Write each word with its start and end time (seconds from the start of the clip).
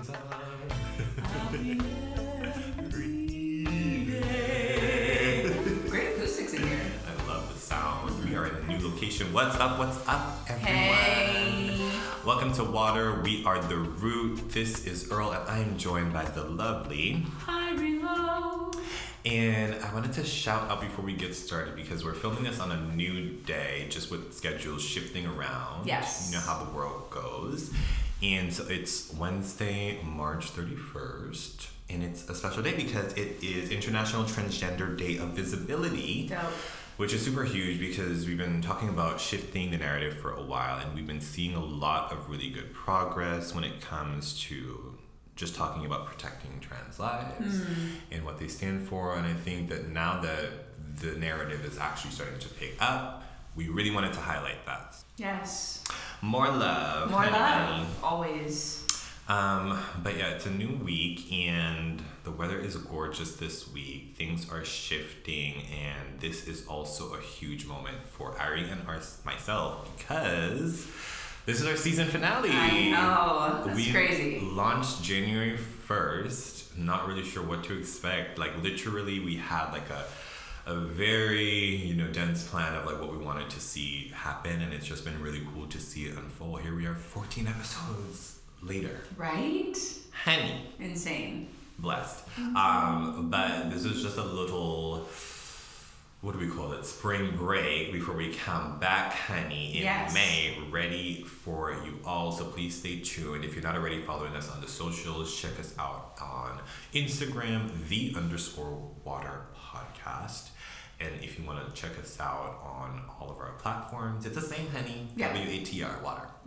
Great 0.00 0.16
acoustics 6.16 6.54
in 6.54 6.66
here. 6.66 6.80
I 7.06 7.28
love 7.28 7.52
the 7.52 7.58
sound. 7.60 8.24
We 8.24 8.34
are 8.34 8.46
in 8.46 8.54
a 8.54 8.62
new 8.66 8.88
location. 8.88 9.30
What's 9.34 9.56
up? 9.56 9.78
What's 9.78 9.98
up, 10.08 10.38
everyone? 10.48 10.72
Hey. 10.72 11.90
Welcome 12.24 12.54
to 12.54 12.64
Water. 12.64 13.20
We 13.20 13.44
are 13.44 13.60
the 13.60 13.76
Root. 13.76 14.48
This 14.48 14.86
is 14.86 15.12
Earl, 15.12 15.32
and 15.32 15.46
I 15.46 15.58
am 15.58 15.76
joined 15.76 16.14
by 16.14 16.24
the 16.24 16.44
lovely. 16.44 17.26
Hi, 17.40 17.74
Relo. 17.74 18.74
And 19.26 19.74
I 19.84 19.92
wanted 19.92 20.14
to 20.14 20.24
shout 20.24 20.70
out 20.70 20.80
before 20.80 21.04
we 21.04 21.12
get 21.12 21.34
started 21.34 21.76
because 21.76 22.06
we're 22.06 22.14
filming 22.14 22.44
this 22.44 22.58
on 22.58 22.72
a 22.72 22.80
new 22.94 23.34
day, 23.44 23.86
just 23.90 24.10
with 24.10 24.32
schedules 24.32 24.82
shifting 24.82 25.26
around. 25.26 25.86
Yes. 25.86 26.30
You 26.30 26.38
know 26.38 26.42
how 26.42 26.64
the 26.64 26.70
world 26.70 27.10
goes. 27.10 27.70
And 28.22 28.52
so 28.52 28.66
it's 28.68 29.12
Wednesday, 29.14 29.98
March 30.02 30.52
31st. 30.52 31.68
And 31.88 32.02
it's 32.02 32.28
a 32.28 32.34
special 32.34 32.62
day 32.62 32.74
because 32.74 33.12
it 33.14 33.42
is 33.42 33.70
International 33.70 34.24
Transgender 34.24 34.96
Day 34.96 35.16
of 35.16 35.30
Visibility. 35.30 36.28
Dope. 36.28 36.40
Which 36.98 37.14
is 37.14 37.24
super 37.24 37.44
huge 37.44 37.80
because 37.80 38.26
we've 38.26 38.36
been 38.36 38.60
talking 38.60 38.90
about 38.90 39.20
shifting 39.20 39.70
the 39.70 39.78
narrative 39.78 40.18
for 40.18 40.34
a 40.34 40.42
while 40.42 40.80
and 40.80 40.94
we've 40.94 41.06
been 41.06 41.22
seeing 41.22 41.54
a 41.54 41.64
lot 41.64 42.12
of 42.12 42.28
really 42.28 42.50
good 42.50 42.74
progress 42.74 43.54
when 43.54 43.64
it 43.64 43.80
comes 43.80 44.38
to 44.42 44.98
just 45.34 45.54
talking 45.54 45.86
about 45.86 46.04
protecting 46.04 46.60
trans 46.60 46.98
lives 46.98 47.62
hmm. 47.62 47.86
and 48.10 48.22
what 48.22 48.38
they 48.38 48.48
stand 48.48 48.86
for. 48.86 49.16
And 49.16 49.26
I 49.26 49.32
think 49.32 49.70
that 49.70 49.88
now 49.88 50.20
that 50.20 50.50
the 50.98 51.12
narrative 51.12 51.64
is 51.64 51.78
actually 51.78 52.10
starting 52.10 52.38
to 52.38 52.48
pick 52.50 52.76
up, 52.80 53.24
we 53.60 53.68
really 53.68 53.90
wanted 53.90 54.14
to 54.14 54.20
highlight 54.20 54.64
that. 54.64 54.96
Yes. 55.18 55.84
More 56.22 56.48
love. 56.48 57.10
More 57.10 57.20
honey. 57.20 57.82
love. 57.82 57.98
Always. 58.02 58.86
Um, 59.28 59.78
but 60.02 60.16
yeah, 60.16 60.30
it's 60.30 60.46
a 60.46 60.50
new 60.50 60.76
week 60.82 61.30
and 61.30 62.02
the 62.24 62.30
weather 62.30 62.58
is 62.58 62.74
gorgeous 62.76 63.36
this 63.36 63.70
week. 63.70 64.14
Things 64.16 64.50
are 64.50 64.64
shifting, 64.64 65.62
and 65.70 66.20
this 66.20 66.48
is 66.48 66.66
also 66.66 67.12
a 67.14 67.20
huge 67.20 67.66
moment 67.66 67.98
for 68.06 68.34
Ari 68.40 68.68
and 68.70 68.80
our, 68.88 69.00
myself 69.26 69.94
because 69.98 70.86
this 71.44 71.60
is 71.60 71.66
our 71.66 71.76
season 71.76 72.08
finale. 72.08 72.48
I 72.50 72.90
know. 72.90 73.66
That's 73.66 73.76
we 73.76 73.92
crazy. 73.92 74.40
launched 74.40 75.02
January 75.02 75.58
1st, 75.86 76.78
not 76.78 77.06
really 77.06 77.24
sure 77.24 77.42
what 77.42 77.62
to 77.64 77.78
expect. 77.78 78.38
Like, 78.38 78.62
literally, 78.62 79.20
we 79.20 79.36
had 79.36 79.70
like 79.70 79.90
a 79.90 80.06
a 80.70 80.76
very 80.80 81.74
you 81.88 81.94
know 81.94 82.06
dense 82.12 82.46
plan 82.46 82.74
of 82.76 82.86
like 82.86 83.00
what 83.00 83.10
we 83.12 83.18
wanted 83.18 83.50
to 83.50 83.60
see 83.60 84.10
happen 84.14 84.60
and 84.62 84.72
it's 84.72 84.86
just 84.86 85.04
been 85.04 85.20
really 85.20 85.42
cool 85.52 85.66
to 85.66 85.78
see 85.80 86.04
it 86.04 86.16
unfold. 86.16 86.60
Here 86.62 86.74
we 86.76 86.86
are 86.86 86.94
14 86.94 87.46
episodes 87.48 88.38
later. 88.62 89.00
Right? 89.16 89.76
honey. 90.12 90.66
Insane. 90.78 91.48
blessed. 91.78 92.24
Um 92.38 93.28
but 93.30 93.70
this 93.70 93.84
is 93.84 94.02
just 94.02 94.16
a 94.18 94.22
little 94.24 95.08
what 96.20 96.32
do 96.34 96.38
we 96.38 96.48
call 96.48 96.72
it 96.72 96.84
spring 96.84 97.34
break 97.34 97.92
before 97.94 98.14
we 98.14 98.30
come 98.34 98.78
back 98.78 99.14
honey 99.14 99.78
in 99.78 99.82
Yes. 99.84 100.12
may 100.12 100.54
ready 100.70 101.22
for 101.24 101.72
you 101.84 101.98
all. 102.04 102.30
So 102.30 102.44
please 102.44 102.74
stay 102.78 103.00
tuned. 103.00 103.42
If 103.46 103.54
you're 103.54 103.62
not 103.64 103.74
already 103.74 104.02
following 104.02 104.34
us 104.36 104.50
on 104.50 104.60
the 104.60 104.68
socials 104.68 105.34
check 105.34 105.58
us 105.58 105.74
out 105.78 106.12
on 106.20 106.60
instagram 106.94 107.70
the 107.88 108.12
underscore 108.16 108.76
water 109.04 109.40
podcast 109.56 110.50
and 111.00 111.10
if 111.22 111.38
you 111.38 111.44
want 111.46 111.58
to 111.66 111.80
check 111.80 111.98
us 111.98 112.18
out 112.20 112.60
on 112.64 113.00
all 113.18 113.30
of 113.30 113.38
our 113.38 113.52
platforms 113.58 114.26
it's 114.26 114.34
the 114.34 114.40
same 114.40 114.68
honey 114.70 115.08
Yeah. 115.16 115.32
w-a-t-r 115.32 115.96
water 116.04 116.28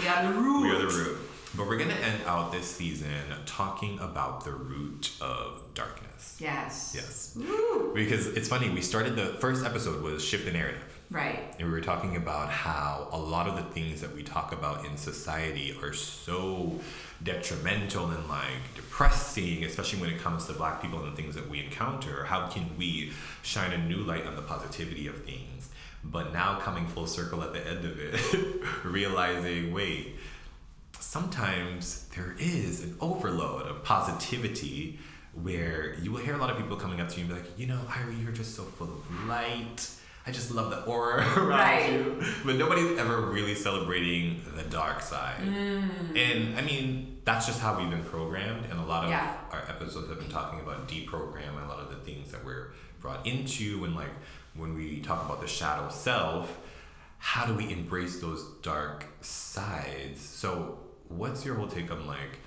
We 0.00 0.08
are 0.08 0.22
the 0.32 0.38
root. 0.38 0.62
we 0.62 0.70
are 0.70 0.78
the 0.80 0.86
root. 0.86 1.18
But 1.56 1.66
we're 1.66 1.78
gonna 1.78 1.94
end 1.94 2.20
out 2.26 2.52
this 2.52 2.64
season 2.76 3.08
talking 3.44 3.98
about 3.98 4.44
the 4.44 4.52
root 4.52 5.10
of 5.20 5.62
darkness. 5.74 6.36
Yes. 6.40 6.92
Yes. 6.94 7.34
Woo. 7.36 7.92
Because 7.92 8.28
it's 8.28 8.48
funny, 8.48 8.70
we 8.70 8.80
started 8.80 9.16
the 9.16 9.34
first 9.40 9.64
episode 9.64 10.00
was 10.00 10.24
shift 10.24 10.44
the 10.44 10.52
narrative. 10.52 10.89
Right. 11.10 11.40
And 11.58 11.66
we 11.66 11.74
were 11.74 11.80
talking 11.80 12.14
about 12.14 12.50
how 12.50 13.08
a 13.10 13.18
lot 13.18 13.48
of 13.48 13.56
the 13.56 13.62
things 13.62 14.00
that 14.00 14.14
we 14.14 14.22
talk 14.22 14.52
about 14.52 14.84
in 14.86 14.96
society 14.96 15.76
are 15.82 15.92
so 15.92 16.78
detrimental 17.22 18.06
and 18.06 18.28
like 18.28 18.74
depressing, 18.76 19.64
especially 19.64 20.00
when 20.00 20.10
it 20.10 20.20
comes 20.20 20.46
to 20.46 20.52
black 20.52 20.80
people 20.80 21.02
and 21.02 21.12
the 21.12 21.16
things 21.20 21.34
that 21.34 21.50
we 21.50 21.64
encounter. 21.64 22.24
How 22.24 22.46
can 22.46 22.76
we 22.78 23.12
shine 23.42 23.72
a 23.72 23.78
new 23.78 23.98
light 23.98 24.24
on 24.24 24.36
the 24.36 24.42
positivity 24.42 25.08
of 25.08 25.24
things? 25.24 25.70
But 26.04 26.32
now 26.32 26.60
coming 26.60 26.86
full 26.86 27.08
circle 27.08 27.42
at 27.42 27.52
the 27.52 27.66
end 27.66 27.84
of 27.84 27.98
it, 27.98 28.62
realizing, 28.84 29.72
wait, 29.72 30.14
sometimes 30.98 32.06
there 32.14 32.36
is 32.38 32.84
an 32.84 32.96
overload 33.00 33.66
of 33.66 33.82
positivity 33.82 35.00
where 35.42 35.96
you 36.00 36.12
will 36.12 36.20
hear 36.20 36.34
a 36.34 36.38
lot 36.38 36.50
of 36.50 36.56
people 36.56 36.76
coming 36.76 37.00
up 37.00 37.08
to 37.08 37.20
you 37.20 37.26
and 37.26 37.34
be 37.34 37.40
like, 37.40 37.58
you 37.58 37.66
know, 37.66 37.80
Ira, 37.88 38.14
you're 38.14 38.32
just 38.32 38.54
so 38.54 38.62
full 38.62 38.88
of 38.88 39.26
light. 39.26 39.90
I 40.30 40.32
just 40.32 40.52
love 40.52 40.70
the 40.70 40.84
aura 40.84 41.26
around 41.36 41.48
Right. 41.48 41.92
you. 41.92 42.22
But 42.44 42.54
nobody's 42.54 42.96
ever 43.00 43.20
really 43.22 43.56
celebrating 43.56 44.40
the 44.54 44.62
dark 44.62 45.02
side. 45.02 45.40
Mm. 45.42 46.16
And 46.16 46.56
I 46.56 46.62
mean, 46.62 47.18
that's 47.24 47.46
just 47.46 47.58
how 47.58 47.76
we've 47.76 47.90
been 47.90 48.04
programmed. 48.04 48.64
And 48.70 48.78
a 48.78 48.84
lot 48.84 49.02
of 49.02 49.10
Yeah. 49.10 49.36
our 49.50 49.62
episodes 49.68 50.08
have 50.08 50.20
been 50.20 50.28
talking 50.30 50.60
about 50.60 50.86
deprogramming 50.86 51.64
a 51.64 51.68
lot 51.68 51.80
of 51.80 51.88
the 51.90 51.96
things 51.96 52.30
that 52.30 52.44
we're 52.44 52.68
brought 53.00 53.26
into. 53.26 53.82
And 53.84 53.96
like 53.96 54.12
when 54.54 54.72
we 54.74 55.00
talk 55.00 55.24
about 55.24 55.40
the 55.40 55.48
shadow 55.48 55.88
self, 55.90 56.56
how 57.18 57.44
do 57.44 57.52
we 57.54 57.72
embrace 57.72 58.20
those 58.20 58.44
dark 58.62 59.06
sides? 59.20 60.20
So, 60.22 60.78
what's 61.08 61.44
your 61.44 61.56
whole 61.56 61.66
take 61.66 61.90
on 61.90 62.06
like 62.06 62.38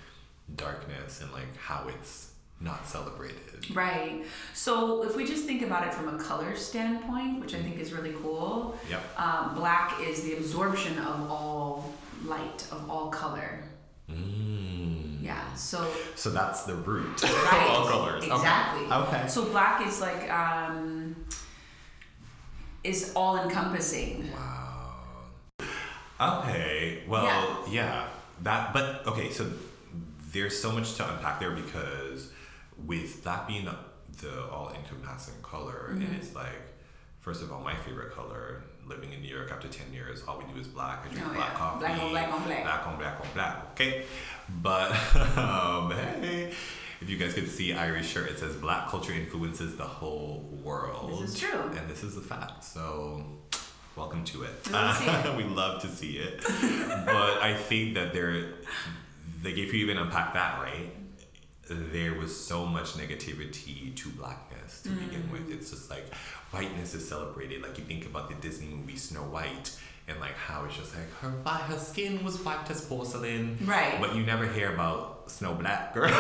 darkness 0.56 1.20
and 1.22 1.34
like 1.34 1.54
how 1.58 1.90
it's 1.90 2.32
not 2.64 2.88
celebrated? 2.88 3.40
Right. 3.76 4.24
So 4.54 5.04
if 5.04 5.16
we 5.16 5.26
just 5.26 5.46
think 5.46 5.62
about 5.62 5.86
it 5.88 5.94
from 5.94 6.08
a 6.14 6.18
color 6.18 6.56
standpoint, 6.56 7.40
which 7.42 7.54
I 7.56 7.62
think 7.62 7.78
is 7.80 7.94
really 7.94 8.14
cool, 8.22 8.78
Yep. 8.90 9.20
um, 9.20 9.56
black 9.56 10.00
is 10.02 10.24
the 10.24 10.34
absorption 10.38 10.98
of 11.00 11.30
all 11.30 11.94
light, 12.26 12.66
of 12.72 12.90
all 12.90 13.10
color. 13.10 13.64
Mm. 14.10 15.22
Yeah. 15.22 15.54
So 15.56 15.90
So 16.16 16.30
that's 16.32 16.64
the 16.64 16.76
root 16.76 17.22
Right. 17.24 17.68
of 17.70 17.70
all 17.70 17.88
colors. 17.88 18.24
Okay. 18.24 18.36
Exactly. 18.36 18.86
Okay. 18.92 19.28
So 19.28 19.46
black 19.46 19.86
is 19.88 20.02
like 20.02 20.30
um, 20.32 21.16
is 22.84 23.14
all 23.16 23.38
encompassing. 23.42 24.30
Wow. 24.34 25.04
Okay. 26.20 27.04
Well, 27.08 27.24
Yeah. 27.26 27.56
yeah. 27.72 28.08
That. 28.42 28.74
But 28.74 29.08
okay. 29.08 29.32
So 29.32 29.50
there's 30.34 30.60
so 30.60 30.72
much 30.72 30.96
to 30.96 31.10
unpack 31.10 31.40
there 31.40 31.52
because 31.52 32.32
with 32.86 33.24
that 33.24 33.48
being 33.48 33.66
the, 33.66 33.76
the 34.22 34.46
all-encompassing 34.50 35.42
color, 35.42 35.90
Mm-hmm. 35.92 36.02
and 36.02 36.16
it's 36.16 36.34
like, 36.36 36.62
first 37.20 37.42
of 37.42 37.52
all, 37.52 37.62
my 37.62 37.76
favorite 37.76 38.14
color. 38.14 38.64
Living 38.86 39.14
in 39.14 39.22
New 39.22 39.34
York 39.34 39.50
after 39.50 39.70
ten 39.70 39.94
years, 39.94 40.24
all 40.28 40.38
we 40.46 40.54
do 40.54 40.60
is 40.60 40.68
black. 40.68 41.06
I 41.06 41.08
drink 41.14 41.26
Oh, 41.26 41.34
black 41.34 41.52
yeah. 41.54 41.58
coffee. 41.58 41.80
Black 41.80 42.02
on 42.02 42.10
black 42.12 42.34
on 42.34 42.44
black. 42.44 42.64
Black 42.64 42.88
on 42.88 42.98
black 42.98 43.20
on 43.22 43.28
black. 43.34 43.66
Okay. 43.72 44.04
But 44.62 44.92
um, 45.38 45.92
hey. 45.92 46.52
If 47.00 47.10
you 47.10 47.16
guys 47.16 47.34
could 47.34 47.50
see 47.50 47.72
Ari's 47.72 48.06
shirt, 48.06 48.30
it 48.30 48.40
says 48.40 48.58
black 48.58 48.90
culture 48.90 49.14
influences 49.14 49.78
the 49.78 49.86
whole 49.86 50.50
world. 50.62 51.24
This 51.24 51.36
is 51.36 51.40
true. 51.40 51.62
And 51.78 51.90
this 51.90 52.04
is 52.04 52.18
a 52.18 52.22
fact. 52.22 52.66
So 52.66 53.24
welcome 53.96 54.26
to 54.26 54.44
it. 54.44 54.52
We 54.68 54.74
love 54.74 54.98
to 54.98 55.08
see 55.08 55.16
it. 55.18 55.38
we 55.38 55.44
love 55.46 55.82
to 55.82 55.88
see 55.88 56.18
it. 56.18 56.44
but 57.06 57.42
I 57.42 57.56
think 57.58 57.94
that 57.96 58.12
there, 58.12 58.34
like, 59.46 59.54
if 59.58 59.74
you 59.74 59.80
even 59.86 59.98
unpack 59.98 60.34
that 60.34 60.60
right, 60.62 60.90
there 61.68 62.14
was 62.14 62.36
so 62.38 62.66
much 62.66 62.94
negativity 62.94 63.96
to 63.96 64.10
blackness 64.10 64.82
to 64.82 64.90
begin 64.90 65.30
with. 65.32 65.48
Mm. 65.50 65.54
It's 65.56 65.72
just 65.72 65.90
like 65.90 66.14
whiteness 66.52 66.94
is 66.94 67.08
celebrated. 67.08 67.62
Like 67.62 67.78
you 67.78 67.84
think 67.86 68.06
about 68.06 68.30
the 68.30 68.36
Disney 68.36 68.68
movie 68.68 68.98
Snow 68.98 69.22
White 69.22 69.78
and 70.08 70.20
like 70.20 70.36
how 70.36 70.66
it's 70.66 70.76
just 70.76 70.94
like 70.96 71.10
her 71.22 71.32
her 71.52 71.80
skin 71.80 72.24
was 72.24 72.38
white 72.44 72.70
as 72.70 72.84
porcelain. 72.86 73.58
Right. 73.66 74.00
But 74.02 74.16
you 74.16 74.26
never 74.26 74.46
hear 74.46 74.74
about 74.74 75.32
Snow 75.32 75.54
Black 75.54 75.94
girl. 75.94 76.10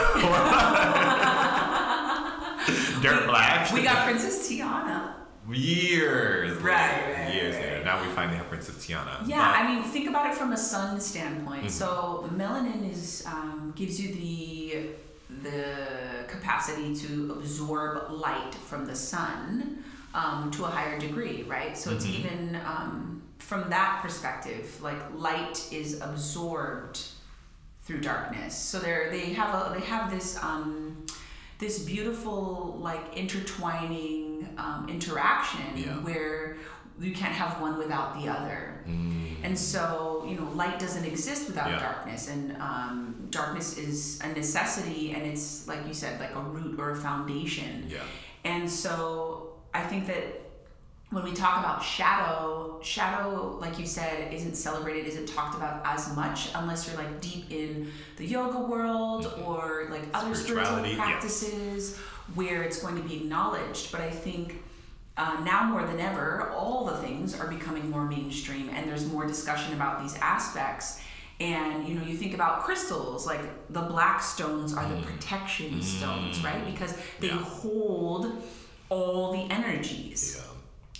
Dirt 3.01 3.25
black. 3.27 3.69
We 3.73 3.83
got 3.83 4.05
Princess 4.05 4.49
Tiana. 4.49 5.13
years. 5.51 6.51
later. 6.53 6.65
Right, 6.65 7.13
right, 7.17 7.33
Years 7.35 7.55
right. 7.55 7.63
later. 7.65 7.83
Now 7.83 8.01
we 8.01 8.07
finally 8.13 8.37
have 8.37 8.47
Princess 8.47 8.75
Tiana. 8.85 9.27
Yeah, 9.27 9.39
But- 9.39 9.59
I 9.59 9.67
mean, 9.75 9.83
think 9.83 10.07
about 10.07 10.27
it 10.31 10.35
from 10.35 10.53
a 10.53 10.57
sun 10.57 11.01
standpoint. 11.01 11.65
Mhm. 11.65 11.69
So 11.69 12.29
melanin 12.33 12.89
is 12.89 13.25
um, 13.27 13.73
gives 13.75 13.99
you 13.99 14.13
the 14.15 14.95
the 15.43 16.25
capacity 16.27 16.95
to 16.95 17.33
absorb 17.37 18.11
light 18.11 18.53
from 18.55 18.85
the 18.85 18.95
sun 18.95 19.83
um, 20.13 20.49
to 20.51 20.63
a 20.65 20.67
higher 20.67 20.99
degree, 20.99 21.43
right? 21.43 21.77
So 21.77 21.91
it's 21.91 22.05
Mhm. 22.05 22.19
even 22.19 22.55
um, 22.65 23.21
from 23.39 23.69
that 23.69 23.99
perspective, 24.01 24.79
like 24.81 24.99
light 25.15 25.67
is 25.71 25.99
absorbed 26.01 26.99
through 27.83 27.99
darkness. 28.01 28.57
So 28.57 28.79
they 28.79 29.09
they 29.11 29.33
have 29.33 29.53
a 29.53 29.73
they 29.77 29.85
have 29.85 30.09
this 30.09 30.37
um, 30.41 31.05
this 31.59 31.79
beautiful 31.79 32.77
like 32.81 33.15
intertwining 33.17 34.47
um, 34.57 34.87
interaction 34.89 35.61
Yeah. 35.75 35.95
where 36.07 36.57
you 37.03 37.13
can't 37.13 37.33
have 37.33 37.59
one 37.61 37.77
without 37.77 38.19
the 38.21 38.29
other. 38.29 38.69
And 39.43 39.59
so, 39.59 40.25
you 40.27 40.35
know, 40.35 40.49
light 40.55 40.79
doesn't 40.79 41.03
exist 41.03 41.47
without 41.47 41.69
Yeah. 41.69 41.79
darkness, 41.79 42.29
and 42.29 42.55
um, 42.61 43.27
darkness 43.29 43.77
is 43.77 44.21
a 44.21 44.29
necessity, 44.29 45.11
and 45.11 45.23
it's 45.23 45.67
like 45.67 45.85
you 45.85 45.93
said, 45.93 46.19
like 46.19 46.33
a 46.33 46.39
root 46.39 46.79
or 46.79 46.91
a 46.91 46.95
foundation. 46.95 47.85
Yeah. 47.89 47.99
And 48.45 48.69
so, 48.69 49.55
I 49.73 49.81
think 49.83 50.07
that 50.07 50.23
when 51.09 51.23
we 51.23 51.33
talk 51.33 51.59
about 51.59 51.83
shadow, 51.83 52.79
shadow, 52.81 53.57
like 53.59 53.77
you 53.77 53.85
said, 53.85 54.33
isn't 54.33 54.55
celebrated, 54.55 55.05
isn't 55.07 55.27
talked 55.27 55.55
about 55.55 55.81
as 55.85 56.15
much 56.15 56.49
unless 56.55 56.87
you're 56.87 56.97
like 56.97 57.21
deep 57.21 57.51
in 57.51 57.91
the 58.17 58.25
yoga 58.25 58.59
world 58.59 59.31
or 59.45 59.87
like 59.91 60.03
other 60.13 60.33
spiritual 60.33 60.83
yes. 60.85 60.95
practices 60.97 61.97
where 62.33 62.63
it's 62.63 62.81
going 62.81 62.95
to 62.95 63.03
be 63.07 63.17
acknowledged. 63.17 63.91
But 63.91 64.01
I 64.01 64.09
think 64.09 64.63
uh, 65.17 65.41
now 65.45 65.63
more 65.65 65.85
than 65.85 65.99
ever, 65.99 66.49
all 66.51 66.85
the 66.85 66.97
things 66.97 67.39
are 67.39 67.47
becoming 67.47 67.89
more 67.89 68.05
mainstream 68.05 68.69
and 68.69 68.87
there's 68.89 69.05
more 69.05 69.25
discussion 69.27 69.73
about 69.73 70.01
these 70.01 70.15
aspects. 70.17 71.01
And 71.39 71.87
you 71.87 71.95
know, 71.95 72.03
you 72.05 72.15
think 72.15 72.33
about 72.33 72.63
crystals, 72.63 73.25
like 73.25 73.41
the 73.71 73.81
black 73.81 74.21
stones 74.21 74.73
are 74.73 74.87
the 74.87 75.01
protection 75.01 75.81
stones, 75.81 76.43
right? 76.43 76.65
Because 76.65 76.95
they 77.19 77.27
Yeah. 77.27 77.37
hold 77.37 78.41
all 78.89 79.33
the 79.33 79.51
energies. 79.53 80.37
Yeah. 80.37 80.43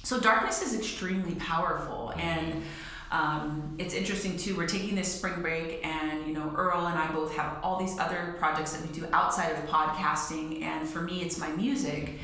So 0.03 0.19
darkness 0.19 0.61
is 0.61 0.77
extremely 0.77 1.35
powerful, 1.35 2.13
and 2.17 2.63
um, 3.11 3.75
it's 3.77 3.93
interesting 3.93 4.35
too. 4.37 4.57
We're 4.57 4.67
taking 4.67 4.95
this 4.95 5.15
spring 5.15 5.41
break, 5.41 5.85
and 5.85 6.27
you 6.27 6.33
know, 6.33 6.51
Earl 6.55 6.87
and 6.87 6.97
I 6.99 7.09
both 7.11 7.35
have 7.37 7.59
all 7.63 7.79
these 7.79 7.97
other 7.99 8.35
projects 8.37 8.73
that 8.73 8.85
we 8.85 8.91
do 8.93 9.07
outside 9.13 9.51
of 9.51 9.59
podcasting, 9.69 10.61
and 10.63 10.89
for 10.89 11.01
me, 11.01 11.21
it's 11.21 11.37
my 11.37 11.49
music. 11.49 12.19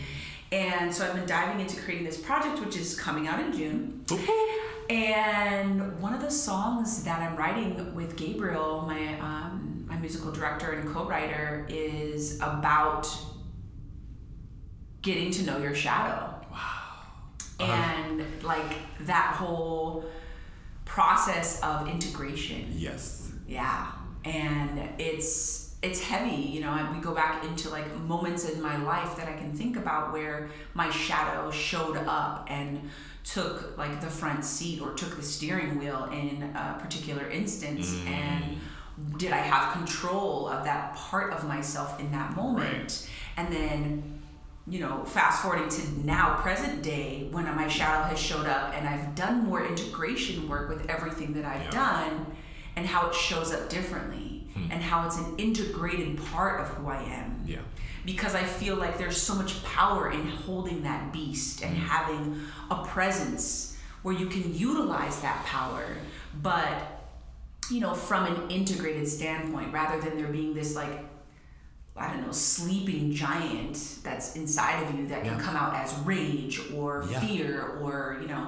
And 0.51 0.93
so 0.93 1.05
I've 1.05 1.13
been 1.13 1.27
diving 1.27 1.59
into 1.59 1.79
creating 1.81 2.05
this 2.05 2.17
project, 2.17 2.59
which 2.59 2.75
is 2.75 2.99
coming 2.99 3.27
out 3.27 3.39
in 3.39 3.53
June. 3.53 4.05
And 4.89 6.01
one 6.01 6.13
of 6.15 6.21
the 6.21 6.31
songs 6.31 7.03
that 7.03 7.21
I'm 7.21 7.35
writing 7.35 7.93
with 7.93 8.15
Gabriel, 8.15 8.83
my 8.87 9.19
um, 9.19 9.85
my 9.87 9.97
musical 9.97 10.31
director 10.31 10.71
and 10.71 10.91
co-writer, 10.91 11.67
is 11.69 12.37
about 12.37 13.07
getting 15.03 15.29
to 15.31 15.43
know 15.43 15.59
your 15.59 15.75
shadow. 15.75 16.33
Wow. 16.51 17.03
And 17.59 18.25
like 18.43 18.73
that 19.01 19.35
whole 19.35 20.05
process 20.85 21.61
of 21.61 21.87
integration. 21.87 22.71
Yes. 22.71 23.31
Yeah. 23.47 23.91
And 24.25 24.89
it's 24.97 25.68
it's 25.81 26.01
heavy, 26.01 26.35
you 26.35 26.61
know, 26.61 26.71
and 26.73 26.95
we 26.95 27.01
go 27.01 27.13
back 27.13 27.43
into 27.45 27.69
like 27.69 27.93
moments 28.01 28.49
in 28.49 28.61
my 28.61 28.77
life 28.83 29.15
that 29.15 29.29
I 29.29 29.33
can 29.33 29.53
think 29.53 29.77
about 29.77 30.11
where 30.11 30.49
my 30.73 30.89
shadow 30.89 31.49
showed 31.51 31.97
up 31.97 32.47
and 32.49 32.89
took 33.23 33.77
like 33.77 34.01
the 34.01 34.07
front 34.07 34.43
seat 34.43 34.81
or 34.81 34.93
took 34.93 35.15
the 35.15 35.23
steering 35.23 35.79
wheel 35.79 36.09
in 36.11 36.43
a 36.55 36.77
particular 36.79 37.29
instance 37.29 37.93
mm. 37.93 38.07
and 38.07 38.59
did 39.17 39.31
I 39.31 39.37
have 39.37 39.73
control 39.73 40.49
of 40.49 40.65
that 40.65 40.95
part 40.95 41.31
of 41.31 41.47
myself 41.47 41.99
in 41.99 42.11
that 42.11 42.35
moment? 42.35 43.09
And 43.37 43.51
then 43.53 44.19
you 44.67 44.79
know, 44.79 45.03
fast 45.03 45.41
forwarding 45.41 45.67
to 45.67 46.05
now, 46.05 46.35
present 46.35 46.83
day, 46.83 47.27
when 47.31 47.45
my 47.55 47.67
shadow 47.67 48.03
has 48.07 48.19
showed 48.19 48.45
up 48.45 48.75
and 48.75 48.87
I've 48.87 49.15
done 49.15 49.45
more 49.45 49.65
integration 49.65 50.47
work 50.47 50.69
with 50.69 50.87
everything 50.89 51.33
that 51.33 51.45
I've 51.45 51.63
Yeah. 51.63 51.71
done 51.71 52.25
and 52.75 52.85
how 52.85 53.07
it 53.07 53.15
shows 53.15 53.51
up 53.51 53.67
differently. 53.67 54.28
And 54.69 54.81
how 54.81 55.05
it's 55.05 55.17
an 55.17 55.35
integrated 55.37 56.17
part 56.25 56.61
of 56.61 56.67
who 56.69 56.87
I 56.87 57.01
am. 57.03 57.43
Yeah. 57.45 57.59
Because 58.05 58.35
I 58.35 58.43
feel 58.43 58.75
like 58.75 58.97
there's 58.97 59.21
so 59.21 59.35
much 59.35 59.63
power 59.63 60.11
in 60.11 60.25
holding 60.27 60.83
that 60.83 61.11
beast 61.11 61.63
and 61.63 61.75
mm. 61.75 61.79
having 61.79 62.41
a 62.71 62.83
presence 62.85 63.77
where 64.03 64.15
you 64.15 64.27
can 64.27 64.55
utilize 64.57 65.21
that 65.21 65.43
power, 65.45 65.85
but 66.41 66.95
you 67.69 67.79
know, 67.79 67.93
from 67.93 68.25
an 68.25 68.49
integrated 68.49 69.07
standpoint, 69.07 69.71
rather 69.71 70.01
than 70.01 70.17
there 70.17 70.31
being 70.31 70.53
this 70.53 70.75
like 70.75 71.05
I 71.99 72.13
don't 72.13 72.25
know, 72.25 72.31
sleeping 72.31 73.11
giant 73.11 73.97
that's 74.03 74.35
inside 74.37 74.81
of 74.83 74.97
you 74.97 75.07
that 75.07 75.23
can 75.25 75.37
Yeah. 75.37 75.43
come 75.43 75.55
out 75.57 75.75
as 75.75 75.93
rage 76.05 76.61
or 76.73 77.05
Yeah. 77.09 77.19
fear 77.19 77.77
or, 77.81 78.17
you 78.21 78.27
know, 78.27 78.47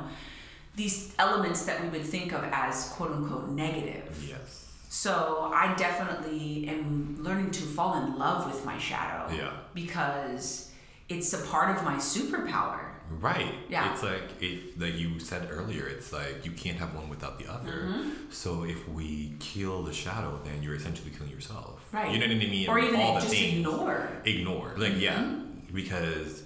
these 0.75 1.13
elements 1.19 1.63
that 1.63 1.81
we 1.81 1.89
would 1.89 2.05
think 2.05 2.31
of 2.31 2.45
as 2.45 2.89
quote 2.95 3.11
unquote 3.11 3.49
negative. 3.49 4.23
Yes. 4.25 4.60
So 4.93 5.49
I 5.53 5.73
definitely 5.75 6.67
am 6.67 7.15
learning 7.23 7.51
to 7.51 7.61
fall 7.63 8.03
in 8.03 8.17
love 8.19 8.45
with 8.45 8.65
my 8.65 8.77
shadow. 8.77 9.33
Yeah. 9.33 9.53
Because 9.73 10.69
it's 11.07 11.31
a 11.31 11.37
part 11.47 11.77
of 11.77 11.85
my 11.85 11.95
superpower. 11.95 12.87
Right. 13.09 13.53
Yeah. 13.69 13.93
It's 13.93 14.03
like 14.03 14.23
if 14.41 14.77
like 14.77 14.97
you 14.99 15.17
said 15.19 15.47
earlier, 15.49 15.87
it's 15.87 16.11
like 16.11 16.45
you 16.45 16.51
can't 16.51 16.77
have 16.77 16.93
one 16.93 17.07
without 17.07 17.39
the 17.39 17.49
other. 17.49 17.71
Mm-hmm. 17.71 18.09
So 18.31 18.63
if 18.65 18.85
we 18.89 19.33
kill 19.39 19.83
the 19.83 19.93
shadow, 19.93 20.41
then 20.43 20.61
you're 20.61 20.75
essentially 20.75 21.11
killing 21.11 21.31
yourself. 21.31 21.87
Right. 21.93 22.11
You 22.11 22.19
know 22.19 22.27
what 22.27 22.35
I 22.35 22.49
mean? 22.49 22.67
Or 22.69 22.77
even 22.77 22.99
all 22.99 23.15
the 23.15 23.21
just 23.21 23.31
things. 23.33 23.53
ignore. 23.65 24.09
Ignore. 24.25 24.73
Like 24.77 24.99
yeah, 24.99 25.19
Mm-hmm. 25.19 25.73
because 25.73 26.43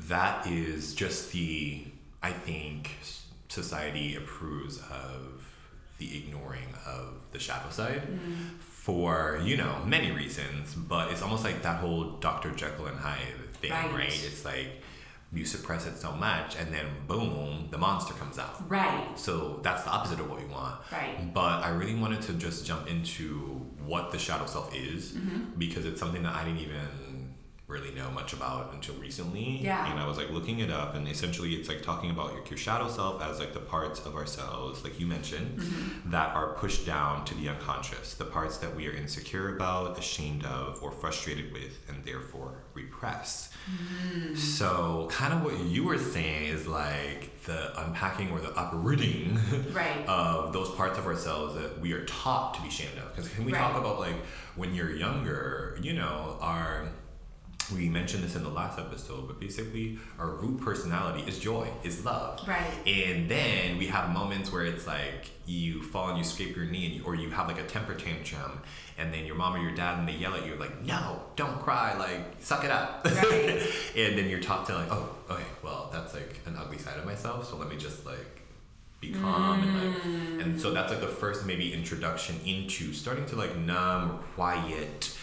that 0.00 0.46
is 0.46 0.94
just 0.94 1.32
the 1.32 1.84
I 2.22 2.32
think 2.32 2.90
society 3.48 4.14
approves 4.14 4.78
of 4.90 5.27
the 5.98 6.16
ignoring 6.16 6.68
of 6.86 7.14
the 7.32 7.38
shadow 7.38 7.70
side 7.70 8.02
Mm-hmm. 8.02 8.58
for 8.60 9.40
you 9.44 9.56
know 9.56 9.74
many 9.84 10.10
reasons 10.12 10.74
but 10.74 11.10
it's 11.10 11.22
almost 11.22 11.44
like 11.44 11.62
that 11.62 11.78
whole 11.80 12.12
dr 12.20 12.50
jekyll 12.52 12.86
and 12.86 12.98
hyde 12.98 13.52
thing 13.60 13.70
Right. 13.70 13.92
right, 13.92 14.24
it's 14.28 14.44
like 14.44 14.68
you 15.32 15.44
suppress 15.44 15.86
it 15.86 15.96
so 15.98 16.12
much 16.12 16.56
and 16.56 16.72
then 16.72 16.86
boom 17.06 17.68
the 17.70 17.76
monster 17.78 18.14
comes 18.14 18.38
out 18.38 18.56
Right. 18.70 19.06
so 19.18 19.60
that's 19.62 19.82
the 19.84 19.90
opposite 19.90 20.20
of 20.20 20.30
what 20.30 20.38
we 20.40 20.46
want 20.46 20.76
Right. 20.90 21.32
but 21.34 21.62
i 21.64 21.68
really 21.70 21.94
wanted 21.96 22.22
to 22.22 22.32
just 22.34 22.64
jump 22.64 22.88
into 22.88 23.26
what 23.84 24.10
the 24.12 24.18
shadow 24.18 24.46
self 24.46 24.74
is 24.74 25.12
Mm-hmm. 25.12 25.58
because 25.58 25.84
it's 25.84 26.00
something 26.00 26.22
that 26.22 26.34
i 26.34 26.44
didn't 26.44 26.60
even 26.60 26.88
really 27.68 27.90
know 27.92 28.10
much 28.10 28.32
about 28.32 28.72
until 28.72 28.94
recently 28.94 29.58
Yeah. 29.62 29.90
and 29.90 30.00
i 30.00 30.06
was 30.06 30.16
like 30.16 30.30
looking 30.30 30.58
it 30.60 30.70
up 30.70 30.94
and 30.94 31.06
essentially 31.06 31.54
it's 31.54 31.68
like 31.68 31.82
talking 31.82 32.10
about 32.10 32.32
your, 32.32 32.42
your 32.48 32.56
shadow 32.56 32.88
self 32.88 33.22
as 33.22 33.38
like 33.38 33.52
the 33.52 33.60
parts 33.60 34.00
of 34.06 34.16
ourselves 34.16 34.82
like 34.82 34.98
you 34.98 35.06
mentioned 35.06 35.58
Mm-hmm. 35.58 36.10
that 36.10 36.34
are 36.34 36.54
pushed 36.54 36.86
down 36.86 37.24
to 37.26 37.34
the 37.34 37.48
unconscious 37.50 38.14
the 38.14 38.24
parts 38.24 38.56
that 38.58 38.74
we 38.74 38.88
are 38.88 38.92
insecure 38.92 39.54
about 39.54 39.98
ashamed 39.98 40.44
of 40.46 40.82
or 40.82 40.90
frustrated 40.90 41.52
with 41.52 41.78
and 41.88 42.04
therefore 42.04 42.64
repress 42.74 43.52
Mm-hmm. 43.70 44.34
so 44.34 45.06
kind 45.10 45.34
of 45.34 45.44
what 45.44 45.58
you 45.60 45.84
were 45.84 45.98
saying 45.98 46.46
is 46.46 46.66
like 46.66 47.42
the 47.44 47.78
unpacking 47.82 48.30
or 48.30 48.40
the 48.40 48.52
uprooting 48.58 49.38
Right. 49.74 50.06
of 50.08 50.54
those 50.54 50.70
parts 50.70 50.96
of 50.98 51.04
ourselves 51.06 51.54
that 51.54 51.78
we 51.80 51.92
are 51.92 52.04
taught 52.06 52.54
to 52.54 52.62
be 52.62 52.68
ashamed 52.68 52.96
of 52.98 53.14
because 53.14 53.28
can 53.30 53.44
we 53.44 53.52
talk 53.52 53.76
about 53.76 53.98
like 54.00 54.16
when 54.56 54.74
you're 54.74 54.94
younger 54.94 55.78
you 55.82 55.92
know 55.92 56.38
our 56.40 56.88
we 57.74 57.88
mentioned 57.88 58.22
this 58.24 58.34
in 58.34 58.42
the 58.42 58.48
last 58.48 58.78
episode 58.78 59.26
but 59.26 59.38
basically 59.40 59.98
our 60.18 60.28
root 60.28 60.60
personality 60.60 61.22
is 61.28 61.38
joy 61.38 61.68
is 61.84 62.04
love 62.04 62.46
Right. 62.48 62.72
and 62.86 63.28
then 63.28 63.76
we 63.78 63.86
have 63.88 64.10
moments 64.10 64.50
where 64.52 64.64
it's 64.64 64.86
like 64.86 65.28
you 65.46 65.82
fall 65.82 66.08
and 66.10 66.18
you 66.18 66.24
scrape 66.24 66.54
your 66.56 66.64
knee 66.66 66.86
and 66.86 66.94
you, 66.96 67.04
or 67.04 67.14
you 67.14 67.30
have 67.30 67.46
like 67.48 67.58
a 67.58 67.66
temper 67.66 67.94
tantrum 67.94 68.60
and 68.96 69.12
then 69.12 69.24
your 69.26 69.34
mom 69.34 69.54
or 69.56 69.58
your 69.58 69.74
dad 69.74 69.98
and 69.98 70.08
they 70.08 70.12
yell 70.14 70.34
at 70.34 70.46
you 70.46 70.54
like 70.56 70.82
no 70.84 71.20
don't 71.36 71.58
cry 71.60 71.96
like 71.98 72.20
suck 72.40 72.64
it 72.64 72.70
up 72.70 73.04
Right. 73.04 73.60
and 73.96 74.16
then 74.18 74.28
you're 74.30 74.40
taught 74.40 74.66
to 74.66 74.74
like 74.74 74.88
oh 74.90 75.14
okay 75.30 75.44
well 75.62 75.90
that's 75.92 76.14
like 76.14 76.40
an 76.46 76.56
ugly 76.58 76.78
side 76.78 76.98
of 76.98 77.04
myself 77.04 77.48
so 77.48 77.56
let 77.56 77.68
me 77.68 77.76
just 77.76 78.06
like 78.06 78.42
be 79.00 79.12
calm 79.12 79.60
and 79.62 79.74
like 79.94 80.02
mm. 80.02 80.42
and 80.42 80.60
so 80.60 80.72
that's 80.72 80.90
like 80.90 81.00
the 81.00 81.06
first 81.06 81.46
maybe 81.46 81.72
introduction 81.72 82.34
into 82.44 82.92
starting 82.92 83.24
to 83.26 83.36
like 83.36 83.56
numb 83.56 84.18
quiet 84.34 85.16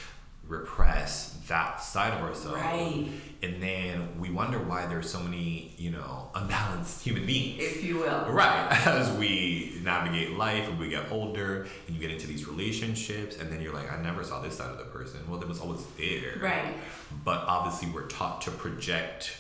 repress 0.48 1.35
that 1.48 1.82
side 1.82 2.14
of 2.14 2.22
ourselves 2.22 2.58
Right. 2.58 3.08
and 3.44 3.62
then 3.62 4.20
we 4.20 4.30
wonder 4.32 4.58
why 4.60 4.86
there's 4.88 5.10
so 5.10 5.20
many 5.20 5.74
you 5.78 5.92
know 5.92 6.30
unbalanced 6.34 7.04
human 7.04 7.25
beings 7.25 7.62
If 7.64 7.84
you 7.84 7.98
will. 7.98 8.25
Right, 8.32 8.68
as 8.88 9.12
we 9.18 9.80
navigate 9.84 10.32
life 10.38 10.68
and 10.68 10.80
we 10.80 10.90
get 10.90 11.12
older 11.12 11.68
and 11.88 11.96
you 11.96 12.02
get 12.02 12.12
into 12.12 12.28
these 12.28 12.48
relationships, 12.48 13.38
and 13.38 13.52
then 13.52 13.62
you're 13.62 13.74
like, 13.74 13.92
I 13.92 14.02
never 14.02 14.24
saw 14.24 14.42
this 14.42 14.58
side 14.58 14.72
of 14.72 14.78
the 14.78 14.86
person. 14.86 15.20
Well, 15.30 15.40
it 15.42 15.48
was 15.48 15.60
always 15.60 15.84
there. 15.98 16.38
Right. 16.42 16.74
But 17.24 17.42
obviously, 17.48 17.90
we're 17.94 18.08
taught 18.08 18.42
to 18.44 18.52
project 18.52 19.38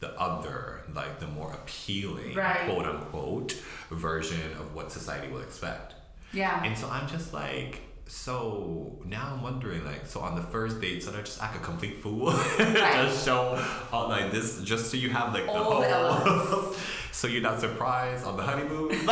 the 0.00 0.18
other, 0.20 0.82
like 0.94 1.20
the 1.20 1.26
more 1.26 1.52
appealing, 1.52 2.34
Right. 2.34 2.64
quote 2.66 2.86
unquote, 2.86 3.52
version 3.90 4.40
of 4.58 4.74
what 4.74 4.90
society 4.92 5.28
will 5.32 5.40
expect. 5.42 5.94
Yeah. 6.32 6.62
And 6.64 6.76
so 6.76 6.88
I'm 6.88 7.08
just 7.08 7.32
like, 7.32 7.80
so 8.06 8.98
now 9.04 9.32
I'm 9.32 9.42
wondering, 9.42 9.84
like, 9.84 10.06
so 10.06 10.20
on 10.20 10.36
the 10.36 10.42
first 10.42 10.80
date, 10.80 11.02
should 11.02 11.14
I 11.14 11.22
just 11.22 11.42
act 11.42 11.56
a 11.56 11.58
complete 11.58 12.02
fool? 12.02 12.30
just 12.58 13.24
show, 13.24 13.62
all, 13.92 14.08
like, 14.08 14.30
this, 14.30 14.62
just 14.62 14.90
so 14.90 14.96
you 14.96 15.10
have, 15.10 15.34
like, 15.34 15.46
the 15.46 15.52
All 15.52 15.82
whole. 15.82 16.74
so 17.12 17.26
you're 17.26 17.42
not 17.42 17.60
surprised 17.60 18.24
on 18.24 18.36
the 18.36 18.42
honeymoon? 18.42 18.90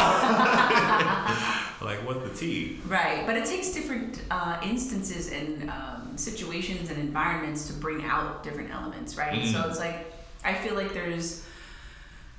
like, 1.84 2.06
what's 2.06 2.28
the 2.28 2.34
tea? 2.34 2.80
Right, 2.86 3.26
but 3.26 3.36
it 3.36 3.46
takes 3.46 3.72
different 3.72 4.22
uh, 4.30 4.60
instances 4.62 5.32
and 5.32 5.68
um, 5.70 6.12
situations 6.16 6.90
and 6.90 6.98
environments 6.98 7.66
to 7.66 7.72
bring 7.72 8.04
out 8.04 8.42
different 8.42 8.70
elements, 8.70 9.16
right? 9.16 9.40
Mm. 9.40 9.52
So 9.52 9.68
it's 9.68 9.78
like 9.78 10.12
I 10.44 10.54
feel 10.54 10.74
like 10.74 10.92
there's 10.92 11.44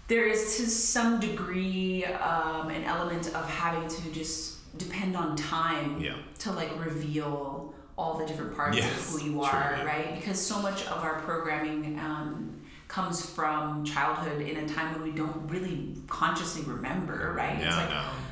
there 0.08 0.28
is 0.28 0.58
to 0.58 0.68
some 0.68 1.20
degree 1.20 2.06
um, 2.06 2.70
an 2.70 2.84
element 2.84 3.28
of 3.34 3.50
having 3.50 3.88
to 3.90 4.12
just 4.12 4.55
depend 4.78 5.16
on 5.16 5.36
time 5.36 6.00
Yeah. 6.00 6.16
to 6.40 6.52
like 6.52 6.70
reveal 6.84 7.74
all 7.98 8.18
the 8.18 8.26
different 8.26 8.56
parts 8.56 8.78
Yes, 8.78 8.92
of 9.16 9.22
who 9.22 9.28
you 9.32 9.42
are, 9.42 9.70
truly. 9.74 9.86
right? 9.86 10.16
Because 10.16 10.40
so 10.46 10.60
much 10.62 10.86
of 10.88 11.02
our 11.04 11.20
programming 11.22 11.98
um, 12.00 12.52
comes 12.90 13.26
from 13.26 13.84
childhood 13.86 14.42
in 14.42 14.58
a 14.58 14.68
time 14.68 14.94
when 14.94 15.02
we 15.04 15.12
don't 15.12 15.48
really 15.50 15.96
consciously 16.08 16.62
remember, 16.64 17.34
right? 17.36 17.58
Yeah, 17.58 17.68
it's 17.68 17.78
like, 17.78 17.90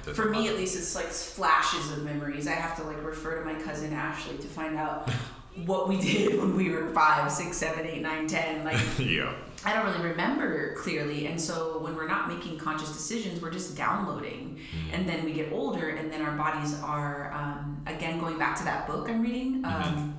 no. 0.07 0.13
for 0.13 0.29
me 0.29 0.49
at 0.49 0.55
least 0.57 0.75
it's 0.75 0.95
like 0.95 1.05
flashes 1.07 1.91
of 1.93 2.03
memories 2.03 2.45
i 2.45 2.51
have 2.51 2.75
to 2.75 2.83
like 2.83 3.01
refer 3.05 3.39
to 3.39 3.45
my 3.45 3.55
cousin 3.61 3.93
ashley 3.93 4.37
to 4.37 4.47
find 4.47 4.75
out 4.75 5.09
what 5.65 5.87
we 5.87 5.97
did 5.97 6.37
when 6.41 6.57
we 6.57 6.69
were 6.71 6.87
five 6.89 7.31
six 7.31 7.55
seven 7.55 7.85
eight 7.87 8.01
nine 8.01 8.27
ten 8.27 8.65
like 8.65 8.77
yeah. 8.99 9.33
I 9.65 9.73
don't 9.73 9.85
really 9.85 10.07
remember 10.09 10.73
clearly 10.75 11.27
and 11.27 11.39
so 11.39 11.79
when 11.79 11.95
we're 11.95 12.07
not 12.07 12.27
making 12.27 12.57
conscious 12.57 12.89
decisions 12.91 13.41
we're 13.41 13.51
just 13.51 13.75
downloading 13.77 14.59
and 14.91 15.07
then 15.07 15.23
we 15.25 15.31
get 15.33 15.51
older 15.51 15.89
and 15.89 16.11
then 16.11 16.21
our 16.21 16.35
bodies 16.37 16.73
are 16.81 17.31
um, 17.33 17.81
again 17.87 18.19
going 18.19 18.37
back 18.37 18.55
to 18.57 18.63
that 18.63 18.85
book 18.87 19.09
i'm 19.09 19.21
reading 19.21 19.63
um, 19.65 20.15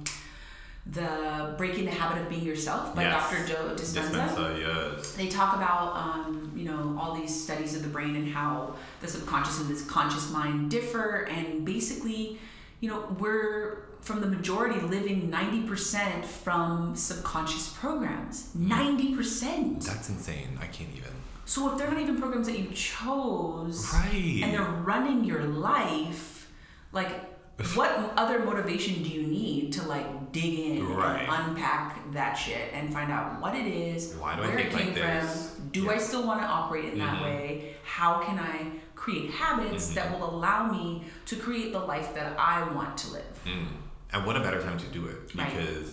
the 0.87 1.55
breaking 1.57 1.87
the 1.87 1.91
habit 1.91 2.21
of 2.23 2.29
being 2.29 2.45
yourself 2.45 2.95
by 2.95 3.03
Yes. 3.05 3.31
dr 3.31 3.47
joe 3.47 3.75
dispenza 3.75 4.11
Dispensa, 4.11 4.61
yes. 4.61 5.13
they 5.13 5.29
talk 5.29 5.57
about 5.57 5.97
um, 5.97 6.53
you 6.55 6.65
know 6.67 6.97
all 7.01 7.15
these 7.15 7.35
studies 7.45 7.75
of 7.75 7.83
the 7.83 7.89
brain 7.89 8.17
and 8.17 8.29
how 8.29 8.75
the 9.01 9.09
subconscious 9.09 9.61
and 9.61 9.69
this 9.71 9.85
conscious 9.87 10.31
mind 10.31 10.71
differ 10.71 11.27
and 11.31 11.65
basically 11.65 12.39
you 12.81 12.89
know 12.91 13.01
we're 13.19 13.79
from 14.05 14.21
the 14.21 14.27
majority 14.27 14.81
living 14.81 15.31
90% 15.31 16.25
from 16.25 16.95
subconscious 16.95 17.69
programs 17.81 18.51
90% 18.57 19.85
That's 19.85 20.09
insane. 20.09 20.59
I 20.61 20.67
can't 20.67 20.91
even. 20.95 21.11
so 21.47 21.73
if 21.73 21.79
they're 21.79 21.91
not 21.91 22.01
even 22.01 22.19
programs 22.19 22.47
that 22.47 22.59
you 22.59 22.69
chose 22.73 23.93
Right. 23.93 24.41
and 24.43 24.53
they're 24.55 24.63
running 24.93 25.25
your 25.25 25.45
life 25.45 26.51
like 26.93 27.13
what 27.75 27.91
other 28.17 28.41
motivation 28.41 29.03
do 29.03 29.09
you 29.09 29.27
need 29.27 29.73
to 29.75 29.83
like 29.87 30.33
dig 30.33 30.59
in 30.59 30.87
Right. 30.89 31.21
and 31.29 31.49
unpack 31.51 32.13
that 32.13 32.35
shit 32.35 32.73
and 32.73 32.93
find 32.93 33.11
out 33.13 33.41
what 33.41 33.55
it 33.55 33.67
is 33.67 34.15
Why 34.15 34.37
do 34.37 34.43
I 34.43 34.47
where 34.49 34.57
think 34.57 34.69
it 34.69 34.77
came 34.77 34.87
like 34.89 34.95
this? 34.97 35.51
from 35.55 35.69
do 35.71 35.91
i 35.91 35.97
still 35.99 36.27
want 36.27 36.41
to 36.41 36.47
operate 36.47 36.93
in 36.93 36.99
that 36.99 37.19
Mhm. 37.19 37.23
way 37.25 37.75
how 37.85 38.19
can 38.21 38.39
i 38.39 38.67
create 38.97 39.31
habits 39.31 39.87
Mm-hmm. 39.87 39.95
that 39.95 40.07
will 40.19 40.29
allow 40.35 40.71
me 40.71 41.05
to 41.27 41.37
create 41.37 41.73
the 41.73 41.79
life 41.81 42.13
that 42.15 42.37
i 42.39 42.63
want 42.75 42.97
to 42.99 43.13
live 43.13 43.39
Mm. 43.47 43.67
And 44.15 44.25
what 44.25 44.37
a 44.37 44.41
better 44.41 44.63
time 44.63 44.79
to 44.79 44.87
do 44.87 45.07
it 45.07 45.35
Right. 45.35 45.51
because 45.55 45.93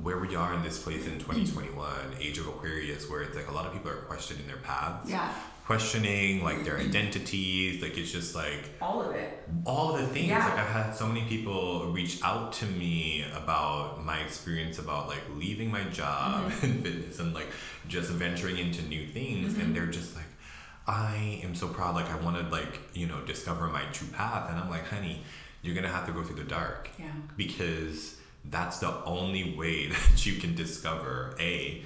where 0.00 0.18
we 0.18 0.34
are 0.36 0.52
in 0.54 0.62
this 0.62 0.82
place 0.82 1.06
in 1.06 1.18
2021, 1.18 1.88
age 2.20 2.38
of 2.38 2.46
Aquarius, 2.46 3.08
where 3.10 3.22
it's 3.22 3.34
like 3.36 3.48
a 3.48 3.52
lot 3.52 3.64
of 3.66 3.72
people 3.72 3.90
are 3.90 4.02
questioning 4.12 4.46
their 4.46 4.58
paths, 4.58 5.10
yeah 5.10 5.32
questioning 5.66 6.44
like 6.44 6.62
their 6.62 6.76
identities. 6.78 7.80
Like 7.80 7.96
it's 7.96 8.12
just 8.12 8.34
like 8.34 8.62
all 8.82 9.00
of 9.00 9.14
it 9.14 9.48
all 9.64 9.94
of 9.94 10.02
the 10.02 10.06
things. 10.08 10.28
Yeah. 10.28 10.44
Like 10.46 10.58
I've 10.58 10.68
had 10.68 10.90
so 10.94 11.06
many 11.06 11.22
people 11.26 11.86
reach 11.90 12.20
out 12.22 12.52
to 12.60 12.66
me 12.66 13.24
about 13.34 14.04
my 14.04 14.18
experience 14.18 14.78
about 14.78 15.08
like 15.08 15.22
leaving 15.36 15.70
my 15.70 15.82
job 15.84 16.50
Mm-hmm. 16.52 16.66
in 16.70 16.82
fitness 16.82 17.18
and 17.18 17.32
like 17.32 17.48
just 17.88 18.10
venturing 18.10 18.58
into 18.58 18.82
new 18.82 19.06
things, 19.06 19.52
Mm-hmm. 19.54 19.60
and 19.62 19.74
they're 19.76 19.86
just 19.86 20.14
like. 20.14 20.26
I 20.86 21.40
am 21.42 21.54
so 21.54 21.68
proud, 21.68 21.94
like 21.94 22.10
I 22.10 22.16
want 22.16 22.36
to 22.36 22.42
like, 22.54 22.78
you 22.92 23.06
know, 23.06 23.18
discover 23.22 23.68
my 23.68 23.84
true 23.94 24.08
path. 24.08 24.50
And 24.50 24.58
I'm 24.58 24.68
like, 24.68 24.86
honey, 24.86 25.22
you're 25.64 25.74
gonna 25.74 25.88
have 25.88 26.06
to 26.06 26.12
go 26.12 26.22
through 26.22 26.36
the 26.36 26.44
dark. 26.44 26.90
Yeah. 26.98 27.06
Because 27.36 28.16
that's 28.44 28.78
the 28.78 29.02
only 29.04 29.54
way 29.56 29.86
that 29.94 30.24
you 30.26 30.34
can 30.34 30.54
discover 30.54 31.34
a 31.40 31.82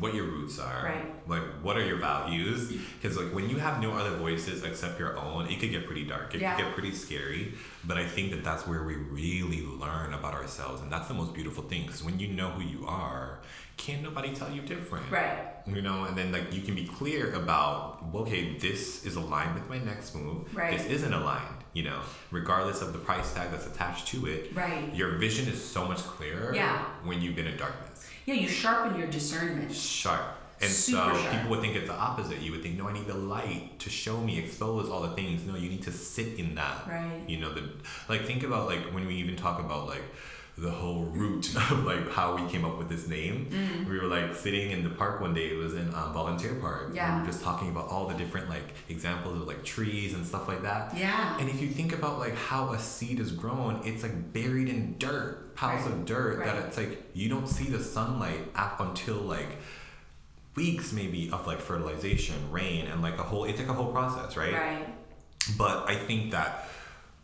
what 0.00 0.14
your 0.14 0.24
roots 0.24 0.58
are. 0.58 0.84
Right. 0.84 1.28
like 1.28 1.40
what 1.62 1.76
are 1.78 1.84
your 1.84 1.96
values? 1.96 2.70
Because 3.00 3.16
like 3.16 3.32
when 3.34 3.48
you 3.48 3.56
have 3.56 3.80
no 3.80 3.92
other 3.92 4.14
voices 4.18 4.62
except 4.62 4.98
your 5.00 5.16
own 5.16 5.46
it 5.46 5.58
could 5.58 5.70
get 5.70 5.86
pretty 5.86 6.04
dark. 6.04 6.34
It 6.34 6.42
Yeah. 6.42 6.54
could 6.54 6.64
get 6.64 6.74
pretty 6.74 6.92
scary. 6.92 7.54
But 7.84 7.96
i 7.96 8.06
think 8.06 8.30
that 8.32 8.44
that's 8.44 8.66
where 8.66 8.84
we 8.84 8.94
really 8.96 9.62
learn 9.64 10.12
about 10.12 10.34
ourselves. 10.34 10.82
And 10.82 10.92
that's 10.92 11.08
the 11.08 11.14
most 11.14 11.32
beautiful 11.32 11.62
thing. 11.64 11.82
Because 11.86 12.02
when 12.04 12.18
you 12.18 12.28
know 12.28 12.50
who 12.50 12.62
you 12.62 12.86
are 12.86 13.38
can't 13.78 14.02
nobody 14.02 14.34
tell 14.34 14.50
you 14.50 14.60
different. 14.62 15.10
Right. 15.10 15.38
You 15.66 15.80
know? 15.80 16.04
And 16.04 16.16
then 16.16 16.30
like 16.30 16.52
you 16.52 16.60
can 16.60 16.74
be 16.74 16.86
clear 16.86 17.32
about 17.32 18.04
okay 18.14 18.58
this 18.58 19.06
is 19.06 19.16
aligned 19.16 19.54
with 19.54 19.66
my 19.70 19.78
next 19.78 20.14
move. 20.14 20.54
Right. 20.54 20.76
this 20.76 20.86
isn't 20.86 21.12
aligned 21.14 21.55
you 21.76 21.82
know 21.88 22.00
regardless 22.30 22.80
of 22.84 22.88
the 22.94 22.98
price 23.08 23.28
tag 23.34 23.50
that's 23.52 23.66
attached 23.72 24.04
to 24.12 24.18
it 24.26 24.42
right. 24.62 24.94
your 25.00 25.10
vision 25.26 25.46
is 25.54 25.58
so 25.62 25.80
much 25.90 25.98
clearer 26.14 26.48
Yeah. 26.54 26.78
when 27.08 27.20
you've 27.22 27.36
been 27.40 27.46
in 27.52 27.58
darkness. 27.66 27.98
Yeah 28.28 28.34
you 28.42 28.48
sharpen 28.48 28.98
your 29.00 29.08
discernment. 29.18 29.70
Sharp. 29.74 30.26
And 30.62 30.70
Super 30.70 31.12
so 31.14 31.18
sharp. 31.20 31.32
people 31.34 31.50
would 31.50 31.60
think 31.60 31.76
it's 31.76 31.86
the 31.94 31.98
opposite. 32.08 32.38
You 32.40 32.50
would 32.52 32.62
think 32.64 32.74
no 32.78 32.88
i 32.88 32.92
need 32.98 33.06
the 33.06 33.20
light 33.36 33.78
to 33.84 33.88
show 33.90 34.16
me 34.28 34.32
expose 34.44 34.88
all 34.90 35.02
the 35.08 35.14
things. 35.20 35.44
No 35.50 35.54
you 35.64 35.68
need 35.74 35.82
to 35.90 35.92
sit 35.92 36.30
in 36.42 36.48
that. 36.60 36.78
Right. 36.88 37.20
you 37.32 37.38
know 37.42 37.50
the 37.58 37.62
like 38.08 38.22
think 38.30 38.42
about 38.48 38.62
like 38.72 38.82
when 38.94 39.04
we 39.06 39.14
even 39.24 39.36
talk 39.46 39.56
about 39.66 39.82
like 39.94 40.04
the 40.58 40.70
whole 40.70 41.04
root 41.04 41.54
of 41.70 41.84
like 41.84 42.10
how 42.10 42.34
we 42.34 42.50
came 42.50 42.64
up 42.64 42.78
with 42.78 42.88
this 42.88 43.06
name 43.06 43.48
Mm. 43.50 43.88
we 43.88 43.98
were 43.98 44.06
like 44.06 44.34
sitting 44.34 44.70
in 44.70 44.82
the 44.84 44.88
park 44.90 45.20
one 45.20 45.34
day 45.34 45.48
it 45.50 45.56
was 45.56 45.74
in 45.74 45.92
um, 45.94 46.12
volunteer 46.14 46.54
park 46.54 46.92
Yeah. 46.94 47.16
we 47.16 47.20
were 47.20 47.26
just 47.32 47.42
talking 47.44 47.68
about 47.68 47.88
all 47.88 48.06
the 48.08 48.14
different 48.14 48.48
like 48.48 48.72
examples 48.88 49.38
of 49.40 49.46
like 49.46 49.64
trees 49.64 50.14
and 50.14 50.24
stuff 50.24 50.48
like 50.48 50.62
that 50.62 50.96
yeah 50.96 51.38
and 51.38 51.48
if 51.50 51.60
you 51.60 51.68
think 51.68 51.92
about 51.92 52.18
like 52.18 52.34
how 52.36 52.72
a 52.72 52.78
seed 52.78 53.20
is 53.20 53.32
grown, 53.32 53.80
it's 53.84 54.02
like 54.02 54.32
buried 54.32 54.68
in 54.70 54.96
dirt, 54.98 55.54
piles 55.56 55.82
Right. 55.84 55.92
of 55.92 56.04
dirt 56.06 56.38
that 56.44 56.54
Right. 56.56 56.64
it's 56.64 56.78
like 56.78 57.02
you 57.12 57.28
don't 57.28 57.46
see 57.48 57.64
the 57.64 57.82
sunlight 57.82 58.40
up 58.54 58.80
until 58.80 59.16
like 59.16 59.58
weeks 60.54 60.90
maybe 60.92 61.28
of 61.32 61.46
like 61.46 61.60
fertilization, 61.60 62.36
rain, 62.50 62.86
and 62.86 63.02
like 63.02 63.18
a 63.18 63.22
whole 63.22 63.44
it's 63.44 63.58
like 63.58 63.68
a 63.68 63.74
whole 63.74 63.92
process, 63.92 64.36
right? 64.38 64.54
right 64.54 64.88
But 65.58 65.84
I 65.88 65.96
think 65.96 66.30
that 66.30 66.68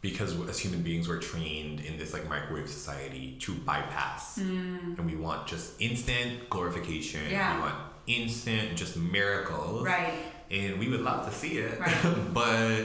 because 0.03 0.39
as 0.49 0.59
human 0.59 0.83
beings 0.83 1.09
we're 1.09 1.19
trained 1.21 1.81
in 1.81 1.97
this 1.97 2.13
like 2.13 2.29
microwave 2.29 2.69
society 2.69 3.37
to 3.41 3.55
bypass 3.55 4.37
and 4.37 5.07
we 5.07 5.17
want 5.17 5.47
just 5.47 5.81
instant 5.81 6.51
glorification 6.51 7.21
Mm. 7.23 7.31
Yeah. 7.31 7.55
we 7.57 7.61
want 7.63 7.75
instant 8.09 8.77
just 8.77 8.97
miracles 8.97 9.85
right 9.87 10.13
and 10.51 10.79
we 10.79 10.89
would 10.89 11.01
love 11.01 11.25
to 11.27 11.33
see 11.33 11.59
it 11.59 11.79
Right. 11.81 12.15
but 12.35 12.83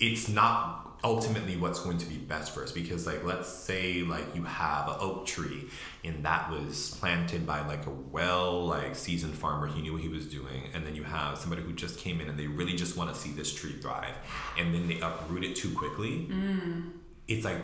it's 0.00 0.28
not 0.28 0.87
ultimately 1.04 1.56
what's 1.56 1.78
going 1.80 1.96
to 1.96 2.06
be 2.06 2.16
best 2.16 2.52
for 2.52 2.62
us 2.64 2.72
because 2.72 3.06
like 3.06 3.22
let's 3.24 3.48
say 3.48 4.02
like 4.02 4.34
you 4.34 4.42
have 4.42 4.88
an 4.88 4.96
oak 4.98 5.24
tree 5.26 5.68
and 6.04 6.24
that 6.24 6.50
was 6.50 6.96
planted 6.98 7.46
by 7.46 7.64
like 7.68 7.86
a 7.86 7.90
well 7.90 8.66
like 8.66 8.96
seasoned 8.96 9.34
farmer 9.34 9.68
he 9.68 9.80
knew 9.80 9.92
what 9.92 10.02
he 10.02 10.08
was 10.08 10.26
doing 10.26 10.62
and 10.74 10.84
then 10.84 10.96
you 10.96 11.04
have 11.04 11.38
somebody 11.38 11.62
who 11.62 11.72
just 11.72 11.98
came 12.00 12.20
in 12.20 12.28
and 12.28 12.36
they 12.38 12.48
really 12.48 12.74
just 12.74 12.96
want 12.96 13.12
to 13.12 13.18
see 13.18 13.30
this 13.30 13.54
tree 13.54 13.74
thrive 13.80 14.16
and 14.58 14.74
then 14.74 14.88
they 14.88 14.98
uproot 15.00 15.44
it 15.44 15.54
too 15.54 15.72
quickly 15.76 16.26
Mm. 16.30 16.90
it's 17.28 17.44
like 17.44 17.58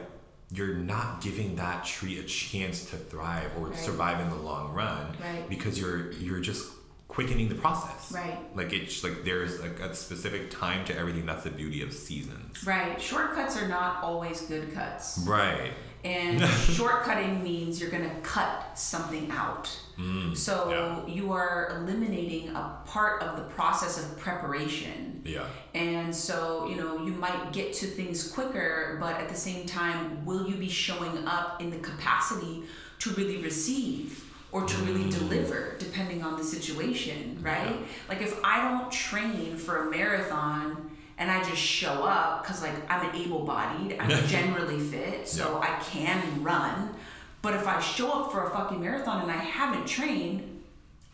you're 0.53 0.75
not 0.75 1.21
giving 1.21 1.57
that 1.57 1.85
tree 1.85 2.21
a 2.21 2.23
chance 2.23 2.89
to 2.91 2.97
thrive 2.97 3.51
or 3.59 3.69
Right. 3.69 3.77
survive 3.79 4.21
in 4.21 4.31
the 4.31 4.37
long 4.37 4.73
run 4.73 5.17
Right. 5.21 5.49
because 5.49 5.77
you're 5.79 6.13
you're 6.13 6.41
just 6.41 6.71
quickening 7.15 7.49
the 7.49 7.55
process. 7.55 8.13
Right. 8.13 8.39
like 8.57 8.73
it's 8.73 9.03
like 9.05 9.25
there's 9.25 9.61
like 9.61 9.79
a 9.81 9.95
specific 9.95 10.51
time 10.51 10.85
to 10.87 10.97
everything. 10.99 11.27
That's 11.27 11.45
the 11.45 11.51
beauty 11.51 11.83
of 11.83 11.93
seasons. 11.93 12.67
Right. 12.67 13.01
Shortcuts 13.01 13.57
are 13.57 13.69
not 13.69 14.03
always 14.03 14.43
good 14.43 14.75
cuts. 14.75 15.19
Right. 15.27 15.73
And 16.05 16.41
shortcutting 16.79 17.43
means 17.43 17.81
you're 17.81 17.91
going 17.91 18.09
to 18.09 18.15
cut 18.21 18.79
something 18.79 19.31
out. 19.31 19.71
Mm, 19.99 20.37
So 20.37 21.05
you 21.09 21.33
are 21.33 21.79
eliminating 21.79 22.51
a 22.55 22.79
part 22.85 23.23
of 23.23 23.37
the 23.37 23.45
process 23.45 23.99
of 24.05 24.19
preparation. 24.19 25.23
yeah. 25.25 25.47
And 25.75 26.15
so, 26.15 26.69
you 26.69 26.77
know, 26.77 27.05
you 27.07 27.13
might 27.13 27.53
get 27.53 27.73
to 27.75 27.87
things 27.87 28.31
quicker, 28.31 28.99
but 29.01 29.19
at 29.21 29.29
the 29.29 29.35
same 29.35 29.65
time, 29.67 30.25
will 30.27 30.47
you 30.49 30.57
be 30.57 30.69
showing 30.69 31.27
up 31.27 31.63
in 31.63 31.71
the 31.71 31.79
capacity 31.79 32.65
to 32.99 33.11
really 33.13 33.39
receive 33.39 34.23
or 34.55 34.65
to 34.65 34.77
really 34.85 35.11
deliver, 35.11 35.75
depending 35.81 36.23
on 36.23 36.37
the 36.39 36.45
situation, 36.45 37.37
right? 37.43 37.77
Like 38.09 38.23
if 38.23 38.39
I 38.45 38.63
don't 38.63 38.91
train 38.91 39.57
for 39.57 39.89
a 39.89 39.91
marathon 39.91 40.93
and 41.19 41.29
I 41.29 41.43
just 41.43 41.61
show 41.61 42.05
up 42.05 42.43
because, 42.43 42.63
like, 42.63 42.75
I'm 42.89 43.09
an 43.09 43.17
able 43.17 43.45
bodied, 43.45 43.97
I'm 43.99 44.27
generally 44.29 44.79
fit, 44.79 45.29
so 45.29 45.61
I 45.61 45.79
can 45.83 46.43
run. 46.43 46.95
But 47.43 47.55
if 47.55 47.67
I 47.67 47.81
show 47.81 48.13
up 48.13 48.33
for 48.33 48.47
a 48.47 48.51
fucking 48.51 48.81
marathon 48.81 49.23
and 49.23 49.31
I 49.31 49.37
haven't 49.37 49.87
trained, 49.89 50.54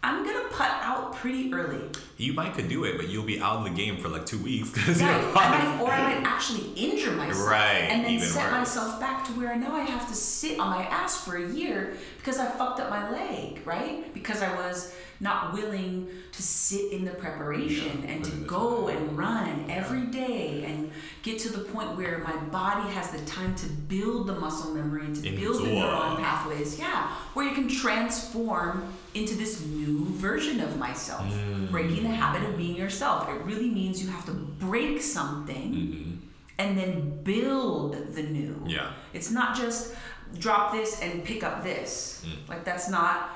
I'm 0.03 0.25
gonna 0.25 0.49
put 0.49 0.67
out 0.67 1.15
pretty 1.17 1.53
early. 1.53 1.83
you 2.17 2.33
might 2.33 2.55
could 2.55 2.69
do 2.69 2.85
it 2.85 2.97
but 2.97 3.09
you'll 3.09 3.25
be 3.25 3.41
out 3.41 3.59
of 3.59 3.65
the 3.65 3.71
game 3.71 3.97
for 3.99 4.09
like 4.09 4.25
two 4.27 4.39
weeks 4.39 4.71
because 4.75 5.01
Right. 5.03 5.11
you're 5.21 5.37
I 5.39 5.75
might, 5.77 5.81
or 5.83 5.91
I 5.93 6.15
might 6.15 6.27
actually 6.27 6.71
injure 6.75 7.13
myself. 7.13 7.49
Right, 7.49 7.89
And 7.91 8.05
then 8.05 8.11
even 8.13 8.27
set 8.29 8.45
worse. 8.51 8.53
myself 8.61 9.01
back 9.01 9.25
to 9.27 9.33
where 9.33 9.51
I 9.53 9.57
now 9.57 9.75
I 9.75 9.81
have 9.81 10.09
to 10.09 10.15
sit 10.15 10.59
on 10.59 10.71
my 10.71 10.85
ass 10.85 11.23
for 11.25 11.37
a 11.37 11.47
year 11.51 11.95
because 12.19 12.39
I 12.39 12.47
fucked 12.47 12.81
up 12.81 12.89
my 12.91 13.11
leg, 13.11 13.61
right? 13.67 14.13
Because 14.15 14.43
I 14.43 14.55
was 14.57 14.93
not 15.23 15.53
willing 15.53 16.09
to 16.33 16.43
sit 16.43 16.93
in 16.93 17.05
the 17.05 17.11
preparation 17.11 18.03
Yeah, 18.03 18.11
and 18.11 18.25
to 18.25 18.33
in 18.33 18.47
go 18.47 18.87
time. 18.89 18.97
and 18.97 19.19
run 19.19 19.65
Yeah. 19.69 19.75
every 19.75 20.07
day 20.07 20.65
and 20.67 20.91
get 21.23 21.39
to 21.41 21.51
the 21.53 21.65
point 21.65 21.95
where 21.97 22.19
my 22.25 22.35
body 22.51 22.89
has 22.91 23.11
the 23.11 23.21
time 23.27 23.55
to 23.57 23.67
build 23.67 24.27
the 24.29 24.35
muscle 24.35 24.73
memory 24.75 25.05
and 25.05 25.15
to 25.17 25.31
build 25.37 25.59
the 25.63 25.69
neuron 25.69 26.17
pathways. 26.17 26.79
Yeah, 26.79 27.09
where 27.35 27.47
you 27.47 27.55
can 27.55 27.69
transform 27.69 28.95
into 29.15 29.35
this 29.35 29.61
new 29.65 30.05
version 30.07 30.61
of 30.61 30.77
myself, 30.79 31.27
Mm. 31.33 31.71
breaking 31.71 32.03
the 32.05 32.11
habit 32.11 32.43
of 32.49 32.57
being 32.57 32.77
yourself. 32.77 33.29
It 33.29 33.43
really 33.45 33.69
means 33.71 34.03
you 34.03 34.11
have 34.11 34.25
to 34.27 34.33
break 34.33 35.03
something 35.03 35.73
Mm-hmm. 35.75 36.11
and 36.59 36.79
then 36.79 37.23
build 37.25 37.97
the 38.15 38.23
new. 38.23 38.63
Yeah. 38.67 38.93
It's 39.13 39.31
not 39.31 39.57
just 39.57 39.95
drop 40.39 40.73
this 40.73 41.01
and 41.03 41.25
pick 41.25 41.43
up 41.43 41.65
this. 41.65 42.25
Mm. 42.27 42.49
Like 42.49 42.65
that's 42.65 42.89
not 42.89 43.31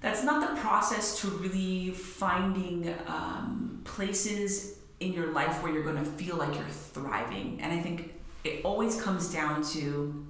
that's 0.00 0.22
not 0.24 0.38
the 0.54 0.60
process 0.60 1.20
to 1.20 1.28
really 1.28 1.90
finding 1.90 2.94
um, 3.06 3.80
places 3.84 4.78
in 5.00 5.12
your 5.12 5.32
life 5.32 5.62
where 5.62 5.70
you're 5.72 5.82
going 5.82 6.02
to 6.02 6.10
feel 6.22 6.36
like 6.36 6.54
you're 6.54 6.64
thriving. 6.94 7.58
And 7.60 7.70
I 7.72 7.80
think 7.82 8.14
it 8.44 8.64
always 8.64 8.98
comes 9.02 9.30
down 9.32 9.62
to 9.74 10.24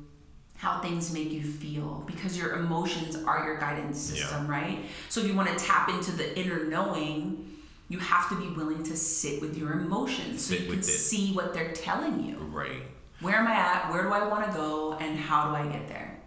how 0.60 0.78
things 0.80 1.10
make 1.10 1.32
you 1.32 1.42
feel 1.42 2.04
because 2.06 2.36
your 2.36 2.52
emotions 2.56 3.16
are 3.24 3.46
your 3.46 3.56
guidance 3.58 4.10
Yeah. 4.14 4.20
system, 4.20 4.46
right? 4.46 4.84
So 5.08 5.20
if 5.22 5.26
you 5.26 5.34
want 5.34 5.48
to 5.48 5.64
tap 5.64 5.88
into 5.88 6.12
the 6.12 6.38
inner 6.38 6.64
knowing, 6.66 7.56
you 7.88 7.98
have 7.98 8.28
to 8.28 8.36
be 8.38 8.48
willing 8.48 8.82
to 8.84 8.94
sit 8.96 9.40
with 9.40 9.56
your 9.56 9.72
emotions 9.72 10.44
so 10.44 10.54
you 10.54 10.66
can 10.68 10.80
it. 10.80 10.84
see 10.84 11.32
what 11.32 11.54
they're 11.54 11.72
telling 11.72 12.22
you. 12.26 12.36
Right. 12.36 12.82
Where 13.20 13.36
am 13.36 13.46
I 13.48 13.54
at? 13.54 13.90
Where 13.90 14.02
do 14.02 14.10
I 14.12 14.26
want 14.28 14.46
to 14.46 14.52
go? 14.52 14.92
And 15.00 15.18
how 15.18 15.48
do 15.48 15.56
I 15.56 15.66
get 15.72 15.88
there? 15.88 16.18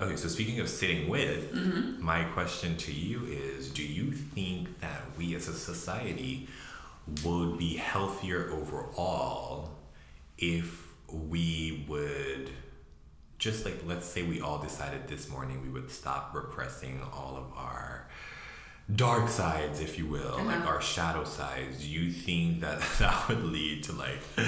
Okay, 0.00 0.14
so 0.16 0.28
speaking 0.28 0.60
of 0.60 0.68
sitting 0.68 1.08
with, 1.08 1.52
Mm-hmm. 1.52 2.04
my 2.04 2.22
question 2.24 2.76
to 2.76 2.92
you 2.92 3.24
is 3.26 3.68
do 3.70 3.82
you 3.82 4.12
think 4.12 4.78
that 4.80 5.02
we 5.18 5.34
as 5.34 5.48
a 5.48 5.54
society 5.54 6.46
would 7.24 7.58
be 7.58 7.74
healthier 7.76 8.50
overall 8.52 9.70
if 10.38 10.86
we 11.10 11.84
would 11.88 12.50
just 13.38 13.64
like 13.64 13.82
let's 13.86 14.06
say 14.06 14.22
we 14.22 14.40
all 14.40 14.58
decided 14.58 15.06
this 15.08 15.28
morning 15.28 15.60
we 15.62 15.68
would 15.68 15.90
stop 15.90 16.34
repressing 16.34 17.00
all 17.12 17.36
of 17.36 17.56
our 17.56 18.08
dark 18.94 19.28
sides 19.28 19.80
if 19.80 19.98
you 19.98 20.06
will 20.06 20.36
like 20.44 20.58
Uh-huh. 20.58 20.68
our 20.68 20.80
shadow 20.80 21.24
sides. 21.24 21.86
You 21.86 22.10
think 22.10 22.60
that 22.60 22.80
that 22.98 23.28
would 23.28 23.42
lead 23.44 23.82
to 23.84 23.92
like 23.92 24.20
a 24.38 24.42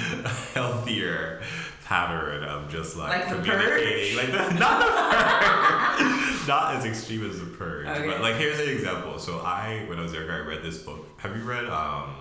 healthier 0.54 1.42
pattern 1.84 2.44
of 2.44 2.70
just 2.70 2.96
like, 2.96 3.26
Like 3.26 3.28
the 3.36 3.42
communicating. 3.50 4.16
Like 4.16 4.30
the, 4.30 4.54
not 4.58 4.78
the 4.80 6.06
purge. 6.06 6.48
Not 6.48 6.76
as 6.76 6.84
extreme 6.86 7.28
as 7.28 7.38
the 7.40 7.46
purge 7.46 7.86
Okay. 7.88 8.06
but 8.06 8.20
like 8.22 8.36
here's 8.36 8.58
an 8.60 8.68
example. 8.70 9.18
So 9.18 9.40
i 9.40 9.84
when 9.88 9.98
i 9.98 10.02
was 10.02 10.12
younger 10.14 10.32
i 10.32 10.38
read 10.38 10.62
this 10.62 10.78
book. 10.78 11.06
Have 11.18 11.36
you 11.36 11.42
read 11.42 11.66
um 11.66 12.14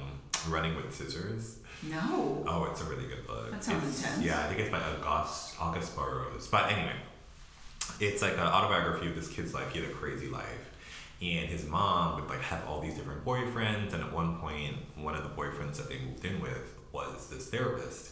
running 0.50 0.76
with 0.76 0.94
scissors 0.94 1.57
No. 1.84 2.44
Oh, 2.48 2.68
it's 2.72 2.82
a 2.82 2.86
really 2.86 3.06
good 3.08 3.26
book. 3.28 3.52
That 3.52 3.64
sounds 3.64 3.84
It's- 3.84 4.04
intense. 4.04 4.24
Yeah, 4.26 4.40
I 4.44 4.48
think 4.48 4.60
it's 4.62 4.70
by 4.72 4.82
August 5.06 5.56
August 5.60 5.96
Burroughs. 5.96 6.48
But 6.48 6.72
anyway, 6.72 6.96
it's 8.00 8.22
like 8.22 8.34
an 8.34 8.40
autobiography 8.40 9.08
of 9.08 9.16
this 9.16 9.28
kid's 9.30 9.54
life. 9.54 9.72
He 9.72 9.80
had 9.82 9.90
a 9.90 9.94
crazy 9.94 10.28
life, 10.28 10.72
and 11.22 11.48
his 11.50 11.66
mom 11.66 12.20
would 12.20 12.30
like 12.30 12.42
have 12.42 12.66
all 12.68 12.82
these 12.82 12.96
different 12.96 13.24
boyfriends. 13.24 13.94
And 13.94 14.04
at 14.04 14.12
one 14.12 14.38
point, 14.40 14.76
one 14.96 15.16
of 15.16 15.24
the 15.24 15.30
boyfriends 15.30 15.76
that 15.78 15.88
they 15.90 16.00
moved 16.00 16.26
in 16.26 16.42
with 16.42 16.76
was 16.92 17.30
this 17.30 17.50
therapist. 17.50 18.12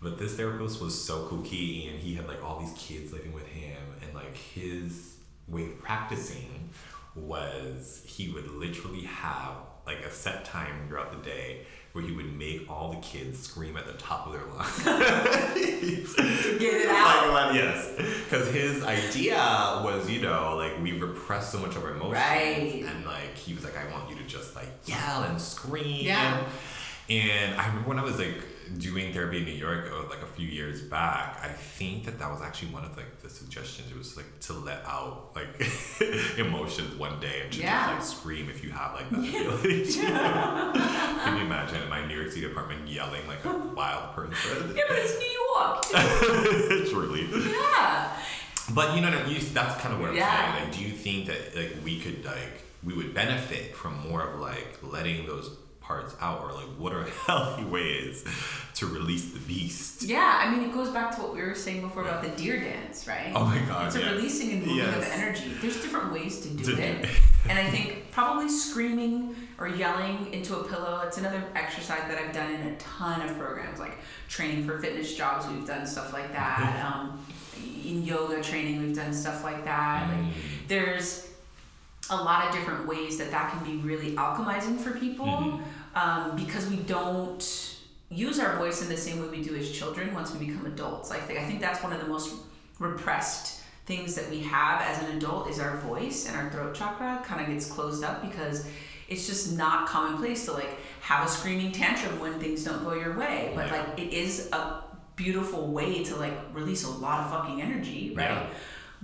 But 0.00 0.18
this 0.18 0.34
therapist 0.36 0.80
was 0.80 1.00
so 1.00 1.26
kooky, 1.28 1.90
and 1.90 1.98
he 2.00 2.14
had 2.14 2.26
like 2.28 2.42
all 2.44 2.58
these 2.60 2.72
kids 2.76 3.12
living 3.12 3.32
with 3.32 3.46
him, 3.46 3.80
and 4.02 4.12
like 4.14 4.36
his 4.36 5.14
way 5.46 5.64
of 5.66 5.78
practicing 5.78 6.70
was 7.14 8.02
he 8.06 8.28
would 8.30 8.48
literally 8.50 9.02
have 9.02 9.54
like 9.86 9.98
a 10.00 10.10
set 10.10 10.44
time 10.44 10.86
throughout 10.86 11.10
the 11.10 11.28
day 11.28 11.62
where 11.92 12.04
he 12.04 12.12
would 12.12 12.36
make 12.36 12.70
all 12.70 12.90
the 12.90 12.98
kids 12.98 13.38
scream 13.40 13.76
at 13.76 13.86
the 13.86 13.92
top 13.94 14.26
of 14.26 14.32
their 14.34 14.44
lungs. 14.54 14.84
Get 16.14 16.60
it 16.60 16.88
out. 16.88 17.28
Like, 17.32 17.34
well, 17.34 17.54
yes, 17.54 17.92
because 18.24 18.48
his 18.52 18.82
idea 18.84 19.36
was, 19.84 20.08
you 20.10 20.20
know, 20.20 20.56
like 20.56 20.80
we 20.82 20.92
repress 20.92 21.50
so 21.52 21.58
much 21.58 21.76
of 21.76 21.84
our 21.84 21.92
emotions, 21.92 22.12
Right. 22.14 22.84
and 22.86 23.04
like 23.06 23.34
he 23.36 23.54
was 23.54 23.64
like, 23.64 23.76
I 23.76 23.90
want 23.92 24.10
you 24.10 24.16
to 24.16 24.24
just 24.24 24.54
like 24.54 24.68
yell 24.86 25.22
and 25.24 25.40
scream. 25.40 26.04
Yeah. 26.06 26.44
And 27.08 27.54
I 27.58 27.66
remember 27.68 27.88
when 27.88 27.98
I 27.98 28.02
was 28.04 28.18
like 28.18 28.34
doing 28.78 29.12
therapy 29.12 29.38
in 29.38 29.44
New 29.44 29.52
York, 29.52 29.90
uh, 29.92 30.08
like 30.08 30.22
a 30.22 30.26
few 30.26 30.46
years 30.46 30.82
back, 30.82 31.38
I 31.42 31.48
think 31.48 32.04
that 32.04 32.18
that 32.18 32.30
was 32.30 32.42
actually 32.42 32.72
one 32.72 32.84
of 32.84 32.96
like 32.96 33.20
the 33.22 33.30
suggestions. 33.30 33.90
It 33.90 33.96
was 33.96 34.16
like 34.16 34.26
to 34.40 34.52
let 34.52 34.84
out 34.84 35.30
like 35.34 35.48
emotions 36.38 36.94
one 36.96 37.18
day 37.20 37.40
and 37.44 37.52
to 37.52 37.60
Yeah. 37.60 37.96
just 37.96 38.12
like 38.12 38.18
scream 38.20 38.50
if 38.50 38.62
you 38.64 38.70
have 38.70 38.94
like 38.94 39.08
that 39.10 39.18
ability. 39.18 39.84
to. 39.84 40.00
Can 41.24 41.36
you 41.38 41.44
imagine 41.44 41.82
in 41.82 41.88
my 41.88 42.06
New 42.06 42.16
York 42.20 42.30
City 42.32 42.46
apartment 42.46 42.86
yelling 42.88 43.26
like 43.26 43.44
a 43.44 43.56
wild 43.56 44.14
person? 44.14 44.74
Yeah, 44.76 44.82
but 44.88 44.98
it's 44.98 45.18
New 45.18 45.26
York. 45.26 45.82
It's 46.70 46.90
truly. 46.90 47.26
yeah. 47.52 48.16
But 48.74 48.94
you 48.94 49.00
know, 49.00 49.10
what 49.10 49.20
I 49.20 49.26
mean? 49.26 49.40
that's 49.54 49.80
kind 49.80 49.94
of 49.94 50.00
what 50.00 50.10
I'm 50.10 50.16
Yeah. 50.16 50.52
saying. 50.54 50.64
Like, 50.68 50.76
do 50.76 50.82
you 50.84 50.90
think 50.92 51.26
that 51.26 51.56
like 51.56 51.76
we 51.84 51.98
could 52.00 52.24
like 52.24 52.62
we 52.84 52.94
would 52.94 53.14
benefit 53.14 53.74
from 53.74 53.98
more 54.08 54.22
of 54.22 54.40
like 54.40 54.78
letting 54.82 55.26
those 55.26 55.50
parts 55.88 56.14
out, 56.20 56.42
or 56.44 56.52
like 56.52 56.66
what 56.76 56.92
are 56.92 57.02
healthy 57.26 57.64
ways 57.64 58.22
to 58.74 58.86
release 58.86 59.32
the 59.32 59.40
beast? 59.40 60.02
Yeah, 60.04 60.38
I 60.44 60.50
mean, 60.54 60.68
it 60.68 60.72
goes 60.72 60.90
back 60.90 61.16
to 61.16 61.22
what 61.22 61.34
we 61.34 61.40
were 61.40 61.54
saying 61.54 61.80
before 61.80 62.02
about 62.02 62.22
the 62.22 62.28
deer 62.30 62.60
dance, 62.60 63.08
right? 63.08 63.32
Oh 63.34 63.44
my 63.46 63.58
God, 63.66 63.86
It's 63.86 63.96
a 63.96 64.04
releasing 64.14 64.50
and 64.52 64.66
moving 64.66 64.84
of 64.84 65.02
energy. 65.04 65.50
There's 65.62 65.80
different 65.80 66.12
ways 66.12 66.40
to 66.40 66.48
do 66.50 66.76
it. 66.76 67.06
and 67.48 67.58
I 67.58 67.68
think 67.70 68.10
probably 68.12 68.48
screaming 68.50 69.34
or 69.58 69.66
yelling 69.66 70.32
into 70.32 70.56
a 70.56 70.64
pillow, 70.68 71.00
it's 71.06 71.16
another 71.16 71.42
exercise 71.54 72.02
that 72.08 72.18
I've 72.22 72.34
done 72.34 72.52
in 72.52 72.60
a 72.68 72.76
ton 72.76 73.26
of 73.26 73.36
programs, 73.38 73.80
like 73.80 73.96
training 74.28 74.66
for 74.66 74.78
fitness 74.78 75.14
jobs, 75.16 75.48
we've 75.48 75.66
done 75.66 75.86
stuff 75.86 76.12
like 76.12 76.30
that. 76.34 76.84
Um, 76.98 77.24
in 77.84 78.04
yoga 78.04 78.40
training, 78.42 78.80
we've 78.82 78.94
done 78.94 79.12
stuff 79.12 79.42
like 79.42 79.64
that. 79.64 80.06
Mm. 80.08 80.24
Like, 80.26 80.34
there's 80.68 81.26
a 82.10 82.16
lot 82.16 82.46
of 82.46 82.54
different 82.54 82.86
ways 82.86 83.18
that 83.18 83.30
that 83.32 83.50
can 83.50 83.64
be 83.64 83.76
really 83.82 84.12
alchemizing 84.12 84.78
for 84.78 84.92
people 84.92 85.26
Mhm. 85.26 85.60
Um, 85.98 86.36
because 86.36 86.68
we 86.68 86.76
don't 86.76 87.74
use 88.10 88.38
our 88.38 88.56
voice 88.56 88.82
in 88.82 88.88
the 88.88 88.96
same 88.96 89.20
way 89.20 89.28
we 89.38 89.42
do 89.42 89.54
as 89.56 89.70
children 89.70 90.14
once 90.14 90.32
we 90.32 90.46
become 90.46 90.64
adults. 90.66 91.10
I 91.10 91.18
think 91.18 91.38
I 91.38 91.44
think 91.44 91.60
that's 91.60 91.82
one 91.82 91.92
of 91.92 92.00
the 92.00 92.06
most 92.06 92.34
repressed 92.78 93.62
things 93.86 94.14
that 94.14 94.28
we 94.30 94.40
have 94.40 94.82
as 94.82 95.02
an 95.02 95.16
adult 95.16 95.48
is 95.48 95.58
our 95.58 95.76
voice 95.78 96.26
and 96.28 96.36
our 96.36 96.50
throat 96.50 96.74
chakra 96.74 97.22
kind 97.24 97.40
of 97.40 97.46
gets 97.48 97.66
closed 97.70 98.04
up 98.04 98.22
because 98.22 98.66
it's 99.08 99.26
just 99.26 99.56
not 99.56 99.88
commonplace 99.88 100.44
to 100.44 100.52
like 100.52 100.78
have 101.00 101.26
a 101.26 101.28
screaming 101.30 101.72
tantrum 101.72 102.20
when 102.20 102.38
things 102.38 102.64
don't 102.64 102.84
go 102.84 102.92
your 102.94 103.16
way. 103.18 103.52
But 103.54 103.66
Yeah. 103.66 103.72
like 103.72 103.98
it 103.98 104.12
is 104.12 104.50
a 104.52 104.84
beautiful 105.16 105.68
way 105.68 106.04
to 106.04 106.16
like 106.16 106.34
release 106.52 106.84
a 106.84 106.90
lot 106.90 107.24
of 107.24 107.30
fucking 107.30 107.60
energy, 107.62 108.12
right? 108.14 108.30
Yeah. 108.30 108.46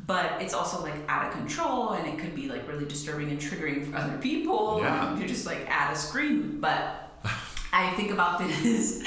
But 0.07 0.43
it's 0.43 0.53
also 0.55 0.83
like 0.83 0.95
out 1.09 1.27
of 1.27 1.33
control 1.33 1.93
and 1.93 2.07
it 2.07 2.19
could 2.19 2.35
be 2.35 2.49
like 2.49 2.67
really 2.69 2.85
disturbing 2.85 3.31
and 3.31 3.41
triggering 3.41 3.91
for 3.91 3.97
other 3.97 4.19
people. 4.19 4.81
Yeah. 4.81 5.11
And 5.11 5.21
you 5.21 5.27
just 5.27 5.47
like 5.47 5.67
add 5.69 5.93
a 5.93 5.97
scream. 5.97 6.59
But 6.61 7.11
I 7.73 7.93
think 7.97 8.11
about 8.11 8.39
this 8.39 9.03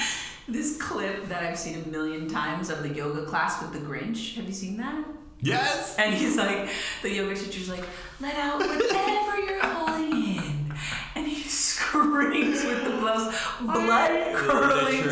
this 0.48 0.80
clip 0.80 1.28
that 1.28 1.42
I've 1.42 1.58
seen 1.58 1.82
a 1.82 1.88
million 1.88 2.26
times 2.26 2.70
of 2.70 2.82
the 2.82 2.88
yoga 2.88 3.24
class 3.26 3.60
with 3.62 3.72
the 3.72 3.80
Grinch. 3.80 4.34
Have 4.36 4.46
you 4.46 4.54
seen 4.54 4.78
that? 4.78 5.04
Yes. 5.40 5.94
And 5.98 6.14
he's 6.14 6.36
like, 6.36 6.68
the 7.02 7.10
yoga 7.10 7.34
teacher's 7.36 7.68
like, 7.68 7.84
let 8.20 8.34
out 8.36 8.58
whatever 8.58 9.38
you're 9.38 9.64
holding 9.64 10.36
in. 10.36 10.74
And 11.14 11.26
he 11.26 11.42
screams 11.48 12.64
with 12.64 12.84
the 12.84 12.90
most 12.90 13.36
blood 13.60 14.34
curdling 14.34 15.02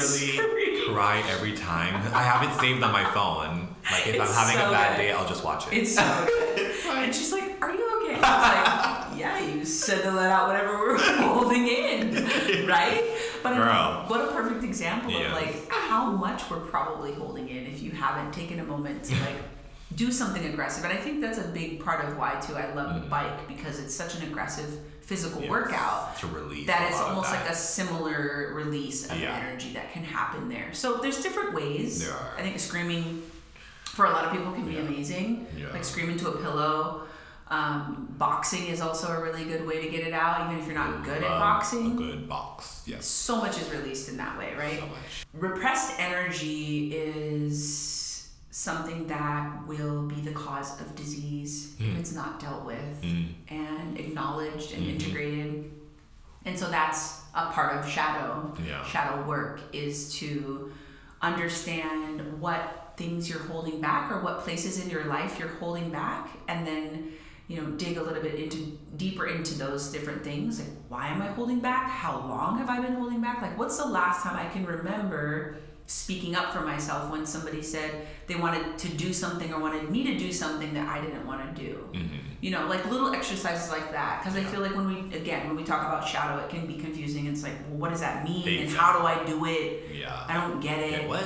cry 0.93 1.23
every 1.29 1.53
time. 1.53 1.95
I 2.15 2.23
have 2.23 2.43
it 2.49 2.59
saved 2.61 2.83
on 2.83 2.93
my 2.93 3.05
phone. 3.13 3.76
Like 3.91 4.07
if 4.09 4.21
I'm 4.21 4.27
having 4.29 4.57
so 4.57 4.69
a 4.69 4.73
bad 4.73 4.97
good. 4.97 5.03
day, 5.03 5.13
I'll 5.13 5.29
just 5.29 5.45
watch 5.45 5.67
it. 5.69 5.75
It's 5.75 5.95
so 5.95 6.27
good. 6.27 6.73
and 6.89 7.15
she's 7.15 7.33
like, 7.33 7.57
are 7.63 7.73
you 7.73 8.03
okay? 8.03 8.21
I 8.23 9.07
was 9.07 9.11
like, 9.13 9.19
yeah, 9.21 9.39
you 9.39 9.65
said 9.65 10.03
to 10.03 10.11
let 10.11 10.31
out 10.31 10.49
whatever 10.49 10.73
we're 10.79 10.99
holding 11.23 11.67
in, 11.67 12.15
right? 12.67 13.03
But 13.43 13.53
I 13.53 13.59
mean, 13.59 13.67
Girl. 13.69 14.05
what 14.09 14.21
a 14.29 14.33
perfect 14.33 14.65
example 14.65 15.13
Yes. 15.13 15.27
of 15.27 15.33
like 15.33 15.69
how 15.71 16.11
much 16.11 16.51
we're 16.51 16.59
probably 16.61 17.13
holding 17.13 17.49
in 17.49 17.67
if 17.67 17.83
you 17.83 17.93
haven't 17.93 18.33
taken 18.33 18.59
a 18.61 18.65
moment 18.65 19.05
to 19.05 19.15
like 19.21 19.37
do 19.95 20.11
something 20.11 20.45
aggressive. 20.47 20.85
And 20.85 20.93
I 20.93 20.97
think 20.97 21.21
that's 21.21 21.39
a 21.39 21.47
big 21.49 21.81
part 21.83 22.05
of 22.05 22.19
why 22.19 22.41
too 22.41 22.55
I 22.57 22.75
love 22.75 23.01
the 23.01 23.07
mm. 23.07 23.11
bike 23.11 23.47
because 23.49 23.79
it's 23.79 23.95
such 23.95 24.17
an 24.17 24.25
aggressive 24.25 24.79
physical 25.01 25.41
Yes. 25.43 25.51
workout 25.51 26.19
to 26.19 26.27
release 26.27 26.67
that 26.67 26.89
it's 26.91 26.99
almost 27.01 27.31
that. 27.31 27.43
like 27.45 27.53
a 27.53 27.55
similar 27.55 28.51
release 28.55 29.09
of 29.09 29.19
Yeah. 29.21 29.37
energy 29.37 29.73
that 29.75 29.93
can 29.93 30.03
happen 30.03 30.49
there. 30.49 30.71
So 30.75 30.97
there's 30.97 31.23
different 31.23 31.55
ways. 31.55 32.05
There 32.05 32.13
are. 32.13 32.33
I 32.37 32.43
think 32.43 32.59
screaming 32.59 33.23
for 33.97 34.05
a 34.05 34.11
lot 34.11 34.27
of 34.27 34.33
people 34.33 34.53
can 34.53 34.67
be 34.67 34.75
Yeah. 34.75 34.81
amazing. 34.81 35.47
Yeah. 35.57 35.73
Like 35.73 35.83
scream 35.83 36.11
into 36.11 36.29
a 36.29 36.37
pillow. 36.37 37.05
Um, 37.49 38.09
boxing 38.19 38.67
is 38.67 38.81
also 38.83 39.07
a 39.09 39.23
really 39.23 39.45
good 39.45 39.67
way 39.67 39.81
to 39.85 39.89
get 39.91 40.07
it 40.07 40.13
out, 40.13 40.47
even 40.47 40.59
if 40.61 40.67
you're 40.67 40.75
not 40.75 41.03
good 41.03 41.23
at 41.23 41.31
boxing. 41.41 41.93
A 41.93 41.95
good 41.97 42.29
box. 42.29 42.83
Yes. 42.87 43.07
So 43.07 43.37
much 43.37 43.59
is 43.59 43.71
released 43.71 44.09
in 44.11 44.17
that 44.19 44.37
way, 44.37 44.53
right? 44.55 44.81
So 44.81 44.87
much. 44.87 45.25
Repressed 45.33 45.99
energy 45.99 46.93
is 46.95 48.29
something 48.51 49.07
that 49.07 49.67
will 49.67 50.03
be 50.03 50.17
the 50.21 50.33
cause 50.33 50.79
of 50.81 50.95
disease 50.95 51.75
if 51.79 51.87
Mm. 51.87 51.99
it's 51.99 52.13
not 52.13 52.39
dealt 52.41 52.65
with 52.65 53.01
Mm. 53.03 53.29
and 53.49 53.99
acknowledged 53.99 54.73
and 54.73 54.83
Mhm. 54.85 54.91
integrated. 54.95 55.71
And 56.45 56.59
so 56.59 56.69
that's 56.69 57.21
a 57.35 57.47
part 57.47 57.77
of 57.77 57.89
shadow 57.89 58.53
Yeah. 58.67 58.85
shadow 58.85 59.23
work 59.25 59.61
is 59.73 60.13
to 60.19 60.73
understand 61.23 62.41
what 62.41 62.86
things 62.97 63.29
you're 63.29 63.41
holding 63.41 63.81
back 63.81 64.11
or 64.11 64.21
what 64.21 64.41
places 64.41 64.83
in 64.83 64.91
your 64.91 65.05
life 65.05 65.39
you're 65.39 65.49
holding 65.49 65.91
back 65.91 66.31
and 66.49 66.67
then 66.67 67.13
you 67.49 67.61
know 67.61 67.71
dig 67.73 67.97
a 67.97 68.03
little 68.03 68.23
bit 68.23 68.35
into 68.35 68.79
deeper 68.97 69.27
into 69.27 69.55
those 69.55 69.93
different 69.93 70.25
things 70.25 70.59
like 70.59 70.69
why 70.89 71.09
am 71.09 71.21
i 71.23 71.27
holding 71.27 71.61
back? 71.61 71.89
How 71.89 72.19
long 72.19 72.59
have 72.59 72.69
i 72.69 72.81
been 72.81 72.95
holding 72.95 73.21
back? 73.21 73.43
Like 73.43 73.59
what's 73.59 73.77
the 73.77 73.87
last 73.87 74.23
time 74.23 74.37
i 74.37 74.49
can 74.51 74.65
remember 74.67 75.57
speaking 75.89 76.35
up 76.35 76.53
for 76.53 76.63
myself 76.63 77.13
when 77.13 77.25
somebody 77.25 77.63
said 77.63 78.07
they 78.27 78.35
wanted 78.35 78.77
to 78.77 78.89
do 78.89 79.13
something 79.13 79.53
or 79.53 79.61
wanted 79.61 79.89
me 79.89 80.03
to 80.05 80.19
do 80.19 80.33
something 80.33 80.75
that 80.75 80.89
i 80.89 81.01
didn't 81.01 81.27
want 81.27 81.55
to 81.55 81.63
do? 81.63 81.89
Mhm. 81.93 82.21
You 82.41 82.51
know 82.51 82.67
like 82.67 82.85
little 82.91 83.13
exercises 83.15 83.71
like 83.71 83.91
that 83.93 84.23
because 84.23 84.37
i 84.39 84.43
feel 84.45 84.61
like 84.61 84.75
when 84.77 84.87
we 84.87 85.17
again 85.17 85.47
when 85.47 85.57
we 85.57 85.65
talk 85.65 85.81
about 85.87 86.07
shadow 86.07 86.43
it 86.45 86.49
can 86.51 86.67
be 86.67 86.75
confusing 86.75 87.27
it's 87.27 87.43
like 87.43 87.55
well 87.69 87.79
what 87.79 87.91
does 87.91 88.01
that 88.01 88.25
mean 88.25 88.47
and 88.47 88.61
Exactly. 88.65 88.77
how 88.79 88.99
do 88.99 89.07
i 89.07 89.25
do 89.25 89.45
it 89.47 89.95
Yeah. 89.95 90.25
i 90.29 90.35
don't 90.35 90.61
get 90.61 90.79
it 90.79 91.03
Yeah, 91.03 91.07
what? 91.09 91.25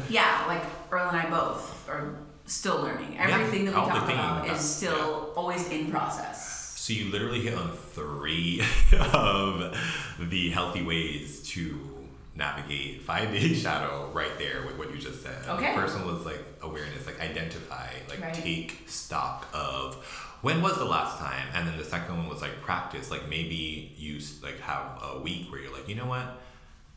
yeah 0.10 0.44
like 0.46 0.62
earl 0.90 1.08
and 1.08 1.16
i 1.16 1.28
both 1.28 1.88
are 1.88 2.14
still 2.46 2.80
learning 2.82 3.16
everything 3.18 3.64
that 3.66 3.74
we 3.74 3.80
talk 3.80 4.08
about 4.10 4.48
is 4.48 4.60
still 4.60 5.32
always 5.36 5.68
in 5.70 5.90
process 5.90 6.48
So 6.80 6.92
you 6.92 7.10
literally 7.12 7.40
hit 7.40 7.54
on 7.54 7.70
three 7.94 8.62
of 9.12 9.76
the 10.18 10.50
healthy 10.50 10.82
ways 10.82 11.42
to 11.50 11.78
navigate 12.34 13.02
five 13.02 13.30
day 13.32 13.52
shadow 13.64 14.10
right 14.12 14.36
there 14.38 14.64
with 14.66 14.76
what 14.78 14.90
you 14.90 14.98
just 14.98 15.22
said. 15.22 15.36
Okay. 15.48 15.74
The 15.74 15.80
first 15.80 15.94
one 15.96 16.06
was 16.06 16.24
like 16.24 16.42
awareness, 16.62 17.06
like 17.06 17.20
identify, 17.20 17.88
like 18.08 18.20
Right. 18.20 18.34
take 18.34 18.82
stock 18.86 19.46
of 19.52 19.96
when 20.42 20.60
was 20.60 20.76
the 20.76 20.84
last 20.84 21.18
time, 21.18 21.46
and 21.54 21.66
then 21.66 21.76
the 21.78 21.84
second 21.84 22.16
one 22.18 22.28
was 22.28 22.42
like 22.42 22.60
practice, 22.62 23.10
like 23.10 23.28
maybe 23.28 23.92
you 23.96 24.18
like 24.42 24.60
have 24.60 25.00
a 25.02 25.18
week 25.20 25.50
where 25.50 25.60
you're 25.60 25.72
like, 25.72 25.88
you 25.88 25.94
know 25.94 26.06
what, 26.06 26.40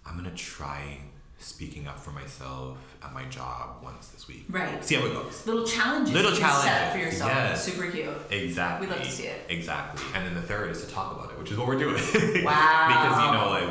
I'm 0.05 0.15
gonna 0.17 0.31
try 0.35 0.99
speaking 1.37 1.85
up 1.85 1.99
for 1.99 2.11
myself 2.11 2.77
at 3.03 3.13
my 3.13 3.25
job 3.25 3.83
once 3.83 4.07
this 4.07 4.27
week. 4.27 4.45
right 4.49 4.83
See 4.83 4.95
how 4.95 5.05
it 5.05 5.13
goes. 5.13 5.45
little 5.45 5.65
challenges 5.65 6.13
Little 6.13 6.31
can 6.31 6.39
set 6.39 6.63
challenges, 6.63 6.93
for 6.93 6.97
yourself 7.05 7.31
yes. 7.31 7.63
super 7.63 7.91
cute 7.91 8.09
Exactly. 8.31 8.87
We'd 8.87 8.95
love 8.95 9.03
to 9.05 9.11
see 9.11 9.23
it. 9.25 9.41
Exactly. 9.49 10.03
And 10.15 10.25
then 10.25 10.33
the 10.33 10.41
third 10.41 10.71
is 10.71 10.83
to 10.85 10.91
talk 10.91 11.11
about 11.15 11.31
it, 11.31 11.37
which 11.37 11.51
is 11.51 11.57
what 11.57 11.67
we're 11.67 11.77
doing. 11.77 11.95
Wow. 12.43 12.85
because 12.87 13.25
you 13.25 13.31
know, 13.33 13.49
like 13.49 13.64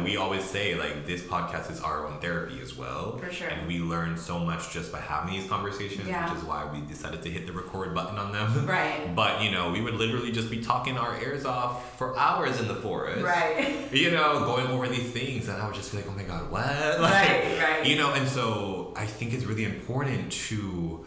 say, 0.55 0.75
like 0.85 0.97
this 1.11 1.21
podcast 1.35 1.67
is 1.75 1.81
our 1.88 2.07
own 2.07 2.17
therapy 2.21 2.61
as 2.67 2.73
well. 2.77 3.19
For 3.19 3.31
sure. 3.38 3.49
And 3.49 3.67
we 3.67 3.77
learn 3.81 4.17
so 4.17 4.38
much 4.38 4.62
just 4.77 4.93
by 4.93 5.01
having 5.01 5.35
these 5.35 5.49
conversations, 5.55 6.07
Yeah. 6.07 6.29
which 6.31 6.38
is 6.38 6.45
why 6.51 6.61
we 6.73 6.79
decided 6.95 7.21
to 7.23 7.31
hit 7.37 7.43
the 7.49 7.53
record 7.53 7.93
button 7.99 8.17
on 8.25 8.29
them. 8.33 8.67
right 8.79 9.14
But 9.23 9.43
you 9.43 9.51
know, 9.51 9.64
we 9.73 9.81
would 9.85 9.95
literally 9.95 10.31
just 10.33 10.49
be 10.57 10.61
talking 10.73 10.97
our 10.97 11.14
ears 11.21 11.45
off 11.45 11.99
for 11.99 12.09
hours 12.27 12.61
in 12.61 12.69
the 12.69 12.77
forest. 12.87 13.23
right 13.25 13.93
You 14.03 14.11
know, 14.17 14.29
going 14.53 14.67
over 14.75 14.87
these 14.97 15.11
things, 15.19 15.49
and 15.49 15.57
I 15.61 15.67
would 15.67 15.75
just 15.83 15.90
be 15.93 15.97
like, 15.99 16.09
"Oh 16.11 16.17
my 16.21 16.27
god, 16.33 16.45
what?" 16.55 17.01
Right, 17.14 17.59
right. 17.64 17.87
You 17.88 17.97
know, 18.01 18.12
and 18.19 18.27
so 18.29 18.93
I 18.97 19.07
think 19.07 19.29
it's 19.35 19.45
really 19.51 19.64
important 19.75 20.31
to 20.49 21.05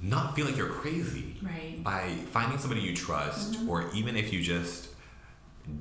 not 0.00 0.34
feel 0.34 0.46
like 0.48 0.56
you're 0.60 0.74
crazy 0.82 1.36
right 1.42 1.82
by 1.90 2.02
finding 2.36 2.58
somebody 2.58 2.80
you 2.88 2.94
trust, 3.06 3.52
Mm-hmm. 3.52 3.70
or 3.70 3.90
even 3.94 4.16
if 4.22 4.32
you 4.34 4.40
just 4.54 4.88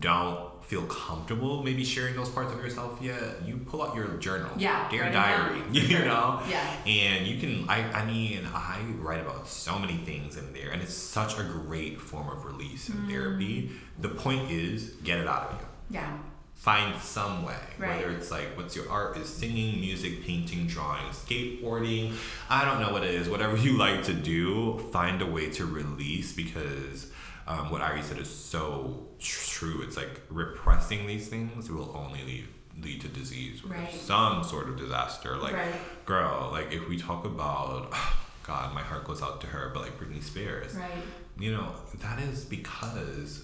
don't 0.08 0.50
feel 0.71 0.84
comfortable 0.84 1.62
maybe 1.63 1.84
sharing 1.84 2.15
those 2.15 2.29
parts 2.29 2.53
of 2.53 2.57
yourself 2.63 2.97
yet, 3.01 3.19
you 3.45 3.57
pull 3.69 3.81
out 3.84 3.93
your 3.93 4.07
journal, 4.25 4.49
Yeah, 4.57 4.89
your 4.89 5.12
diary, 5.12 5.62
you 5.73 5.81
Sure. 5.81 6.05
know, 6.05 6.41
yeah 6.49 6.65
and 6.86 7.27
you 7.27 7.36
can. 7.41 7.67
I 7.67 7.79
I 7.99 8.05
mean, 8.05 8.47
I 8.53 8.77
write 9.05 9.19
about 9.19 9.49
so 9.49 9.77
many 9.77 9.97
things 10.10 10.38
in 10.38 10.53
there, 10.53 10.69
and 10.71 10.81
it's 10.81 10.93
such 10.93 11.38
a 11.38 11.43
great 11.43 11.99
form 11.99 12.29
of 12.29 12.45
release 12.45 12.88
and 12.88 12.99
Mm. 12.99 13.10
therapy. 13.12 13.71
The 13.99 14.10
point 14.25 14.49
is, 14.49 14.91
get 15.03 15.17
it 15.19 15.27
out 15.27 15.43
of 15.51 15.60
you 15.60 15.67
yeah 15.99 16.12
find 16.55 16.91
some 17.01 17.43
way 17.43 17.63
Right. 17.77 17.89
whether 17.97 18.10
it's 18.17 18.31
like 18.31 18.47
what's 18.55 18.73
your 18.77 18.88
art 18.89 19.17
is 19.17 19.27
singing 19.27 19.81
music 19.81 20.13
painting 20.27 20.67
drawing 20.67 21.07
skateboarding 21.23 22.13
i 22.49 22.63
don't 22.65 22.79
know 22.79 22.91
what 22.93 23.03
it 23.03 23.13
is 23.19 23.27
whatever 23.27 23.57
you 23.65 23.73
like 23.77 24.03
to 24.03 24.13
do 24.13 24.77
find 24.93 25.21
a 25.21 25.25
way 25.25 25.49
to 25.49 25.65
release 25.65 26.31
because 26.43 27.12
um, 27.47 27.71
what 27.71 27.81
Ari 27.81 28.03
said 28.03 28.19
is 28.19 28.29
so 28.29 29.07
true 29.21 29.81
it's 29.84 29.95
like 29.97 30.21
repressing 30.29 31.05
these 31.07 31.27
things 31.27 31.69
will 31.69 31.95
only 31.95 32.23
lead 32.23 32.47
lead 32.81 32.99
to 33.01 33.07
disease 33.07 33.63
or 33.63 33.67
Right. 33.69 33.93
some 33.93 34.43
sort 34.43 34.67
of 34.69 34.77
disaster 34.77 35.38
like 35.38 35.53
right 35.53 35.73
girl 36.05 36.49
like 36.51 36.71
if 36.73 36.88
we 36.89 36.97
talk 36.97 37.25
about 37.25 37.93
god 38.43 38.73
my 38.73 38.81
heart 38.81 39.03
goes 39.05 39.21
out 39.21 39.39
to 39.41 39.47
her 39.47 39.69
but 39.73 39.81
like 39.84 39.99
britney 39.99 40.23
spears 40.23 40.73
right 40.75 40.89
you 41.38 41.51
know 41.51 41.73
that 41.99 42.19
is 42.19 42.43
because 42.45 43.43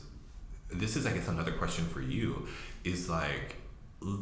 this 0.72 0.96
is 0.96 1.06
i 1.06 1.12
guess 1.14 1.28
another 1.28 1.52
question 1.52 1.86
for 1.86 2.02
you 2.02 2.48
is 2.84 3.10
like 3.10 3.58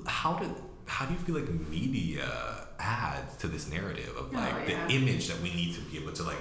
how 0.05 0.33
did 0.37 0.49
how 0.87 1.05
do 1.05 1.13
you 1.13 1.19
feel 1.19 1.35
like 1.35 1.49
media 1.69 2.27
adds 2.79 3.35
to 3.37 3.47
this 3.47 3.69
narrative 3.69 4.13
of 4.17 4.29
Oh, 4.33 4.37
like 4.37 4.67
yeah. 4.69 4.85
the 4.87 4.93
image 4.93 5.27
that 5.29 5.39
we 5.41 5.49
need 5.53 5.73
to 5.75 5.81
be 5.81 5.97
able 5.97 6.11
to 6.13 6.23
like 6.23 6.37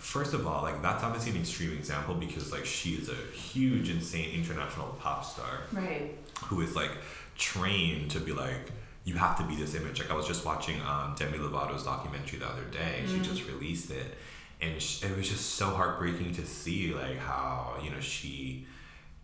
first 0.00 0.34
of 0.34 0.46
all 0.46 0.62
like 0.62 0.80
that's 0.82 1.02
obviously 1.02 1.32
an 1.32 1.38
extreme 1.38 1.72
example 1.72 2.14
because 2.14 2.52
like 2.52 2.64
she 2.64 2.90
is 2.90 3.08
a 3.08 3.36
huge 3.36 3.90
insane 3.90 4.34
international 4.34 4.86
pop 5.00 5.24
star 5.24 5.62
right. 5.72 6.14
who 6.44 6.60
is 6.60 6.76
like 6.76 6.90
trained 7.36 8.10
to 8.10 8.20
be 8.20 8.32
like 8.32 8.72
you 9.08 9.14
have 9.14 9.38
to 9.38 9.44
be 9.44 9.56
this 9.56 9.74
image. 9.74 10.00
Like 10.00 10.10
i 10.10 10.14
was 10.14 10.26
just 10.26 10.44
watching 10.44 10.80
um, 10.82 11.14
demi 11.16 11.38
lovato's 11.38 11.84
documentary 11.84 12.38
the 12.38 12.46
other 12.46 12.64
day. 12.64 13.04
She 13.06 13.18
just 13.20 13.46
released 13.48 13.90
it. 13.90 14.18
And 14.60 14.80
sh- 14.82 15.02
it 15.04 15.16
was 15.16 15.28
just 15.28 15.54
so 15.54 15.70
heartbreaking 15.70 16.34
to 16.34 16.44
see 16.44 16.92
like 16.92 17.16
how 17.16 17.76
you 17.82 17.90
know 17.90 18.00
she 18.00 18.66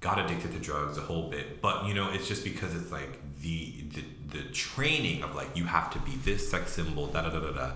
got 0.01 0.19
addicted 0.19 0.53
to 0.53 0.59
drugs 0.59 0.97
a 0.97 1.03
whole 1.03 1.29
bit. 1.29 1.61
But 1.61 1.85
you 1.85 1.93
know 1.93 2.11
it's 2.11 2.27
just 2.27 2.45
because 2.45 2.75
it's 2.75 2.91
like 2.91 3.19
the 3.43 3.75
the, 3.93 4.39
the 4.39 4.43
training 4.53 5.23
of 5.23 5.35
like 5.35 5.55
you 5.55 5.65
have 5.65 5.93
to 5.93 5.99
be 5.99 6.13
this 6.25 6.51
sex 6.51 6.73
symbol 6.73 7.09
da 7.09 7.23
da 7.23 7.31
da 7.31 7.41
da 7.41 7.53
da 7.53 7.71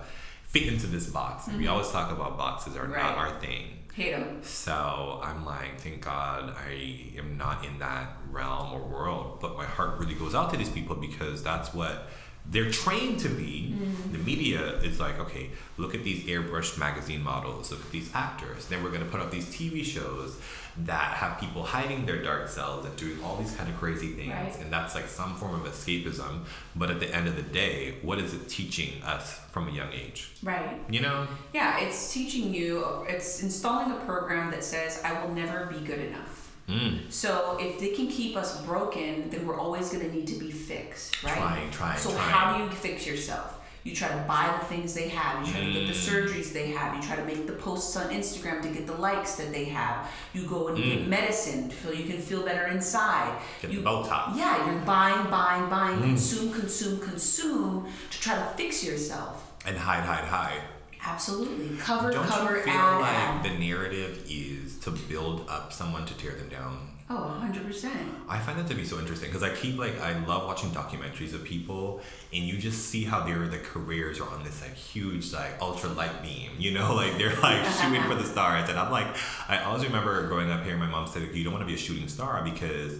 fit 0.49 0.67
into 0.67 0.87
this 0.87 1.07
box 1.07 1.47
and 1.47 1.57
we 1.57 1.63
mm-hmm. 1.63 1.73
always 1.73 1.89
talk 1.89 2.11
about 2.11 2.37
boxes 2.37 2.75
are 2.75 2.85
Right. 2.85 3.01
not 3.01 3.17
our 3.17 3.39
thing 3.39 3.79
hate 3.93 4.11
them 4.11 4.41
so 4.41 5.19
I'm 5.23 5.45
like, 5.45 5.79
thank 5.79 6.01
God 6.01 6.55
I 6.65 7.11
am 7.17 7.37
not 7.37 7.65
in 7.65 7.79
that 7.79 8.17
realm 8.31 8.73
or 8.73 8.81
world. 8.81 9.39
But 9.41 9.57
my 9.57 9.65
heart 9.65 9.99
really 9.99 10.15
goes 10.15 10.33
out 10.35 10.51
to 10.51 10.57
these 10.57 10.69
people 10.69 10.95
because 10.95 11.43
that's 11.43 11.73
what 11.73 12.07
they're 12.45 12.71
trained 12.71 13.19
to 13.19 13.29
be. 13.29 13.75
Mm-hmm. 13.75 14.13
The 14.13 14.17
media 14.19 14.77
is 14.79 14.99
like, 14.99 15.19
okay, 15.19 15.49
look 15.77 15.93
at 15.93 16.03
these 16.03 16.23
airbrushed 16.23 16.77
magazine 16.77 17.21
models, 17.21 17.71
look 17.71 17.81
at 17.81 17.91
these 17.91 18.09
actors. 18.13 18.67
Then 18.67 18.83
we're 18.83 18.91
gonna 18.91 19.05
put 19.05 19.19
up 19.19 19.31
these 19.31 19.45
TV 19.45 19.83
shows 19.83 20.39
that 20.85 21.13
have 21.15 21.39
people 21.39 21.63
hiding 21.63 22.05
their 22.05 22.21
dark 22.21 22.47
selves 22.47 22.85
and 22.85 22.95
doing 22.95 23.17
all 23.23 23.37
these 23.37 23.55
kind 23.55 23.69
of 23.69 23.77
crazy 23.77 24.09
things. 24.09 24.31
Right. 24.31 24.59
And 24.61 24.71
that's 24.71 24.95
like 24.95 25.07
some 25.07 25.35
form 25.35 25.55
of 25.55 25.61
escapism. 25.61 26.45
But 26.75 26.91
at 26.91 26.99
the 26.99 27.13
end 27.13 27.27
of 27.27 27.35
the 27.35 27.41
day, 27.41 27.95
what 28.01 28.19
is 28.19 28.33
it 28.33 28.47
teaching 28.47 29.01
us 29.03 29.39
from 29.51 29.67
a 29.67 29.71
young 29.71 29.91
age? 29.91 30.31
right 30.43 30.79
You 30.89 31.01
know? 31.01 31.27
Yeah, 31.53 31.79
it's 31.79 32.13
teaching 32.13 32.53
you, 32.53 32.85
it's 33.07 33.43
installing 33.43 33.91
a 33.91 33.99
program 34.05 34.51
that 34.51 34.63
says, 34.63 35.01
I 35.03 35.21
will 35.21 35.33
never 35.33 35.65
be 35.65 35.79
good 35.79 35.99
enough. 35.99 36.39
Mm. 36.67 37.11
So 37.11 37.57
if 37.59 37.79
they 37.79 37.89
can 37.89 38.07
keep 38.07 38.37
us 38.37 38.61
broken, 38.63 39.29
then 39.29 39.47
we're 39.47 39.59
always 39.59 39.89
going 39.89 40.07
to 40.07 40.15
need 40.15 40.27
to 40.27 40.35
be 40.35 40.51
fixed, 40.51 41.23
right? 41.23 41.35
Trying, 41.35 41.71
trying, 41.71 41.97
so 41.97 42.11
trying. 42.11 42.29
how 42.29 42.57
do 42.57 42.63
you 42.63 42.69
fix 42.69 43.07
yourself? 43.07 43.58
You 43.89 43.95
try 43.95 44.09
to 44.09 44.23
buy 44.27 44.55
the 44.59 44.65
things 44.67 44.93
they 44.93 45.09
have. 45.09 45.43
You 45.45 45.51
try 45.51 45.61
to 45.65 45.71
get 45.73 45.87
the 45.87 45.93
Mm. 45.93 46.07
surgeries 46.09 46.53
they 46.53 46.67
have. 46.73 46.95
You 46.95 47.01
try 47.01 47.15
to 47.15 47.25
make 47.25 47.47
the 47.47 47.53
posts 47.53 47.95
on 47.97 48.09
Instagram 48.09 48.61
to 48.61 48.69
get 48.69 48.85
the 48.85 48.93
likes 48.93 49.33
that 49.37 49.51
they 49.51 49.65
have. 49.65 50.07
You 50.31 50.43
go 50.43 50.67
and 50.67 50.77
Mm. 50.77 50.83
get 50.83 51.07
medicine 51.07 51.71
so 51.81 51.91
you 51.91 52.05
can 52.05 52.21
feel 52.21 52.43
better 52.43 52.67
inside. 52.67 53.31
Get 53.63 53.71
you, 53.71 53.81
the 53.81 53.89
Botox. 53.89 54.35
Yeah, 54.37 54.63
you're 54.67 54.81
buying, 54.81 55.27
buying, 55.31 55.67
buying, 55.71 55.97
Mm. 55.97 56.01
consume, 56.09 56.53
consume, 56.53 56.99
consume 56.99 57.87
to 58.11 58.19
try 58.21 58.35
to 58.35 58.45
fix 58.55 58.83
yourself. 58.83 59.41
And 59.65 59.75
hide, 59.75 60.03
hide, 60.03 60.25
hide. 60.25 60.61
Absolutely. 61.03 61.75
Cover, 61.77 62.11
Don't 62.11 62.27
cover, 62.27 62.57
you 62.57 62.63
feel 62.63 62.73
add, 62.73 62.99
like 63.01 63.11
add. 63.11 63.43
the 63.43 63.57
narrative 63.57 64.19
is 64.29 64.77
to 64.81 64.91
build 64.91 65.49
up 65.49 65.73
someone 65.73 66.05
to 66.05 66.13
tear 66.13 66.33
them 66.33 66.49
down? 66.49 66.89
Oh, 67.11 67.41
100%. 67.43 67.89
I 68.27 68.37
find 68.37 68.59
that 68.59 68.67
to 68.67 68.75
be 68.75 68.85
so 68.85 68.99
interesting 68.99 69.29
because 69.29 69.41
I 69.41 69.49
keep 69.55 69.79
like 69.79 69.99
I 69.99 70.23
love 70.25 70.45
watching 70.45 70.69
documentaries 70.69 71.33
of 71.33 71.43
people 71.43 72.01
and 72.31 72.43
you 72.43 72.59
just 72.59 72.85
see 72.89 73.03
how 73.03 73.21
their 73.25 73.47
the 73.47 73.57
careers 73.57 74.19
are 74.19 74.29
on 74.29 74.43
this 74.43 74.61
like 74.61 74.75
huge 74.75 75.33
like 75.33 75.59
ultra 75.59 75.89
light 75.89 76.21
beam, 76.21 76.51
you 76.59 76.71
know, 76.71 76.93
like 77.03 77.17
they're 77.17 77.35
like 77.41 77.65
shooting 77.81 78.03
for 78.03 78.13
the 78.13 78.23
stars. 78.23 78.69
And 78.69 78.77
I'm 78.77 78.91
like, 78.91 79.07
I 79.47 79.63
always 79.63 79.83
remember 79.83 80.27
growing 80.27 80.51
up 80.51 80.63
here, 80.63 80.77
my 80.77 80.85
mom 80.85 81.07
said 81.07 81.33
you 81.33 81.43
don't 81.43 81.53
want 81.53 81.63
to 81.63 81.67
be 81.67 81.73
a 81.73 81.77
shooting 81.77 82.07
star 82.07 82.43
because 82.43 82.95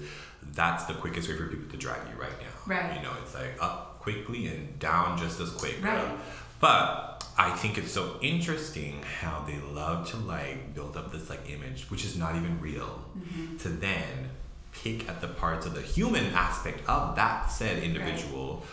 that's 0.54 0.86
the 0.86 0.94
quickest 0.96 1.30
way 1.30 1.38
for 1.38 1.48
people 1.48 1.70
to 1.70 1.78
drag 1.78 2.00
you 2.10 2.20
right 2.20 2.32
now. 2.40 2.74
Right. 2.74 2.96
You 2.98 3.04
know, 3.04 3.12
it's 3.22 3.36
like 3.36 3.62
up 3.62 4.00
quickly 4.00 4.48
and 4.48 4.80
down 4.80 5.20
just 5.20 5.40
as 5.40 5.52
quick. 5.52 5.76
Right. 5.84 6.18
But 6.60 7.19
I 7.40 7.52
think 7.52 7.78
it's 7.78 7.92
so 7.92 8.18
interesting 8.22 9.02
how 9.22 9.46
they 9.48 9.58
love 9.74 10.10
to 10.12 10.18
like 10.18 10.76
build 10.76 10.98
up 10.98 11.12
this 11.14 11.30
like 11.30 11.50
image, 11.50 11.90
which 11.90 12.04
is 12.04 12.18
not 12.18 12.36
even 12.36 12.60
real, 12.60 13.06
Mm-hmm. 13.18 13.58
to 13.64 13.70
then 13.70 14.30
pick 14.74 15.08
at 15.10 15.20
the 15.22 15.28
parts 15.30 15.66
of 15.66 15.74
the 15.74 15.82
human 15.82 16.26
aspect 16.48 16.88
of 16.88 17.16
that 17.16 17.50
said 17.52 17.82
individual 17.82 18.64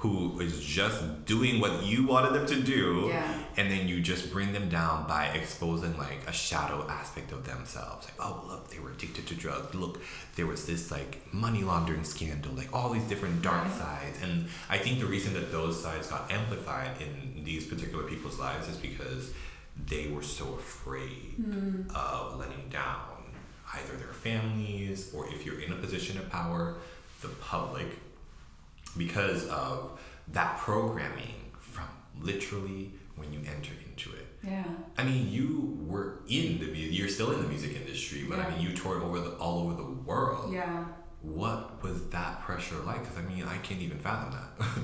who 0.00 0.40
is 0.40 0.58
just 0.64 1.26
doing 1.26 1.60
what 1.60 1.82
you 1.84 2.06
wanted 2.06 2.32
them 2.32 2.46
to 2.46 2.58
do 2.62 3.08
Yeah. 3.08 3.38
and 3.58 3.70
then 3.70 3.86
you 3.86 4.00
just 4.00 4.32
bring 4.32 4.52
them 4.54 4.68
down 4.70 5.06
by 5.06 5.26
exposing 5.40 5.94
like 5.98 6.20
a 6.26 6.32
shadow 6.32 6.86
aspect 6.88 7.32
of 7.32 7.44
themselves 7.44 8.06
like 8.06 8.14
oh 8.18 8.42
look 8.48 8.70
they 8.70 8.78
were 8.78 8.92
addicted 8.92 9.26
to 9.26 9.34
drugs 9.34 9.74
look 9.74 10.00
there 10.36 10.46
was 10.46 10.64
this 10.66 10.90
like 10.90 11.12
money 11.34 11.62
laundering 11.62 12.04
scandal 12.04 12.52
like 12.54 12.70
all 12.72 12.88
these 12.96 13.08
different 13.12 13.42
dark 13.42 13.64
Right. 13.64 13.78
sides 13.84 14.18
and 14.22 14.46
i 14.70 14.78
think 14.78 15.00
the 15.00 15.06
reason 15.06 15.34
that 15.34 15.52
those 15.52 15.82
sides 15.82 16.06
got 16.06 16.32
amplified 16.32 16.92
in 17.04 17.44
these 17.44 17.66
particular 17.66 18.04
people's 18.04 18.38
lives 18.38 18.68
is 18.68 18.76
because 18.78 19.32
they 19.92 20.06
were 20.08 20.22
so 20.22 20.46
afraid 20.54 21.34
hmm. 21.36 21.82
of 21.94 22.38
letting 22.38 22.68
down 22.70 23.06
either 23.74 23.94
their 23.98 24.14
families 24.14 25.10
or 25.14 25.28
if 25.34 25.44
you're 25.44 25.60
in 25.60 25.72
a 25.72 25.76
position 25.76 26.16
of 26.18 26.28
power 26.30 26.76
the 27.20 27.28
public 27.52 27.86
because 28.96 29.46
of 29.48 30.00
that 30.28 30.58
programming 30.58 31.52
from 31.58 31.86
literally 32.20 32.92
when 33.16 33.32
you 33.32 33.40
enter 33.40 33.72
into 33.86 34.10
it. 34.12 34.26
Yeah. 34.42 34.64
I 34.96 35.04
mean, 35.04 35.30
you 35.30 35.78
were 35.86 36.20
in 36.28 36.58
the 36.58 36.66
music, 36.66 36.98
you're 36.98 37.08
still 37.08 37.32
in 37.32 37.42
the 37.42 37.48
music 37.48 37.76
industry, 37.76 38.24
but 38.28 38.38
I 38.38 38.48
mean, 38.50 38.60
you 38.60 38.74
toured 38.74 39.02
over 39.02 39.20
the, 39.20 39.30
all 39.36 39.60
over 39.60 39.74
the 39.74 39.84
world. 39.84 40.52
Yeah. 40.52 40.84
What 41.22 41.82
was 41.82 42.08
that 42.08 42.40
pressure 42.42 42.76
like? 42.86 43.00
Because 43.00 43.18
I 43.18 43.22
mean, 43.22 43.44
I 43.44 43.58
can't 43.58 43.82
even 43.82 43.98
fathom 43.98 44.32
that. 44.32 44.66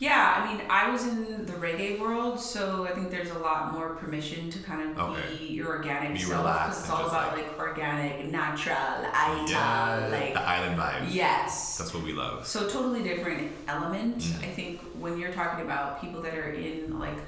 Yeah, 0.00 0.34
I 0.36 0.46
mean, 0.52 0.62
I 0.70 0.90
was 0.90 1.08
in 1.08 1.44
the 1.44 1.54
reggae 1.54 1.98
world, 1.98 2.38
so 2.38 2.86
I 2.86 2.92
think 2.92 3.10
there's 3.10 3.30
a 3.30 3.38
lot 3.40 3.72
more 3.72 3.90
permission 3.96 4.48
to 4.48 4.58
kind 4.60 4.90
of 4.92 4.96
Okay. 4.98 5.36
be 5.38 5.44
your 5.46 5.66
organic 5.68 6.12
Be 6.12 6.20
self 6.20 6.44
because 6.44 6.78
it's 6.80 6.90
all 6.90 7.06
about 7.08 7.36
like- 7.36 7.48
like, 7.48 7.58
organic, 7.58 8.30
natural, 8.30 8.76
ital, 9.12 9.48
yeah, 9.50 10.08
like 10.08 10.34
the 10.34 10.40
island 10.40 10.78
vibes. 10.78 11.12
yes. 11.12 11.78
That's 11.78 11.92
what 11.92 12.04
we 12.04 12.12
love. 12.12 12.46
So 12.46 12.68
totally 12.68 13.02
different 13.02 13.50
element. 13.66 14.18
Mm. 14.18 14.44
I 14.44 14.52
think 14.52 14.80
when 15.00 15.18
you're 15.18 15.32
talking 15.32 15.64
about 15.64 16.00
people 16.00 16.22
that 16.22 16.34
are 16.34 16.50
in 16.50 17.00
like 17.00 17.18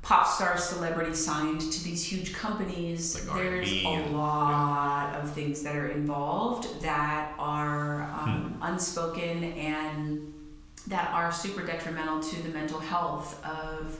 pop 0.00 0.26
star 0.26 0.56
celebrity 0.56 1.14
signed 1.14 1.60
to 1.60 1.84
these 1.84 2.02
huge 2.02 2.32
companies, 2.34 3.14
Like 3.14 3.36
there's 3.36 3.70
a 3.84 4.06
lot 4.10 5.14
of 5.22 5.30
things 5.32 5.62
that 5.64 5.76
are 5.76 5.88
involved 5.88 6.80
that 6.82 7.34
are 7.38 8.04
um, 8.04 8.54
Hmm. 8.58 8.62
unspoken 8.72 9.44
and 9.52 10.31
that 10.88 11.10
are 11.12 11.30
super 11.32 11.64
detrimental 11.64 12.20
to 12.20 12.42
the 12.42 12.48
mental 12.48 12.80
health 12.80 13.42
of 13.44 13.98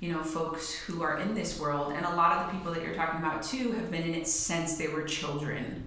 you 0.00 0.12
know 0.12 0.22
folks 0.22 0.74
who 0.74 1.02
are 1.02 1.18
in 1.20 1.34
this 1.34 1.58
world 1.60 1.92
and 1.92 2.04
a 2.06 2.14
lot 2.14 2.38
of 2.38 2.46
the 2.46 2.58
people 2.58 2.72
that 2.72 2.82
you're 2.82 2.94
talking 2.94 3.20
about 3.20 3.42
too 3.42 3.72
have 3.72 3.90
been 3.90 4.02
in 4.02 4.14
it 4.14 4.26
since 4.26 4.76
they 4.76 4.88
were 4.88 5.02
children 5.02 5.84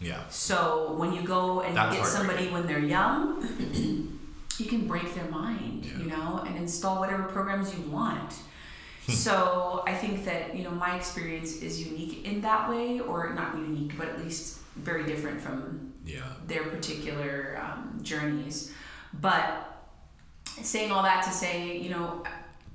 Yeah. 0.00 0.22
so 0.28 0.92
when 0.98 1.12
you 1.12 1.22
go 1.22 1.60
and 1.60 1.74
That's 1.76 1.96
you 1.96 2.02
get 2.02 2.08
somebody 2.08 2.48
when 2.50 2.66
they're 2.66 2.78
young, 2.78 3.42
you 4.58 4.66
can 4.66 4.86
break 4.86 5.14
their 5.14 5.30
mind, 5.30 5.84
Yeah. 5.86 5.98
you 5.98 6.04
know, 6.06 6.44
and 6.46 6.56
install 6.56 6.98
whatever 7.00 7.24
programs 7.24 7.74
you 7.76 7.82
want. 7.90 8.32
Hmm. 9.06 9.12
so 9.12 9.82
I 9.86 9.94
think 9.94 10.24
that 10.24 10.54
you 10.56 10.64
know 10.64 10.70
my 10.86 10.96
experience 10.96 11.62
is 11.62 11.82
unique 11.86 12.26
in 12.26 12.40
that 12.42 12.68
way, 12.68 13.00
or 13.00 13.32
not 13.34 13.56
unique, 13.56 13.96
but 13.98 14.08
at 14.08 14.18
least 14.24 14.58
very 14.76 15.04
different 15.06 15.40
from 15.40 15.92
Yeah. 16.04 16.20
their 16.46 16.64
particular 16.64 17.58
um, 17.62 17.98
journeys. 18.02 18.72
But 19.20 19.72
saying 20.62 20.90
all 20.92 21.02
that 21.02 21.24
to 21.24 21.30
say, 21.30 21.78
you 21.78 21.90
know, 21.90 22.22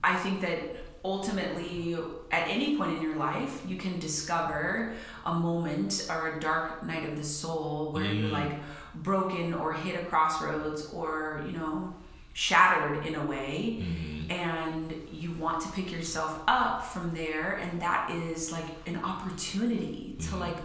I 0.04 0.16
think 0.16 0.42
that 0.42 0.60
ultimately, 1.04 1.98
at 2.32 2.48
any 2.48 2.78
point 2.78 2.98
in 2.98 3.02
your 3.02 3.16
life, 3.16 3.62
you 3.68 3.76
can 3.78 4.00
discover 4.00 4.94
a 5.26 5.34
moment 5.34 6.08
or 6.10 6.36
a 6.38 6.40
dark 6.40 6.84
night 6.86 7.08
of 7.10 7.18
the 7.18 7.24
soul 7.24 7.92
where 7.92 8.04
you're 8.06 8.30
Mm. 8.30 8.34
like 8.34 8.60
broken 8.96 9.54
or 9.54 9.74
hit 9.74 10.00
a 10.00 10.06
crossroads 10.06 10.92
or, 10.94 11.42
you 11.46 11.54
know, 11.54 11.94
shattered 12.34 13.06
in 13.06 13.16
a 13.16 13.26
way 13.26 13.84
Mhm. 13.84 14.32
and 14.32 14.94
you 15.12 15.32
want 15.34 15.62
to 15.62 15.70
pick 15.70 15.92
yourself 15.92 16.40
up 16.48 16.86
from 16.86 17.14
there 17.14 17.54
and 17.62 17.82
that 17.82 18.10
is 18.10 18.52
like 18.54 18.66
an 18.88 19.04
opportunity 19.04 20.16
to 20.20 20.28
Mhm. 20.36 20.40
like 20.40 20.58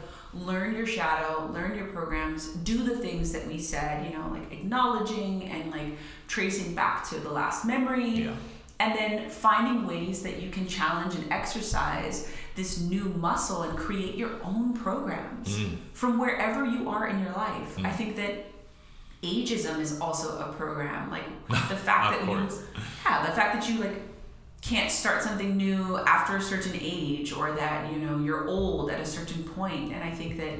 learn 0.44 0.74
your 0.76 0.86
shadow 0.86 1.50
learn 1.52 1.76
your 1.76 1.86
programs 1.86 2.48
do 2.48 2.82
the 2.84 2.96
things 2.96 3.32
that 3.32 3.46
we 3.46 3.58
said 3.58 4.04
you 4.06 4.16
know 4.16 4.28
like 4.30 4.52
acknowledging 4.52 5.44
and 5.44 5.70
like 5.70 5.96
tracing 6.28 6.74
back 6.74 7.08
to 7.08 7.18
the 7.20 7.30
last 7.30 7.64
memory 7.64 8.08
Yeah. 8.24 8.34
and 8.80 8.94
then 8.98 9.30
finding 9.30 9.86
ways 9.86 10.22
that 10.22 10.42
you 10.42 10.50
can 10.50 10.66
challenge 10.66 11.14
and 11.14 11.30
exercise 11.32 12.28
this 12.54 12.80
new 12.80 13.04
muscle 13.04 13.62
and 13.62 13.78
create 13.78 14.14
your 14.16 14.32
own 14.44 14.72
programs 14.74 15.48
Mm. 15.58 15.76
from 15.92 16.18
wherever 16.18 16.64
you 16.64 16.88
are 16.88 17.06
in 17.06 17.20
your 17.22 17.32
life 17.32 17.78
i 17.78 17.82
Mm. 17.90 17.94
think 17.96 18.16
that 18.16 18.46
ageism 19.22 19.80
is 19.80 19.98
also 20.00 20.38
a 20.38 20.52
program 20.52 21.10
like 21.10 21.24
the 21.48 21.76
fact 21.76 22.12
that 22.12 22.20
course. 22.26 22.60
you 22.74 22.82
yeah 23.04 23.24
the 23.26 23.32
fact 23.32 23.54
that 23.54 23.68
you 23.68 23.80
like 23.80 24.02
can't 24.68 24.90
start 24.90 25.22
something 25.22 25.56
new 25.56 25.98
after 25.98 26.36
a 26.36 26.42
certain 26.42 26.72
age 26.74 27.32
or 27.32 27.52
that 27.52 27.92
you 27.92 27.98
know 27.98 28.18
you're 28.18 28.48
old 28.48 28.90
at 28.90 29.00
a 29.00 29.06
certain 29.06 29.44
point. 29.44 29.92
And 29.92 30.02
i 30.02 30.10
think 30.10 30.36
that 30.38 30.54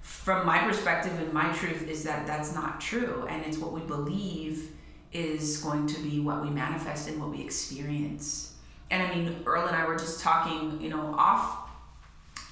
from 0.00 0.44
my 0.44 0.58
perspective 0.58 1.18
and 1.18 1.32
my 1.32 1.52
truth 1.52 1.88
is 1.88 2.04
that 2.04 2.26
that's 2.26 2.54
not 2.54 2.80
true. 2.80 3.26
And 3.28 3.44
it's 3.46 3.56
what 3.56 3.72
we 3.72 3.80
believe 3.80 4.70
is 5.12 5.58
going 5.58 5.86
to 5.86 6.00
be 6.02 6.20
what 6.20 6.42
we 6.42 6.50
manifest 6.50 7.08
and 7.08 7.20
what 7.20 7.30
we 7.30 7.40
experience. 7.40 8.54
And 8.90 9.02
i 9.02 9.14
mean 9.14 9.36
earl 9.46 9.66
and 9.66 9.76
i 9.76 9.86
were 9.86 9.96
just 9.96 10.20
talking 10.20 10.80
you 10.80 10.90
know 10.90 11.14
off 11.16 11.63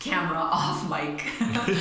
camera 0.03 0.39
off 0.59 0.89
mic 0.91 1.25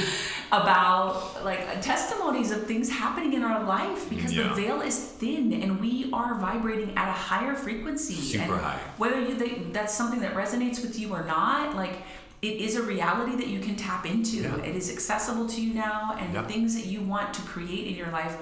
about 0.51 1.43
like 1.43 1.81
testimonies 1.81 2.51
of 2.51 2.65
things 2.67 2.89
happening 2.89 3.33
in 3.33 3.43
our 3.43 3.63
life 3.63 4.09
because 4.09 4.33
Yeah. 4.33 4.49
the 4.49 4.53
veil 4.55 4.81
is 4.81 4.97
thin 4.97 5.53
and 5.53 5.79
we 5.79 6.09
are 6.13 6.35
vibrating 6.35 6.93
at 6.97 7.07
a 7.09 7.13
higher 7.13 7.55
frequency 7.55 8.15
Super 8.15 8.53
and 8.55 8.61
high. 8.61 8.79
whether 8.97 9.19
you 9.19 9.35
think 9.35 9.73
that's 9.73 9.93
something 9.93 10.19
that 10.21 10.33
resonates 10.35 10.81
with 10.81 10.99
you 10.99 11.13
or 11.13 11.23
not 11.23 11.75
like 11.75 11.93
it 12.41 12.55
is 12.59 12.75
a 12.75 12.81
reality 12.83 13.35
that 13.35 13.47
you 13.47 13.59
can 13.59 13.75
tap 13.75 14.05
into 14.05 14.37
Yeah. 14.37 14.55
it 14.57 14.75
is 14.75 14.91
accessible 14.91 15.47
to 15.47 15.61
you 15.61 15.73
now 15.73 16.15
and 16.19 16.33
Yeah. 16.33 16.41
the 16.41 16.47
things 16.47 16.75
that 16.75 16.85
you 16.85 17.01
want 17.01 17.33
to 17.35 17.41
create 17.43 17.87
in 17.87 17.95
your 17.95 18.11
life 18.11 18.35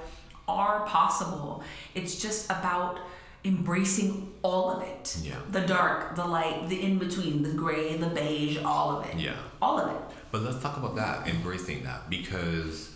are 0.47 0.85
possible 0.87 1.63
it's 1.93 2.15
just 2.19 2.45
about 2.49 2.99
embracing 3.45 4.33
all 4.41 4.69
of 4.71 4.83
it 4.83 5.17
Yeah. 5.23 5.35
the 5.51 5.61
dark 5.61 6.15
the 6.15 6.25
light 6.25 6.67
the 6.69 6.81
in 6.81 6.97
between 6.99 7.41
the 7.43 7.51
gray 7.53 7.95
the 7.97 8.07
beige 8.07 8.57
all 8.63 8.99
of 8.99 9.05
it 9.05 9.15
Yeah. 9.17 9.35
all 9.61 9.79
of 9.79 9.89
it 9.95 10.01
But 10.31 10.41
let's 10.43 10.61
talk 10.61 10.77
about 10.77 10.95
that, 10.97 11.27
embracing 11.27 11.83
that, 11.83 12.09
because 12.09 12.91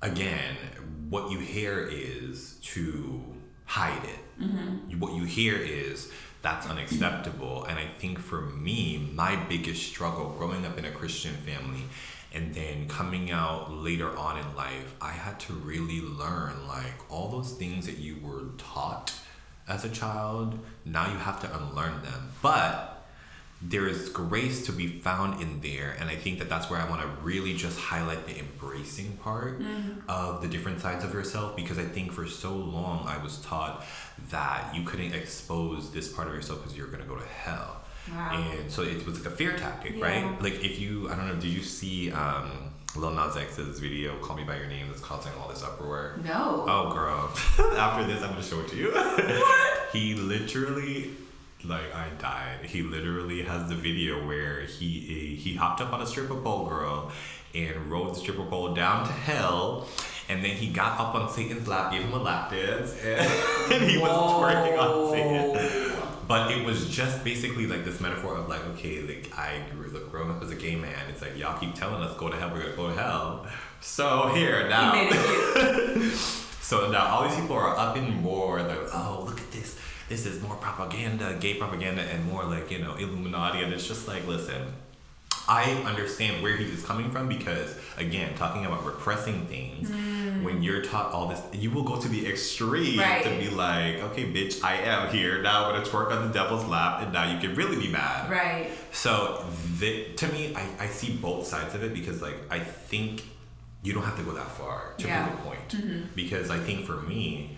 again, 0.00 0.54
what 1.08 1.30
you 1.32 1.38
hear 1.40 1.88
is 1.90 2.54
to 2.74 3.20
hide 3.64 4.04
it. 4.04 4.40
Mm-hmm. 4.42 5.00
What 5.00 5.14
you 5.14 5.24
hear 5.24 5.56
is 5.56 6.10
that's 6.40 6.66
unacceptable. 6.68 7.64
And 7.64 7.78
I 7.80 7.86
think 7.98 8.20
for 8.20 8.42
me, 8.42 9.10
my 9.12 9.34
biggest 9.48 9.82
struggle 9.88 10.30
growing 10.38 10.64
up 10.64 10.78
in 10.78 10.84
a 10.84 10.90
Christian 10.92 11.34
family 11.34 11.82
and 12.32 12.54
then 12.54 12.86
coming 12.86 13.32
out 13.32 13.72
later 13.72 14.16
on 14.16 14.38
in 14.38 14.54
life, 14.54 14.94
I 15.00 15.10
had 15.10 15.40
to 15.40 15.52
really 15.54 16.00
learn 16.00 16.68
like 16.68 16.94
all 17.10 17.28
those 17.28 17.52
things 17.54 17.86
that 17.86 17.98
you 17.98 18.18
were 18.22 18.50
taught 18.56 19.12
as 19.68 19.84
a 19.84 19.88
child, 19.88 20.58
now 20.84 21.10
you 21.10 21.18
have 21.18 21.40
to 21.42 21.56
unlearn 21.56 22.02
them. 22.02 22.30
But 22.42 22.98
there 23.60 23.88
is 23.88 24.08
grace 24.08 24.64
to 24.66 24.72
be 24.72 24.86
found 24.86 25.42
in 25.42 25.60
there 25.60 25.96
and 25.98 26.08
i 26.08 26.14
think 26.14 26.38
that 26.38 26.48
that's 26.48 26.70
where 26.70 26.80
i 26.80 26.88
want 26.88 27.02
to 27.02 27.08
really 27.22 27.54
just 27.54 27.76
highlight 27.76 28.24
the 28.26 28.38
embracing 28.38 29.16
part 29.16 29.58
mm-hmm. 29.58 29.98
of 30.08 30.40
the 30.40 30.46
different 30.46 30.80
sides 30.80 31.02
of 31.02 31.12
yourself 31.12 31.56
because 31.56 31.76
i 31.76 31.82
think 31.82 32.12
for 32.12 32.24
so 32.24 32.54
long 32.54 33.04
i 33.08 33.20
was 33.20 33.38
taught 33.38 33.84
that 34.30 34.72
you 34.76 34.84
couldn't 34.84 35.12
expose 35.12 35.90
this 35.90 36.12
part 36.12 36.28
of 36.28 36.34
yourself 36.34 36.60
because 36.60 36.76
you're 36.76 36.86
going 36.86 37.02
to 37.02 37.08
go 37.08 37.16
to 37.16 37.26
hell 37.26 37.77
Wow. 38.14 38.30
and 38.60 38.70
so 38.70 38.82
it 38.82 39.04
was 39.06 39.18
like 39.18 39.32
a 39.32 39.36
fear 39.36 39.56
tactic 39.56 39.96
Yeah. 39.96 40.04
right 40.04 40.42
like 40.42 40.64
if 40.64 40.78
you 40.80 41.08
i 41.10 41.14
don't 41.16 41.28
know 41.28 41.34
did 41.34 41.50
you 41.50 41.62
see 41.62 42.10
um 42.12 42.50
Lil 42.96 43.10
Nas 43.12 43.36
X's 43.36 43.78
video 43.80 44.16
"Call 44.18 44.34
Me 44.36 44.44
by 44.44 44.56
Your 44.56 44.66
Name" 44.66 44.88
that's 44.88 45.00
causing 45.00 45.30
all 45.40 45.48
this 45.48 45.62
uproar. 45.62 46.18
no 46.24 46.64
Oh, 46.66 46.90
girl. 46.90 47.30
After 47.76 48.04
this, 48.06 48.22
I'm 48.22 48.30
gonna 48.30 48.42
show 48.42 48.60
it 48.60 48.68
to 48.68 48.76
you. 48.76 48.90
what? 48.90 49.88
he 49.92 50.14
literally, 50.14 51.10
like, 51.64 51.94
I 51.94 52.08
died. 52.18 52.64
He 52.64 52.82
literally 52.82 53.42
has 53.42 53.68
the 53.68 53.74
video 53.74 54.26
where 54.26 54.62
he 54.62 55.36
he 55.38 55.54
hopped 55.54 55.82
up 55.82 55.92
on 55.92 56.00
a 56.00 56.06
stripper 56.06 56.36
pole, 56.36 56.66
girl, 56.66 57.12
and 57.54 57.90
rode 57.90 58.14
the 58.14 58.18
stripper 58.20 58.44
pole 58.46 58.74
down 58.74 59.06
to 59.06 59.12
hell. 59.12 59.86
And 60.30 60.42
then 60.42 60.52
he 60.52 60.68
got 60.68 60.98
up 60.98 61.14
on 61.14 61.28
Satan's 61.30 61.68
lap, 61.68 61.92
gave 61.92 62.02
him 62.02 62.14
a 62.14 62.18
lap 62.22 62.50
dance, 62.50 62.96
and, 63.04 63.20
and 63.72 63.84
he 63.84 63.98
was 63.98 64.10
twerking 64.10 64.78
on 64.78 65.10
Satan. 65.12 66.02
But 66.28 66.52
it 66.52 66.64
was 66.64 66.90
just 66.90 67.24
basically 67.24 67.66
like 67.66 67.86
this 67.86 68.00
metaphor 68.00 68.36
of 68.36 68.48
like, 68.48 68.64
okay, 68.66 69.00
like 69.00 69.32
I 69.36 69.62
grew 69.72 69.88
look 69.88 70.10
growing 70.10 70.30
up 70.30 70.42
as 70.42 70.50
a 70.50 70.54
gay 70.54 70.76
man. 70.76 71.08
It's 71.08 71.22
like 71.22 71.38
y'all 71.38 71.58
keep 71.58 71.74
telling 71.74 72.02
us 72.02 72.14
go 72.18 72.28
to 72.28 72.36
hell, 72.36 72.50
we're 72.52 72.64
gonna 72.64 72.76
go 72.76 72.88
to 72.88 72.94
hell. 72.94 73.46
So 73.80 74.28
here 74.34 74.68
now. 74.68 74.92
He 74.94 75.04
made 75.04 75.12
it. 75.12 76.18
So 76.68 76.90
now 76.90 77.06
all 77.06 77.26
these 77.26 77.34
people 77.40 77.56
are 77.56 77.74
up 77.78 77.96
in 77.96 78.20
more 78.20 78.60
like, 78.62 78.78
oh 78.92 79.24
look 79.26 79.40
at 79.40 79.50
this. 79.52 79.78
This 80.10 80.26
is 80.26 80.42
more 80.42 80.54
propaganda, 80.56 81.34
gay 81.40 81.54
propaganda, 81.54 82.02
and 82.02 82.22
more 82.26 82.44
like 82.44 82.70
you 82.70 82.80
know 82.80 82.94
Illuminati. 82.96 83.62
And 83.62 83.72
it's 83.72 83.88
just 83.88 84.06
like, 84.06 84.26
listen, 84.26 84.66
I 85.48 85.64
understand 85.86 86.42
where 86.42 86.56
he 86.56 86.64
is 86.66 86.84
coming 86.84 87.10
from 87.10 87.26
because 87.28 87.74
again, 87.96 88.34
talking 88.36 88.66
about 88.66 88.84
repressing 88.84 89.46
things, 89.46 89.90
Mm. 89.90 90.42
when 90.42 90.62
you're 90.62 90.82
taught 90.82 91.10
all 91.12 91.26
this, 91.28 91.40
you 91.52 91.70
will 91.70 91.82
go 91.84 91.98
to 92.00 92.06
the 92.08 92.26
extreme 92.28 92.98
Right. 93.00 93.24
to 93.24 93.30
be 93.30 93.48
like, 93.48 93.96
okay, 94.10 94.24
bitch, 94.30 94.62
I 94.62 94.74
am 94.76 95.08
here 95.08 95.40
now. 95.42 95.66
I'm 95.70 95.72
gonna 95.82 95.86
twerk 95.86 96.10
on 96.12 96.28
the 96.28 96.32
devil's 96.34 96.66
lap, 96.66 97.02
and 97.02 97.12
now 97.12 97.32
you 97.32 97.38
can 97.40 97.54
really 97.54 97.76
be 97.76 97.88
mad. 97.88 98.30
Right. 98.30 98.70
So 98.92 99.44
the, 99.78 100.04
to 100.16 100.28
me, 100.28 100.54
I, 100.54 100.84
I 100.84 100.86
see 100.88 101.12
both 101.12 101.46
sides 101.46 101.74
of 101.74 101.82
it 101.82 101.94
because 101.94 102.20
like 102.20 102.36
I 102.50 102.58
think 102.60 103.22
you 103.82 103.92
don't 103.94 104.02
have 104.04 104.16
to 104.18 104.22
go 104.24 104.32
that 104.32 104.50
far 104.50 104.92
to 104.98 105.06
Yeah. 105.06 105.26
prove 105.26 105.38
a 105.38 105.42
point. 105.42 106.14
Because 106.14 106.50
I 106.50 106.58
think 106.58 106.84
for 106.84 106.96
me, 107.02 107.56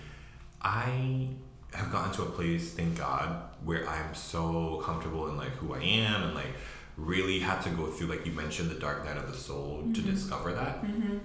I 0.62 1.28
have 1.74 1.90
gotten 1.92 2.12
to 2.14 2.22
a 2.22 2.26
place, 2.26 2.72
thank 2.72 2.98
God, 2.98 3.42
where 3.64 3.88
I'm 3.88 4.14
so 4.14 4.82
comfortable 4.84 5.28
in 5.28 5.36
like 5.36 5.52
who 5.56 5.74
I 5.74 5.80
am 5.80 6.22
and 6.24 6.34
like 6.34 6.52
really 7.04 7.38
had 7.38 7.60
to 7.62 7.70
go 7.70 7.86
through 7.86 8.08
like 8.08 8.26
you 8.26 8.32
mentioned 8.32 8.70
the 8.70 8.78
dark 8.78 9.04
night 9.04 9.16
of 9.16 9.30
the 9.30 9.36
soul 9.36 9.82
to 9.94 10.00
mm-hmm. 10.00 10.10
discover 10.10 10.52
that. 10.52 10.82
Mm-hmm. 10.82 11.18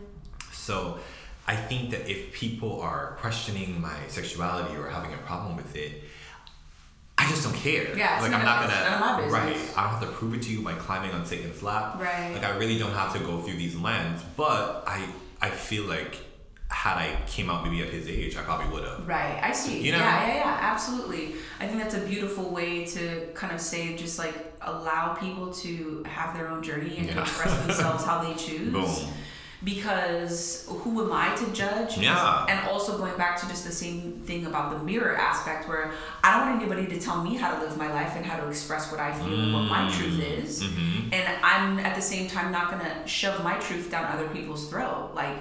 So 0.52 1.00
I 1.48 1.56
think 1.56 1.92
that 1.92 2.10
if 2.10 2.34
people 2.34 2.82
are 2.82 3.18
questioning 3.20 3.80
my 3.80 3.98
sexuality 4.08 4.76
or 4.76 4.90
having 4.90 5.14
a 5.14 5.18
problem 5.18 5.56
with 5.56 5.76
it, 5.76 6.04
I 7.18 7.30
just 7.30 7.44
don't 7.44 7.56
care. 7.56 7.98
Yeah, 7.98 8.20
like 8.22 8.34
I'm 8.34 8.44
not 8.44 8.62
gonna. 8.62 8.74
it's 8.74 8.90
none 8.90 8.94
of 8.94 9.00
my 9.00 9.22
business. 9.22 9.68
Right. 9.70 9.78
I 9.78 9.84
don't 9.84 10.00
have 10.00 10.02
to 10.02 10.16
prove 10.16 10.34
it 10.34 10.42
to 10.44 10.52
you 10.52 10.62
by 10.62 10.74
climbing 10.74 11.12
on 11.12 11.26
Satan's 11.26 11.64
lap. 11.64 12.00
Right. 12.00 12.34
Like 12.34 12.44
I 12.44 12.58
really 12.58 12.78
don't 12.78 12.92
have 12.92 13.14
to 13.14 13.20
go 13.20 13.42
through 13.42 13.56
these 13.56 13.76
lens. 13.76 14.22
But 14.36 14.84
I 14.86 15.08
I 15.42 15.50
feel 15.50 15.86
like 15.86 16.18
had 16.70 16.98
I 16.98 17.16
came 17.28 17.50
out 17.50 17.64
maybe 17.64 17.82
at 17.84 17.90
his 17.90 18.08
age, 18.08 18.36
I 18.36 18.42
probably 18.42 18.68
would 18.74 18.84
have. 18.84 19.08
Right, 19.08 19.40
I 19.42 19.52
see. 19.52 19.82
You 19.82 19.92
know? 19.92 20.00
Yeah, 20.00 20.28
yeah, 20.28 20.36
yeah, 20.38 20.58
absolutely. 20.62 21.36
I 21.60 21.68
think 21.68 21.80
that's 21.80 21.94
a 21.96 22.00
beautiful 22.02 22.50
way 22.50 22.86
to 22.86 23.28
kind 23.34 23.54
of 23.54 23.62
say, 23.62 23.96
just 23.96 24.18
like 24.18 24.34
allow 24.62 25.14
people 25.14 25.54
to 25.54 26.04
have 26.08 26.36
their 26.36 26.48
own 26.48 26.64
journey 26.64 26.98
and 26.98 27.08
Yeah. 27.08 27.22
express 27.22 27.56
themselves 27.66 28.04
how 28.04 28.24
they 28.24 28.34
choose. 28.46 28.72
Boom. 28.74 29.14
Because 29.64 30.66
who 30.70 31.04
am 31.04 31.12
I 31.12 31.36
to 31.36 31.52
judge? 31.52 31.98
Yeah. 31.98 32.46
And 32.48 32.68
also 32.70 32.98
going 32.98 33.18
back 33.18 33.40
to 33.42 33.48
just 33.48 33.66
the 33.66 33.72
same 33.72 34.22
thing 34.26 34.46
about 34.46 34.72
the 34.72 34.84
mirror 34.84 35.16
aspect, 35.16 35.68
where 35.68 35.92
I 36.24 36.38
don't 36.38 36.50
want 36.50 36.62
anybody 36.62 36.88
to 36.96 37.00
tell 37.04 37.24
me 37.24 37.36
how 37.36 37.56
to 37.56 37.62
live 37.66 37.76
my 37.78 37.92
life 37.92 38.14
and 38.16 38.26
how 38.26 38.38
to 38.40 38.48
express 38.48 38.92
what 38.92 39.00
I 39.00 39.12
feel 39.14 39.34
and 39.34 39.54
what 39.54 39.64
my 39.64 39.90
truth 39.92 40.20
is. 40.22 40.64
Mm-hmm. 40.64 41.14
And 41.14 41.44
I'm 41.44 41.80
at 41.80 41.96
the 41.96 42.02
same 42.02 42.28
time 42.28 42.52
not 42.52 42.70
gonna 42.70 43.08
shove 43.08 43.44
my 43.44 43.56
truth 43.56 43.90
down 43.90 44.06
other 44.06 44.28
people's 44.30 44.70
throat. 44.70 45.12
Like, 45.16 45.36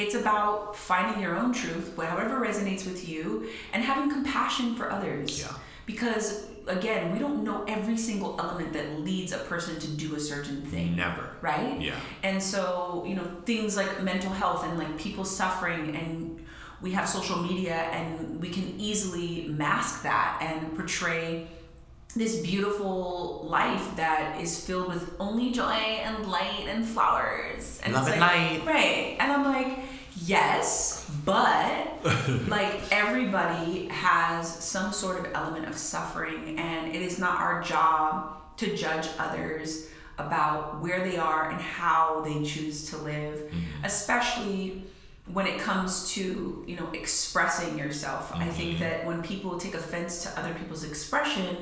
it's 0.00 0.14
about 0.14 0.76
finding 0.76 1.22
your 1.22 1.36
own 1.36 1.52
truth, 1.52 1.96
however 1.96 2.40
resonates 2.40 2.86
with 2.86 3.08
you, 3.08 3.48
and 3.72 3.84
having 3.84 4.10
compassion 4.10 4.74
for 4.74 4.90
others. 4.90 5.40
Yeah. 5.40 5.52
Because 5.86 6.50
again, 6.66 7.12
we 7.12 7.18
don't 7.18 7.42
know 7.42 7.64
every 7.66 7.96
single 7.96 8.36
element 8.38 8.72
that 8.72 9.00
leads 9.00 9.32
a 9.32 9.38
person 9.38 9.78
to 9.80 9.88
do 9.88 10.14
a 10.14 10.20
certain 10.20 10.62
thing. 10.62 10.96
Never. 10.96 11.30
Right? 11.40 11.80
Yeah. 11.80 11.98
And 12.22 12.42
so, 12.42 13.04
you 13.06 13.14
know, 13.14 13.28
things 13.44 13.76
like 13.76 14.02
mental 14.02 14.30
health 14.30 14.64
and 14.64 14.78
like 14.78 14.98
people 14.98 15.24
suffering 15.24 15.96
and 15.96 16.46
we 16.80 16.92
have 16.92 17.08
social 17.08 17.42
media 17.42 17.74
and 17.74 18.40
we 18.40 18.48
can 18.48 18.74
easily 18.78 19.48
mask 19.48 20.02
that 20.02 20.38
and 20.40 20.74
portray 20.76 21.46
this 22.16 22.40
beautiful 22.40 23.46
life 23.48 23.94
that 23.96 24.40
is 24.40 24.64
filled 24.64 24.88
with 24.88 25.14
only 25.20 25.52
joy 25.52 25.70
and 25.70 26.26
light 26.26 26.66
and 26.66 26.84
flowers. 26.84 27.80
And 27.84 27.92
Love 27.92 28.08
and 28.08 28.20
like, 28.20 28.30
light. 28.32 28.66
Right. 28.66 29.16
And 29.20 29.30
I'm 29.30 29.44
like, 29.44 29.78
yes, 30.16 31.08
but 31.24 31.88
like 32.48 32.80
everybody 32.92 33.86
has 33.88 34.48
some 34.62 34.92
sort 34.92 35.18
of 35.26 35.32
element 35.34 35.66
of 35.66 35.76
suffering 35.76 36.58
and 36.58 36.94
it 36.94 37.02
is 37.02 37.18
not 37.18 37.38
our 37.40 37.62
job 37.62 38.36
to 38.58 38.76
judge 38.76 39.08
others 39.18 39.88
about 40.18 40.80
where 40.82 41.02
they 41.08 41.16
are 41.16 41.50
and 41.50 41.60
how 41.60 42.20
they 42.22 42.42
choose 42.44 42.90
to 42.90 42.96
live, 42.98 43.38
Mm-hmm. 43.50 43.84
especially 43.84 44.84
when 45.32 45.46
it 45.46 45.58
comes 45.60 46.12
to 46.12 46.64
you 46.66 46.76
know 46.76 46.88
expressing 46.92 47.78
yourself 47.78 48.32
i 48.34 48.46
think 48.48 48.70
Mm-hmm. 48.72 48.80
that 48.82 49.06
when 49.06 49.22
people 49.22 49.58
take 49.58 49.74
offense 49.74 50.22
to 50.24 50.40
other 50.40 50.52
people's 50.54 50.82
expression 50.82 51.56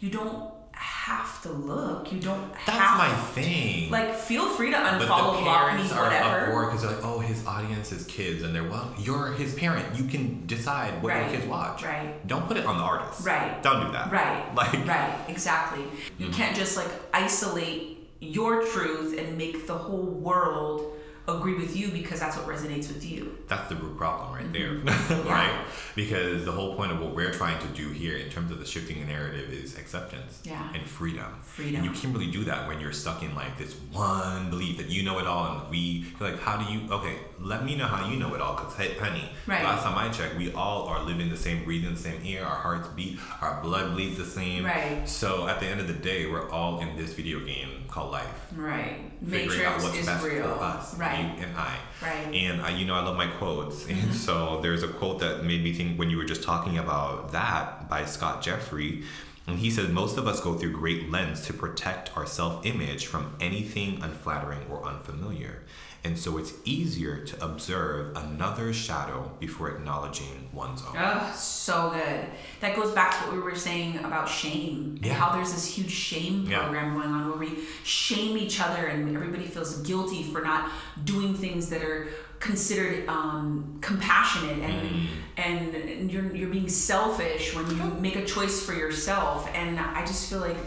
you 0.00 0.10
don't 0.10 0.52
have 0.84 1.42
to 1.42 1.50
look 1.50 2.12
you 2.12 2.20
don't 2.20 2.52
That's 2.66 2.98
my 2.98 3.08
thing. 3.34 3.90
like 3.90 4.14
feel 4.14 4.48
free 4.48 4.70
to 4.70 4.76
but 4.76 5.00
unfollow 5.02 5.36
the 5.36 5.42
block 5.42 5.76
me 5.76 5.82
whatever 5.82 6.40
uproar 6.46 6.66
because 6.66 6.82
they're 6.82 6.92
like, 6.92 7.04
oh, 7.04 7.18
his 7.20 7.44
audience 7.46 7.92
is 7.92 8.04
kids, 8.06 8.42
and 8.42 8.54
they're 8.54 8.68
well, 8.68 8.92
you're 8.98 9.32
his 9.32 9.54
parent. 9.54 9.96
You 9.98 10.04
can 10.04 10.46
decide 10.46 11.02
what 11.02 11.12
Right, 11.12 11.22
your 11.30 11.30
kids 11.40 11.46
watch. 11.46 11.82
right. 11.84 12.26
Don't 12.26 12.46
put 12.46 12.56
it 12.56 12.66
on 12.66 12.78
the 12.78 12.82
artist. 12.84 13.26
Right. 13.26 13.62
Don't 13.62 13.86
do 13.86 13.92
that. 13.92 14.10
Right. 14.12 14.54
Like. 14.54 14.86
right. 14.86 15.14
Exactly. 15.28 15.84
You 16.18 16.26
Mm-hmm. 16.26 16.32
can't 16.36 16.56
just 16.56 16.76
like 16.76 16.88
isolate 17.12 18.08
your 18.20 18.64
truth 18.66 19.18
and 19.18 19.36
make 19.36 19.66
the 19.66 19.74
whole 19.76 20.02
world 20.06 20.93
agree 21.26 21.54
with 21.54 21.74
you 21.74 21.88
because 21.88 22.20
that's 22.20 22.36
what 22.36 22.46
resonates 22.46 22.88
with 22.88 23.04
you. 23.04 23.38
That's 23.48 23.68
the 23.70 23.76
root 23.76 23.96
problem 23.96 24.34
right 24.34 24.52
there, 24.52 24.70
Mm-hmm. 24.74 25.26
Yeah. 25.26 25.32
right? 25.32 25.64
Because 25.94 26.44
the 26.44 26.52
whole 26.52 26.74
point 26.76 26.92
of 26.92 27.00
what 27.00 27.14
we're 27.14 27.32
trying 27.32 27.58
to 27.60 27.68
do 27.68 27.88
here, 27.90 28.16
in 28.18 28.28
terms 28.30 28.50
of 28.50 28.58
the 28.58 28.66
shifting 28.66 29.06
narrative, 29.06 29.50
is 29.50 29.78
acceptance 29.78 30.40
Yeah. 30.44 30.70
and 30.74 30.82
freedom. 30.84 31.26
Freedom. 31.42 31.76
And 31.76 31.84
you 31.86 31.90
can't 31.92 32.12
really 32.12 32.30
do 32.30 32.44
that 32.44 32.68
when 32.68 32.78
you're 32.80 32.92
stuck 32.92 33.22
in 33.22 33.34
like 33.34 33.56
this 33.56 33.74
one 33.92 34.50
belief 34.50 34.76
that 34.78 34.88
you 34.90 35.02
know 35.02 35.18
it 35.18 35.26
all, 35.26 35.60
and 35.60 35.70
we 35.70 36.04
like, 36.20 36.38
how 36.40 36.56
do 36.56 36.70
you? 36.72 36.90
Okay, 36.90 37.16
let 37.40 37.64
me 37.64 37.74
know 37.76 37.86
how 37.86 38.10
you 38.10 38.18
know 38.18 38.34
it 38.34 38.40
all, 38.40 38.54
because 38.56 38.74
hey, 38.76 38.94
honey, 38.98 39.28
Right. 39.46 39.64
last 39.64 39.82
time 39.84 39.96
I 39.96 40.10
checked, 40.12 40.36
we 40.36 40.52
all 40.52 40.86
are 40.88 41.02
living 41.04 41.30
the 41.30 41.36
same, 41.36 41.64
breathing 41.64 41.94
the 41.94 42.00
same 42.00 42.20
air, 42.24 42.44
our 42.44 42.56
hearts 42.56 42.88
beat, 42.88 43.18
our 43.40 43.62
blood 43.62 43.94
bleeds 43.94 44.18
the 44.18 44.24
same. 44.26 44.64
Right. 44.66 45.08
So 45.08 45.48
at 45.48 45.60
the 45.60 45.66
end 45.66 45.80
of 45.80 45.86
the 45.88 45.94
day, 45.94 46.26
we're 46.30 46.50
all 46.50 46.80
in 46.80 46.96
this 46.96 47.14
video 47.14 47.40
game 47.40 47.68
called 47.88 48.10
life 48.10 48.52
Right. 48.56 48.96
figuring 49.24 49.64
out 49.64 49.76
Matrix 49.76 49.84
what's 49.84 49.98
is 49.98 50.06
best 50.06 50.24
real. 50.24 50.42
for 50.42 50.62
us, 50.62 50.98
right. 50.98 51.13
You 51.18 51.44
and 51.44 51.56
I. 51.56 51.76
Right. 52.02 52.24
Mm-hmm. 52.26 52.34
And 52.34 52.62
I, 52.62 52.70
you 52.70 52.84
know, 52.84 52.94
I 52.94 53.02
love 53.02 53.16
my 53.16 53.26
quotes, 53.26 53.86
and 53.86 54.14
so 54.14 54.60
there's 54.60 54.82
a 54.82 54.88
quote 54.88 55.20
that 55.20 55.44
made 55.44 55.62
me 55.62 55.72
think 55.72 55.98
when 55.98 56.10
you 56.10 56.16
were 56.16 56.24
just 56.24 56.42
talking 56.42 56.78
about 56.78 57.32
that 57.32 57.88
by 57.88 58.04
Scott 58.04 58.42
Jeffrey, 58.42 59.02
and 59.46 59.58
he 59.58 59.70
said 59.70 59.90
most 59.90 60.16
of 60.16 60.26
us 60.26 60.40
go 60.40 60.54
through 60.54 60.72
great 60.72 61.10
lengths 61.10 61.46
to 61.46 61.52
protect 61.52 62.16
our 62.16 62.26
self-image 62.26 63.06
from 63.06 63.36
anything 63.40 64.02
unflattering 64.02 64.66
or 64.70 64.84
unfamiliar, 64.84 65.62
and 66.04 66.18
so 66.18 66.36
it's 66.36 66.52
easier 66.66 67.24
to 67.24 67.44
observe 67.44 68.14
another's 68.16 68.76
shadow 68.76 69.30
before 69.40 69.70
acknowledging 69.70 70.48
one's 70.52 70.82
own. 70.82 70.94
Oh, 70.98 71.32
so 71.34 71.90
good. 71.94 72.26
That 72.60 72.76
goes 72.76 72.92
back 72.92 73.12
to 73.12 73.16
what 73.26 73.32
we 73.36 73.40
were 73.42 73.54
saying 73.56 73.98
about 73.98 74.28
shame 74.28 74.98
Yeah. 75.02 75.14
how 75.14 75.32
there's 75.34 75.52
this 75.52 75.66
huge 75.74 75.90
shame 75.90 76.44
Yeah. 76.46 76.60
program 76.60 76.94
going 76.94 77.08
on 77.08 77.28
where 77.30 77.38
we 77.38 77.60
shame 77.84 78.36
each 78.36 78.60
other 78.60 78.86
and 78.86 79.16
everybody 79.16 79.46
feels 79.46 79.78
guilty 79.78 80.22
for 80.24 80.42
not 80.42 80.70
doing 81.04 81.34
things 81.34 81.70
that 81.70 81.82
are 81.82 82.08
considered 82.38 83.08
um, 83.08 83.78
compassionate 83.80 84.58
and 84.58 84.90
Mm. 84.90 85.06
and 85.38 86.12
you're 86.12 86.36
you're 86.36 86.50
being 86.50 86.68
selfish 86.68 87.54
when 87.56 87.66
you 87.70 87.82
make 87.98 88.16
a 88.16 88.24
choice 88.26 88.62
for 88.66 88.74
yourself 88.74 89.48
and 89.54 89.80
I 89.80 90.04
just 90.04 90.28
feel 90.28 90.40
like 90.40 90.58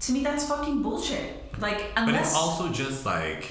to 0.00 0.12
me 0.12 0.22
that's 0.22 0.46
fucking 0.46 0.82
bullshit. 0.82 1.42
Like 1.60 1.90
unless 1.96 2.14
But 2.14 2.20
it's 2.20 2.34
also 2.36 2.68
just 2.70 3.04
like 3.04 3.50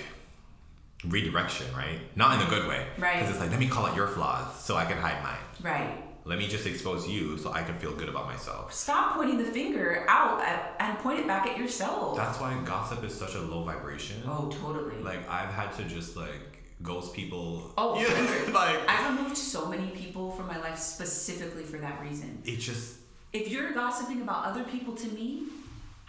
redirection, 1.08 1.68
right? 1.76 2.00
Not 2.16 2.40
in 2.42 2.48
a 2.48 2.50
good 2.50 2.68
way. 2.68 2.86
Right. 2.98 3.16
Because 3.20 3.32
it's 3.32 3.40
like, 3.40 3.52
let 3.52 3.60
me 3.60 3.68
call 3.68 3.86
out 3.86 3.96
your 3.96 4.08
flaws 4.08 4.60
so 4.64 4.76
I 4.76 4.86
can 4.86 4.98
hide 4.98 5.22
mine. 5.24 5.38
right. 5.62 6.04
Let 6.26 6.40
me 6.40 6.48
just 6.48 6.66
expose 6.66 7.06
you 7.06 7.38
so 7.38 7.52
I 7.52 7.64
can 7.64 7.76
feel 7.76 7.92
good 7.94 8.08
about 8.08 8.28
myself. 8.28 8.74
Stop 8.74 9.16
pointing 9.16 9.38
the 9.40 9.44
finger 9.44 10.06
out 10.08 10.40
at, 10.42 10.74
and 10.80 10.98
point 11.00 11.20
it 11.20 11.28
back 11.28 11.46
at 11.48 11.58
yourself. 11.58 12.16
That's 12.16 12.40
why 12.40 12.58
gossip 12.64 13.04
is 13.04 13.14
such 13.14 13.36
a 13.36 13.42
low 13.42 13.64
vibration. 13.66 14.22
oh, 14.26 14.50
totally. 14.62 15.04
Like 15.04 15.28
I've 15.30 15.50
had 15.54 15.74
to 15.74 15.84
just 15.84 16.16
like 16.16 16.64
ghost 16.82 17.14
people. 17.14 17.74
Oh, 17.78 18.00
yeah, 18.00 18.54
like 18.54 18.80
I've 18.88 19.18
removed 19.18 19.36
so 19.36 19.68
many 19.68 19.88
people 19.88 20.32
from 20.32 20.48
my 20.48 20.58
life 20.62 20.78
specifically 20.80 21.64
for 21.64 21.76
that 21.80 22.00
reason. 22.02 22.42
it 22.46 22.56
just 22.58 23.00
If 23.34 23.50
you're 23.50 23.74
gossiping 23.74 24.22
about 24.22 24.46
other 24.46 24.64
people 24.64 24.94
to 24.96 25.08
me, 25.10 25.44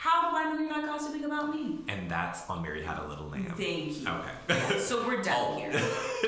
how 0.04 0.30
do 0.30 0.36
I 0.36 0.44
know 0.52 0.60
you're 0.60 0.68
not 0.68 0.84
gossiping 0.84 1.24
about 1.24 1.54
me? 1.54 1.78
and 1.88 2.10
that's 2.10 2.48
on 2.50 2.62
Mary 2.62 2.82
Had 2.82 2.98
a 2.98 3.06
Little 3.06 3.28
Lamb. 3.28 3.54
Thank 3.56 4.00
you. 4.02 4.06
Okay. 4.06 4.78
So 4.78 5.06
we're 5.06 5.22
done 5.22 5.34
Oh. 5.38 5.56
here 5.56 5.70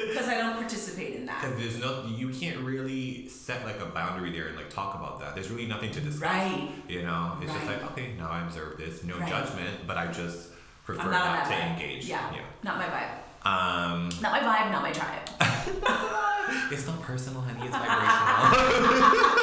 because 0.08 0.28
I 0.28 0.36
don't 0.38 0.54
participate 0.56 1.16
in 1.16 1.26
that. 1.26 1.42
Because 1.42 1.58
there's 1.60 1.78
no, 1.78 2.06
you 2.06 2.28
can't 2.30 2.58
really 2.60 3.28
set 3.28 3.64
like 3.66 3.78
a 3.80 3.86
boundary 3.86 4.30
there 4.32 4.46
and 4.48 4.56
like 4.56 4.70
talk 4.70 4.94
about 4.94 5.20
that. 5.20 5.34
There's 5.34 5.50
really 5.50 5.66
nothing 5.66 5.90
to 5.90 6.00
discuss. 6.00 6.22
Right. 6.22 6.70
You 6.88 7.02
know, 7.02 7.36
it's 7.42 7.52
just 7.52 7.66
like 7.66 7.82
okay, 7.92 8.14
now 8.18 8.30
I 8.30 8.40
observe 8.46 8.78
this, 8.78 9.04
no 9.04 9.18
Right. 9.18 9.28
judgment, 9.28 9.86
but 9.86 9.96
I 9.98 10.06
just 10.06 10.48
prefer 10.86 11.02
I'm 11.02 11.10
not 11.10 11.24
not, 11.26 11.44
to 11.46 11.52
vibe. 11.52 11.72
engage. 11.74 12.06
Yeah, 12.06 12.34
not 12.62 12.78
my 12.78 12.86
vibe. 12.86 13.12
Um, 13.46 14.08
Not 14.22 14.32
my 14.32 14.40
vibe. 14.40 14.72
Not 14.72 14.82
my 14.82 14.90
tribe. 14.92 15.22
it's 16.72 16.86
not 16.86 17.00
personal, 17.02 17.42
honey. 17.42 17.60
It's 17.66 17.76
vibrational. 17.76 19.36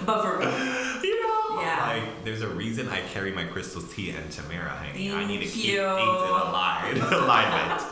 but 0.06 0.22
for 0.22 0.38
real. 0.38 1.02
you 1.02 1.20
know, 1.22 1.60
Yeah. 1.60 1.86
like 1.88 2.24
there's 2.40 2.52
a 2.52 2.54
reason 2.54 2.88
I 2.88 3.00
carry 3.00 3.32
my 3.32 3.44
crystal 3.44 3.82
tea 3.82 4.10
and 4.10 4.30
Tamara, 4.30 4.70
honey. 4.70 5.12
I 5.12 5.26
need 5.26 5.40
to 5.40 5.46
keep 5.46 5.72
you. 5.74 5.80
things 5.80 6.22
in 6.22 6.30
align, 6.30 6.96
alignment. 7.12 7.82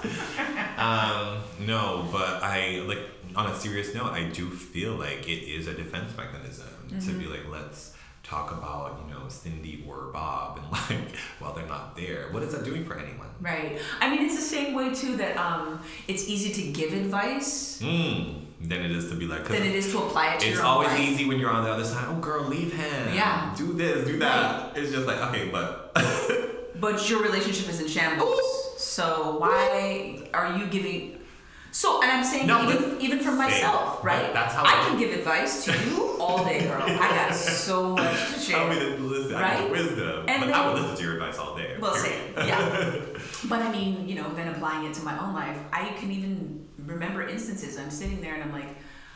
um, 0.78 1.38
no, 1.66 2.08
but 2.10 2.42
I 2.42 2.82
like 2.86 3.00
on 3.36 3.46
a 3.50 3.54
serious 3.54 3.94
note, 3.94 4.12
I 4.12 4.24
do 4.24 4.48
feel 4.50 4.94
like 4.94 5.28
it 5.28 5.42
is 5.48 5.66
a 5.66 5.74
defense 5.74 6.16
mechanism 6.16 6.66
to 7.00 7.12
be 7.12 7.26
like, 7.26 7.48
let's 7.50 7.94
talk 8.22 8.52
about 8.52 9.00
you 9.06 9.14
know 9.14 9.28
Cindy 9.28 9.84
or 9.88 10.10
Bob 10.12 10.58
and 10.58 10.72
like 10.72 11.16
while 11.38 11.52
they're 11.52 11.66
not 11.66 11.96
there, 11.96 12.28
what 12.30 12.42
is 12.42 12.52
that 12.52 12.64
doing 12.64 12.84
for 12.84 12.98
anyone? 12.98 13.28
Right. 13.40 13.78
I 14.00 14.10
mean, 14.10 14.24
it's 14.24 14.34
the 14.36 14.42
same 14.42 14.74
way 14.74 14.94
too 14.94 15.16
that 15.16 15.36
um, 15.36 15.80
it's 16.08 16.28
easy 16.28 16.52
to 16.52 16.72
give 16.72 16.92
advice 16.92 17.80
Mm, 17.82 18.46
than 18.60 18.82
it 18.84 18.90
is 18.90 19.08
to 19.10 19.14
be 19.14 19.26
like. 19.26 19.44
than 19.46 19.62
it 19.62 19.74
is 19.74 19.90
to 19.92 19.98
apply 19.98 20.34
it 20.34 20.40
to 20.40 20.48
It's 20.48 20.60
always 20.60 20.88
life. 20.88 21.00
easy 21.00 21.26
when 21.26 21.38
you're 21.38 21.50
on 21.50 21.64
the 21.64 21.70
other 21.72 21.84
side. 21.84 22.06
Oh, 22.08 22.16
girl, 22.20 22.44
leave 22.44 22.72
him. 22.72 23.14
Yeah. 23.14 23.54
Do 23.56 23.72
this, 23.72 24.06
do 24.06 24.18
that. 24.18 24.76
It's 24.76 24.90
just 24.92 25.06
like 25.06 25.18
okay, 25.28 25.48
but 25.50 25.92
But 26.80 27.08
your 27.10 27.22
relationship 27.22 27.68
is 27.68 27.80
in 27.80 27.88
shambles. 27.88 28.40
So 28.78 29.36
why 29.38 30.22
are 30.32 30.56
you 30.56 30.66
giving? 30.66 31.14
So, 31.70 32.02
and 32.02 32.10
I'm 32.10 32.24
saying 32.24 32.46
No, 32.46 32.62
even 32.70 33.00
even 33.00 33.18
for 33.20 33.32
myself, 33.32 34.02
right? 34.04 34.32
that's 34.32 34.54
how 34.54 34.64
I 34.64 34.80
I- 34.82 34.88
can 34.88 34.98
give 34.98 35.12
advice 35.18 35.64
to 35.66 35.72
you 35.86 36.16
all 36.18 36.44
day, 36.44 36.60
girl. 36.66 36.82
I 36.82 37.08
got 37.28 37.34
so 37.34 37.94
much 37.94 38.34
to 38.34 38.40
share. 38.40 38.56
tell 38.58 38.68
me 38.68 38.76
that 38.78 39.00
listen, 39.00 39.34
I 39.36 39.40
Right? 39.42 39.58
got 39.60 39.70
wisdom, 39.70 40.24
And 40.28 40.40
but 40.42 40.52
I 40.52 40.66
would 40.72 40.80
listen 40.82 40.96
to 40.96 41.02
your 41.02 41.14
advice 41.14 41.38
all 41.38 41.56
day. 41.56 41.76
Well, 41.78 41.94
period. 41.94 42.36
same, 42.36 42.48
yeah. 42.48 43.00
But 43.44 43.62
I 43.62 43.70
mean, 43.70 44.08
you 44.08 44.14
know, 44.16 44.32
then 44.34 44.48
applying 44.48 44.86
it 44.86 44.94
to 44.94 45.02
my 45.02 45.18
own 45.18 45.32
life, 45.34 45.58
I 45.72 45.90
can 45.98 46.10
even 46.10 46.66
remember 46.78 47.26
instances. 47.26 47.78
I'm 47.78 47.90
sitting 47.90 48.20
there 48.20 48.34
and 48.34 48.42
I'm 48.42 48.52
like, 48.52 48.68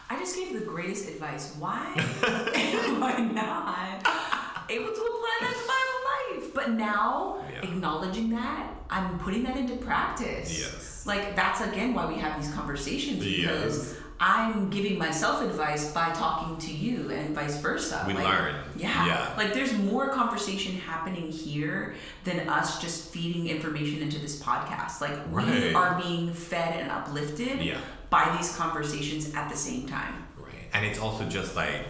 I 0.08 0.18
just 0.18 0.36
gave 0.36 0.52
the 0.52 0.64
greatest 0.64 1.08
advice. 1.08 1.56
Why 1.58 1.92
am 2.54 3.02
I 3.02 3.18
not 3.18 4.06
able 4.70 4.86
to 4.86 4.90
apply 5.00 5.38
that 5.40 5.54
to 5.60 5.66
my 5.66 5.82
own 5.92 6.40
life? 6.42 6.54
But 6.54 6.70
now, 6.72 7.44
Yeah. 7.52 7.62
acknowledging 7.62 8.30
that, 8.30 8.68
I'm 8.90 9.18
putting 9.18 9.42
that 9.44 9.56
into 9.56 9.76
practice. 9.76 10.56
Yes. 10.58 11.04
Like 11.06 11.34
that's 11.34 11.60
again 11.62 11.94
why 11.94 12.06
we 12.06 12.14
have 12.16 12.40
these 12.40 12.52
conversations 12.52 13.24
because 13.24 13.92
Yes. 13.92 14.01
I'm 14.24 14.70
giving 14.70 14.98
myself 14.98 15.42
advice 15.42 15.90
by 15.92 16.10
talking 16.12 16.56
to 16.68 16.72
you 16.72 17.10
and 17.10 17.34
vice 17.34 17.60
versa. 17.60 18.04
We 18.06 18.14
Like, 18.14 18.24
learn. 18.24 18.54
Yeah. 18.76 19.04
Yeah. 19.06 19.34
Like 19.36 19.52
there's 19.52 19.72
more 19.76 20.10
conversation 20.10 20.76
happening 20.76 21.32
here 21.32 21.96
than 22.22 22.48
us 22.48 22.80
just 22.80 23.12
feeding 23.12 23.48
information 23.48 24.00
into 24.00 24.20
this 24.20 24.40
podcast. 24.40 25.00
Like 25.00 25.18
we 25.32 25.74
are 25.74 26.00
being 26.00 26.32
fed 26.32 26.78
and 26.80 26.88
uplifted 26.92 27.60
Yeah. 27.60 27.78
by 28.10 28.32
these 28.36 28.54
conversations 28.56 29.34
at 29.34 29.50
the 29.50 29.56
same 29.56 29.88
time. 29.88 30.14
Right. 30.38 30.68
And 30.72 30.86
it's 30.86 31.00
also 31.00 31.24
just 31.28 31.56
like 31.56 31.86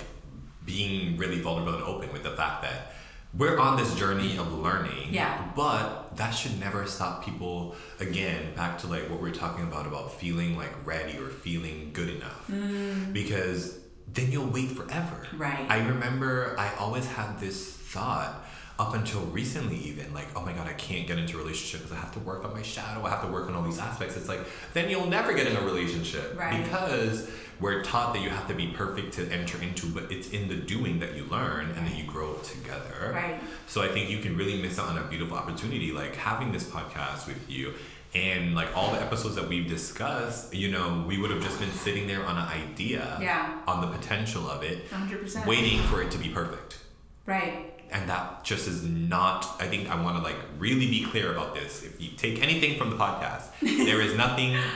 being 0.65 1.19
really 1.19 1.41
vulnerable 1.43 1.75
and 1.75 1.83
open 1.83 2.11
with 2.15 2.23
the 2.23 2.31
fact 2.31 2.63
that 2.63 2.95
we're 3.37 3.59
on 3.59 3.77
this 3.79 3.95
journey 3.95 4.37
of 4.37 4.53
learning. 4.53 5.09
Yeah. 5.11 5.43
But 5.57 6.17
that 6.17 6.31
should 6.31 6.59
never 6.61 6.87
stop 6.87 7.25
people 7.25 7.75
again, 8.01 8.55
back 8.55 8.79
to 8.79 8.87
like 8.87 9.09
what 9.09 9.21
we 9.21 9.31
are 9.31 9.35
talking 9.35 9.65
about 9.65 9.87
about 9.87 10.13
feeling 10.13 10.57
like 10.57 10.73
ready 10.87 11.19
or 11.19 11.29
feeling 11.29 11.91
good 11.93 12.11
enough. 12.11 12.47
Mm. 12.51 13.13
Because 13.13 13.79
then 14.13 14.31
you'll 14.31 14.47
wait 14.51 14.71
forever. 14.71 15.27
Right. 15.37 15.65
I 15.69 15.79
remember 15.87 16.55
I 16.59 16.75
always 16.77 17.07
had 17.07 17.41
this 17.41 17.73
thought 17.73 18.45
up 18.79 18.95
until 18.95 19.21
recently 19.27 19.77
even 19.77 20.13
like 20.15 20.27
oh 20.35 20.41
my 20.41 20.53
god 20.55 20.67
i 20.67 20.73
can't 20.73 21.07
get 21.07 21.19
into 21.19 21.37
a 21.37 21.39
relationship 21.39 21.81
because 21.83 21.93
i 21.97 22.01
have 22.01 22.11
to 22.11 22.19
work 22.21 22.43
on 22.43 22.53
my 22.55 22.63
shadow 22.63 23.05
i 23.05 23.11
have 23.11 23.21
to 23.21 23.29
work 23.31 23.47
on 23.47 23.55
all 23.55 23.63
these 23.63 23.79
aspects 23.79 24.17
it's 24.17 24.29
like 24.29 24.41
then 24.73 24.89
you'll 24.89 25.07
never 25.07 25.35
get 25.35 25.47
in 25.47 25.55
a 25.55 25.61
relationship 25.61 26.37
Right. 26.37 26.65
because 26.65 27.31
we're 27.63 27.83
taught 27.83 28.13
that 28.15 28.23
you 28.23 28.29
have 28.29 28.47
to 28.49 28.55
be 28.55 28.67
perfect 28.83 29.15
to 29.15 29.23
enter 29.33 29.57
into 29.63 29.87
but 29.87 30.05
it's 30.13 30.29
in 30.31 30.49
the 30.49 30.57
doing 30.57 30.99
that 30.99 31.15
you 31.17 31.25
learn 31.37 31.67
and 31.77 31.87
that 31.87 31.97
you 31.97 32.05
grow 32.05 32.35
together 32.55 33.13
Right. 33.15 33.41
so 33.67 33.81
i 33.83 33.89
think 33.89 34.11
you 34.11 34.19
can 34.19 34.37
really 34.37 34.61
miss 34.61 34.79
out 34.79 34.89
on 34.89 34.99
a 34.99 35.05
beautiful 35.05 35.37
opportunity 35.37 35.93
like 35.93 36.15
having 36.17 36.53
this 36.53 36.65
podcast 36.65 37.27
with 37.27 37.43
you 37.49 37.73
and 38.15 38.55
like 38.55 38.77
all 38.77 38.91
the 38.93 39.01
episodes 39.01 39.37
that 39.37 39.49
we've 39.49 39.69
discussed 39.69 40.53
you 40.55 40.71
know 40.71 41.05
we 41.09 41.17
would 41.19 41.31
have 41.31 41.43
just 41.43 41.59
been 41.59 41.73
sitting 41.73 42.07
there 42.07 42.25
on 42.27 42.37
an 42.37 42.49
idea 42.63 43.17
Yeah. 43.21 43.61
on 43.67 43.81
the 43.81 43.87
potential 43.97 44.51
of 44.51 44.63
it 44.63 44.91
100%. 44.91 45.47
waiting 45.47 45.79
for 45.85 46.03
it 46.03 46.11
to 46.11 46.19
be 46.19 46.29
perfect 46.29 46.79
Right. 47.25 47.73
and 47.91 48.09
that 48.11 48.45
just 48.45 48.67
is 48.69 48.83
not 48.83 49.47
i 49.61 49.67
think 49.67 49.89
i 49.89 49.97
want 50.03 50.17
to 50.19 50.23
like 50.23 50.37
really 50.59 50.87
be 50.97 51.05
clear 51.05 51.31
about 51.33 51.55
this 51.55 51.83
if 51.85 52.01
you 52.03 52.11
take 52.17 52.43
anything 52.43 52.77
from 52.79 52.91
the 52.91 52.97
podcast 52.97 53.45
there 53.61 54.01
is 54.01 54.15
nothing 54.17 54.57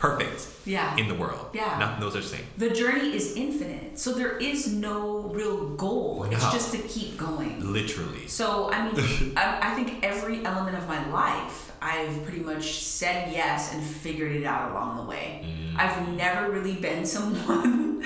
perfect 0.00 0.48
Yeah. 0.64 0.96
in 0.96 1.06
the 1.08 1.14
world 1.22 1.46
Yeah. 1.52 1.78
nothing 1.78 2.00
those 2.04 2.16
are 2.16 2.22
same 2.34 2.46
The 2.56 2.70
journey 2.70 3.08
is 3.18 3.36
infinite. 3.36 3.98
So 4.02 4.08
there 4.20 4.34
is 4.50 4.60
no 4.88 4.96
real 5.38 5.58
goal. 5.84 6.26
It's 6.32 6.50
just 6.56 6.72
to 6.72 6.78
keep 6.94 7.10
going. 7.26 7.54
literally 7.78 8.26
So, 8.26 8.72
I 8.72 8.78
mean, 8.84 8.96
I, 9.42 9.44
I 9.68 9.70
think 9.76 9.88
every 10.12 10.36
element 10.50 10.76
of 10.80 10.84
my 10.94 11.00
life, 11.22 11.56
I've 11.82 12.16
pretty 12.24 12.40
much 12.52 12.66
said 13.00 13.18
yes 13.40 13.72
and 13.74 13.80
figured 13.82 14.32
it 14.40 14.44
out 14.52 14.70
along 14.70 14.90
the 15.00 15.06
way. 15.12 15.26
Mm. 15.44 15.78
I've 15.82 15.98
never 16.24 16.42
really 16.50 16.76
been 16.86 17.04
someone 17.14 18.04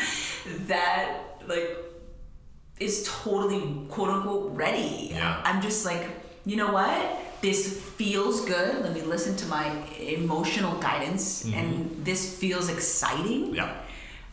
that, 0.73 1.07
like, 1.47 1.69
is 2.81 3.09
totally 3.23 3.87
quote 3.89 4.11
unquote 4.11 4.51
ready. 4.57 5.11
Yeah. 5.13 5.41
I'm 5.45 5.63
just 5.63 5.85
like, 5.85 6.05
you 6.45 6.57
know 6.57 6.73
what? 6.73 7.01
This 7.45 7.79
feels 7.79 8.47
good. 8.47 8.83
Let 8.83 8.95
me 8.95 9.03
listen 9.03 9.37
to 9.37 9.47
my 9.49 9.67
emotional 10.01 10.79
guidance, 10.79 11.45
and 11.45 12.03
this 12.03 12.39
feels 12.39 12.71
exciting. 12.71 13.55
Yeah. 13.55 13.83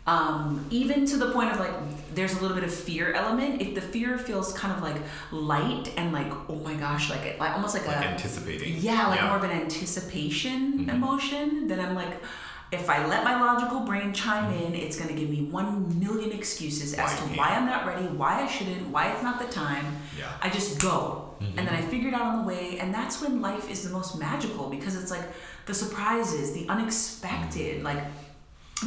Um, 0.08 0.66
even 0.70 1.06
to 1.08 1.18
the 1.18 1.30
point 1.32 1.52
of 1.52 1.60
like 1.60 1.74
there's 2.16 2.34
a 2.38 2.42
little 2.42 2.56
bit 2.56 2.64
of 2.64 2.74
fear 2.74 3.12
element. 3.12 3.62
If 3.62 3.76
the 3.76 3.82
fear 3.82 4.18
feels 4.18 4.54
kind 4.54 4.74
of 4.74 4.82
like 4.82 4.96
light 5.30 5.92
and 5.98 6.14
like 6.14 6.32
oh 6.50 6.56
my 6.56 6.76
gosh 6.76 7.10
like 7.10 7.38
like 7.38 7.52
almost 7.52 7.76
like, 7.76 7.86
like 7.86 7.98
a 7.98 8.08
anticipating. 8.08 8.78
Yeah 8.78 9.08
like 9.08 9.22
more 9.22 9.36
of 9.36 9.44
an 9.44 9.52
anticipation 9.52 10.90
emotion. 10.90 11.68
Then 11.68 11.82
i'm 11.82 11.96
like 11.96 12.14
if 12.72 12.90
i 12.90 13.06
let 13.06 13.26
my 13.26 13.40
logical 13.40 13.82
brain 13.82 14.14
chime 14.14 14.54
in 14.54 14.74
it's 14.74 14.96
going 14.96 15.10
to 15.14 15.14
give 15.14 15.30
me 15.30 15.44
one 15.44 16.00
million 16.00 16.32
excuses 16.32 16.94
as 16.94 17.14
to 17.20 17.24
why 17.38 17.50
i'm 17.50 17.66
not 17.66 17.86
ready 17.86 18.06
why 18.08 18.42
i 18.42 18.48
shouldn't 18.48 18.88
why 18.88 19.12
it's 19.12 19.22
not 19.22 19.38
the 19.40 19.48
time. 19.48 19.86
Yeah. 20.18 20.32
i 20.42 20.50
just 20.50 20.80
go 20.80 21.31
Mm-hmm. 21.42 21.58
and 21.58 21.68
then 21.68 21.74
i 21.76 21.82
figured 21.82 22.14
it 22.14 22.20
out 22.20 22.28
on 22.34 22.42
the 22.42 22.48
way 22.48 22.78
and 22.80 22.94
that's 22.94 23.22
when 23.22 23.42
life 23.42 23.70
is 23.72 23.84
the 23.84 23.90
most 23.90 24.18
magical 24.20 24.70
because 24.70 24.96
it's 24.96 25.10
like 25.12 25.24
the 25.66 25.74
surprises 25.74 26.54
the 26.54 26.68
unexpected 26.70 27.78
mm-hmm. 27.78 27.86
like 27.86 28.04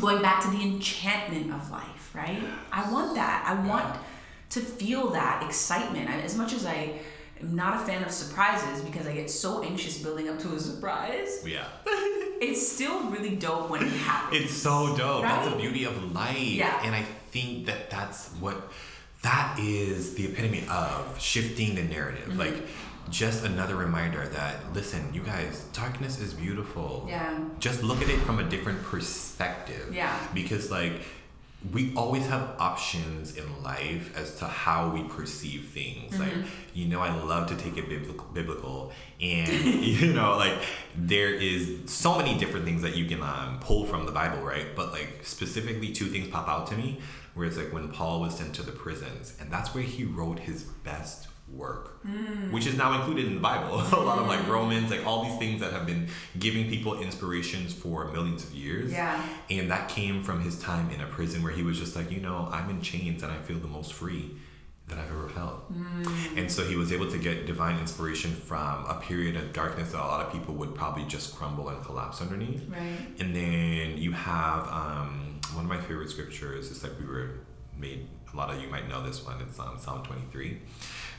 going 0.00 0.20
back 0.22 0.42
to 0.42 0.50
the 0.50 0.60
enchantment 0.60 1.52
of 1.52 1.70
life, 1.70 2.10
right? 2.14 2.42
I 2.72 2.90
want 2.92 3.14
that. 3.14 3.44
I 3.46 3.54
want 3.66 3.96
to 4.50 4.60
feel 4.60 5.10
that 5.10 5.42
excitement. 5.44 6.10
I- 6.10 6.20
As 6.20 6.36
much 6.36 6.52
as 6.52 6.66
I 6.66 6.94
am 7.40 7.54
not 7.54 7.76
a 7.80 7.86
fan 7.86 8.02
of 8.02 8.10
surprises 8.10 8.82
because 8.82 9.06
I 9.06 9.12
get 9.14 9.30
so 9.30 9.62
anxious 9.62 9.98
building 9.98 10.28
up 10.28 10.38
to 10.40 10.48
a 10.54 10.58
surprise, 10.60 11.44
yeah 11.46 11.66
it's 12.46 12.66
still 12.74 13.04
really 13.10 13.36
dope 13.36 13.70
when 13.70 13.82
it 13.84 13.92
happens. 13.92 14.42
it's 14.42 14.52
so 14.54 14.96
dope 14.96 15.22
that's 15.22 15.48
the 15.48 15.56
beauty 15.56 15.84
of 15.84 16.12
life 16.12 16.36
Yeah. 16.38 16.80
and 16.84 16.94
i 16.94 17.02
think 17.30 17.66
that 17.66 17.90
that's 17.90 18.28
what 18.40 18.56
that 19.24 19.58
is 19.58 20.14
the 20.14 20.26
epitome 20.26 20.64
of 20.70 21.20
shifting 21.20 21.74
the 21.74 21.82
narrative. 21.82 22.28
Mm-hmm. 22.28 22.38
like 22.38 22.54
just 23.10 23.44
another 23.44 23.76
reminder 23.76 24.26
that 24.28 24.72
listen 24.72 25.12
you 25.12 25.22
guys 25.22 25.64
darkness 25.72 26.20
is 26.20 26.32
beautiful. 26.32 27.06
Yeah. 27.08 27.38
just 27.58 27.82
look 27.82 28.00
at 28.00 28.08
it 28.08 28.18
from 28.20 28.38
a 28.38 28.44
different 28.44 28.82
perspective. 28.84 29.92
Yeah. 29.92 30.16
because 30.32 30.70
like 30.70 30.92
we 31.72 31.94
always 31.96 32.26
have 32.26 32.56
options 32.58 33.38
in 33.38 33.62
life 33.62 34.14
as 34.18 34.38
to 34.38 34.44
how 34.44 34.90
we 34.90 35.02
perceive 35.04 35.70
things. 35.72 36.18
Like 36.18 36.34
you 36.74 36.86
know 36.86 37.00
i 37.00 37.14
love 37.24 37.48
to 37.48 37.56
take 37.56 37.76
it 37.78 37.88
biblical, 37.88 38.26
biblical. 38.32 38.92
And 39.20 39.48
you 39.64 40.12
know 40.12 40.36
like 40.36 40.54
there 40.96 41.32
is 41.32 41.80
so 41.86 42.16
many 42.18 42.38
different 42.38 42.66
things 42.66 42.82
that 42.82 42.96
you 42.96 43.06
can 43.06 43.22
um, 43.22 43.58
pull 43.60 43.86
from 43.86 44.04
the 44.06 44.12
bible 44.12 44.42
right? 44.42 44.66
But 44.76 44.92
like 44.92 45.20
specifically 45.22 45.92
two 45.92 46.06
things 46.06 46.28
pop 46.28 46.48
out 46.48 46.66
to 46.68 46.76
me 46.76 47.00
where 47.34 47.46
it's 47.46 47.56
like 47.56 47.72
when 47.72 47.88
paul 47.88 48.20
was 48.20 48.36
sent 48.36 48.54
to 48.54 48.62
the 48.62 48.72
prisons 48.72 49.36
and 49.40 49.50
that's 49.50 49.74
where 49.74 49.84
he 49.84 50.04
wrote 50.04 50.38
his 50.40 50.62
best 50.62 51.28
work 51.52 52.02
mm. 52.04 52.50
which 52.52 52.66
is 52.66 52.74
now 52.74 52.98
included 52.98 53.26
in 53.26 53.34
the 53.34 53.40
bible 53.40 53.74
a 53.92 54.00
lot 54.00 54.18
of 54.18 54.26
like 54.26 54.40
mm. 54.40 54.48
romans 54.48 54.90
like 54.90 55.06
all 55.06 55.24
these 55.24 55.38
things 55.38 55.60
that 55.60 55.72
have 55.72 55.84
been 55.86 56.08
giving 56.38 56.68
people 56.70 56.98
inspirations 57.00 57.72
for 57.72 58.10
millions 58.12 58.42
of 58.44 58.54
years 58.54 58.90
Yeah. 58.90 59.22
and 59.50 59.70
that 59.70 59.88
came 59.88 60.22
from 60.22 60.40
his 60.40 60.58
time 60.58 60.90
in 60.90 61.00
a 61.00 61.06
prison 61.06 61.42
where 61.42 61.52
he 61.52 61.62
was 61.62 61.78
just 61.78 61.94
like, 61.96 62.10
you 62.10 62.20
know, 62.20 62.48
I'm 62.50 62.70
in 62.70 62.80
chains 62.80 63.22
and 63.22 63.30
I 63.30 63.36
feel 63.38 63.58
the 63.58 63.68
most 63.68 63.92
free 63.92 64.30
that 64.88 64.98
I've 64.98 65.10
ever 65.10 65.28
felt. 65.28 65.72
Mm. 65.72 66.36
And 66.36 66.50
so 66.52 66.62
he 66.64 66.76
was 66.76 66.92
able 66.92 67.10
to 67.10 67.18
get 67.18 67.46
divine 67.46 67.78
inspiration 67.78 68.32
from 68.32 68.84
a 68.86 69.00
period 69.00 69.36
of 69.36 69.52
darkness 69.52 69.92
that 69.92 69.98
a 69.98 70.06
lot 70.06 70.26
of 70.26 70.32
people 70.32 70.54
would 70.54 70.74
probably 70.74 71.04
just 71.04 71.34
crumble 71.36 71.68
and 71.70 71.82
collapse 71.84 72.20
underneath. 72.20 72.62
Right. 72.68 72.98
And 73.18 73.34
then 73.34 73.96
you 73.96 74.12
have 74.12 74.68
um, 74.68 75.33
one 75.54 75.64
of 75.64 75.70
my 75.70 75.80
favorite 75.80 76.10
scriptures 76.10 76.70
is 76.70 76.82
like 76.82 76.92
we 76.98 77.06
were 77.06 77.30
made, 77.76 78.06
a 78.32 78.36
lot 78.36 78.50
of 78.50 78.60
you 78.60 78.68
might 78.68 78.88
know 78.88 79.02
this 79.02 79.24
one, 79.24 79.40
it's 79.40 79.58
um, 79.58 79.78
Psalm 79.78 80.02
23. 80.04 80.58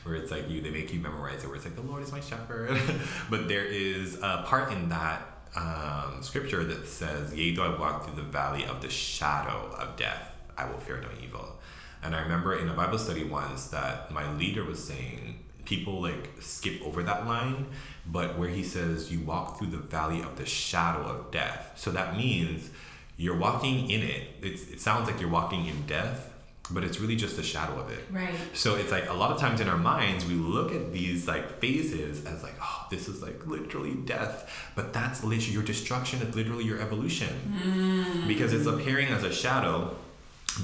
Where 0.04 0.14
it's 0.14 0.30
like 0.30 0.48
you, 0.48 0.60
they 0.60 0.70
make 0.70 0.92
you 0.92 1.00
memorize 1.00 1.42
it. 1.42 1.48
Where 1.48 1.56
it's 1.56 1.64
like 1.64 1.74
the 1.74 1.82
Lord 1.82 2.02
is 2.02 2.12
my 2.12 2.20
shepherd, 2.20 2.78
but 3.30 3.48
there 3.48 3.64
is 3.64 4.18
a 4.22 4.44
part 4.46 4.72
in 4.72 4.88
that 4.90 5.22
um, 5.56 6.22
scripture 6.22 6.62
that 6.62 6.86
says, 6.86 7.34
"Yea, 7.34 7.56
though 7.56 7.74
I 7.74 7.78
walk 7.78 8.04
through 8.04 8.14
the 8.14 8.22
valley 8.22 8.64
of 8.64 8.82
the 8.82 8.88
shadow 8.88 9.74
of 9.76 9.96
death, 9.96 10.30
I 10.56 10.70
will 10.70 10.78
fear 10.78 11.00
no 11.00 11.08
evil." 11.20 11.58
And 12.04 12.14
I 12.14 12.20
remember 12.20 12.56
in 12.56 12.68
a 12.68 12.74
Bible 12.74 12.98
study 12.98 13.24
once 13.24 13.66
that 13.68 14.12
my 14.12 14.32
leader 14.36 14.62
was 14.64 14.82
saying 14.82 15.40
people 15.64 16.00
like 16.00 16.30
skip 16.40 16.80
over 16.82 17.02
that 17.02 17.26
line, 17.26 17.66
but 18.06 18.38
where 18.38 18.48
he 18.48 18.62
says 18.62 19.10
you 19.10 19.20
walk 19.20 19.58
through 19.58 19.68
the 19.68 19.76
valley 19.76 20.20
of 20.22 20.36
the 20.36 20.46
shadow 20.46 21.00
of 21.00 21.30
death. 21.32 21.72
So 21.76 21.90
that 21.90 22.16
means 22.16 22.70
you're 23.16 23.36
walking 23.36 23.90
in 23.90 24.02
it. 24.02 24.28
It's, 24.42 24.68
it 24.68 24.80
sounds 24.80 25.08
like 25.08 25.20
you're 25.20 25.30
walking 25.30 25.66
in 25.66 25.86
death, 25.86 26.32
but 26.70 26.82
it's 26.84 26.98
really 27.00 27.16
just 27.16 27.38
a 27.38 27.42
shadow 27.42 27.78
of 27.80 27.90
it. 27.90 28.04
Right. 28.10 28.34
So 28.52 28.74
it's 28.74 28.90
like 28.90 29.08
a 29.08 29.12
lot 29.14 29.30
of 29.30 29.38
times 29.38 29.60
in 29.60 29.68
our 29.68 29.78
minds 29.78 30.26
we 30.26 30.34
look 30.34 30.72
at 30.74 30.92
these 30.92 31.26
like 31.26 31.58
phases 31.60 32.24
as 32.26 32.42
like, 32.42 32.54
oh, 32.60 32.86
this 32.90 33.08
is 33.08 33.22
like 33.22 33.46
literally 33.46 33.94
death, 33.94 34.50
but 34.74 34.92
that's 34.92 35.22
literally 35.24 35.52
your 35.54 35.62
destruction 35.62 36.20
is 36.22 36.34
literally 36.34 36.64
your 36.64 36.80
evolution 36.80 37.28
Mm. 37.64 38.26
because 38.28 38.52
it's 38.52 38.66
appearing 38.66 39.08
as 39.08 39.22
a 39.24 39.32
shadow 39.32 39.94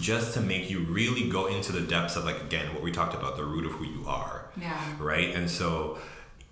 just 0.00 0.34
to 0.34 0.40
make 0.40 0.70
you 0.70 0.80
really 0.80 1.28
go 1.28 1.46
into 1.46 1.70
the 1.72 1.80
depths 1.82 2.16
of 2.16 2.24
like 2.24 2.40
again 2.40 2.72
what 2.74 2.82
we 2.82 2.90
talked 2.90 3.14
about 3.14 3.36
the 3.36 3.44
root 3.44 3.66
of 3.66 3.72
who 3.72 3.84
you 3.84 4.04
are 4.06 4.46
Yeah. 4.60 4.78
right 4.98 5.34
and 5.34 5.50
so 5.50 5.98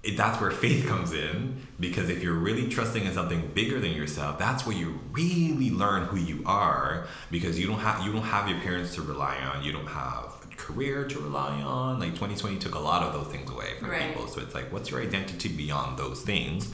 it, 0.03 0.17
that's 0.17 0.41
where 0.41 0.51
faith 0.51 0.87
comes 0.87 1.13
in 1.13 1.61
because 1.79 2.09
if 2.09 2.23
you're 2.23 2.35
really 2.35 2.69
trusting 2.69 3.05
in 3.05 3.13
something 3.13 3.51
bigger 3.55 3.79
than 3.81 3.93
yourself 3.93 4.39
that's 4.39 4.67
where 4.67 4.77
you 4.77 4.99
really 5.13 5.71
learn 5.71 6.05
who 6.05 6.17
you 6.17 6.43
are 6.47 7.07
because 7.31 7.59
you 7.59 7.67
don't 7.67 7.81
have 7.81 8.05
you 8.07 8.13
don't 8.13 8.23
have 8.23 8.49
your 8.49 8.59
parents 8.61 8.95
to 8.95 9.03
rely 9.03 9.37
on 9.39 9.63
you 9.63 9.73
don't 9.73 9.87
have 9.89 10.25
a 10.51 10.57
career 10.57 11.05
to 11.09 11.19
rely 11.19 11.61
on. 11.63 11.99
Like 11.99 12.11
2020 12.11 12.59
took 12.59 12.75
a 12.75 12.79
lot 12.79 13.03
of 13.03 13.15
those 13.15 13.29
things 13.33 13.51
away 13.51 13.79
from 13.79 13.89
Right. 13.91 14.09
people. 14.13 14.27
So 14.29 14.41
it's 14.43 14.55
like 14.55 14.71
what's 14.73 14.91
your 14.91 15.01
identity 15.03 15.49
beyond 15.49 15.99
those 15.99 16.21
things? 16.23 16.71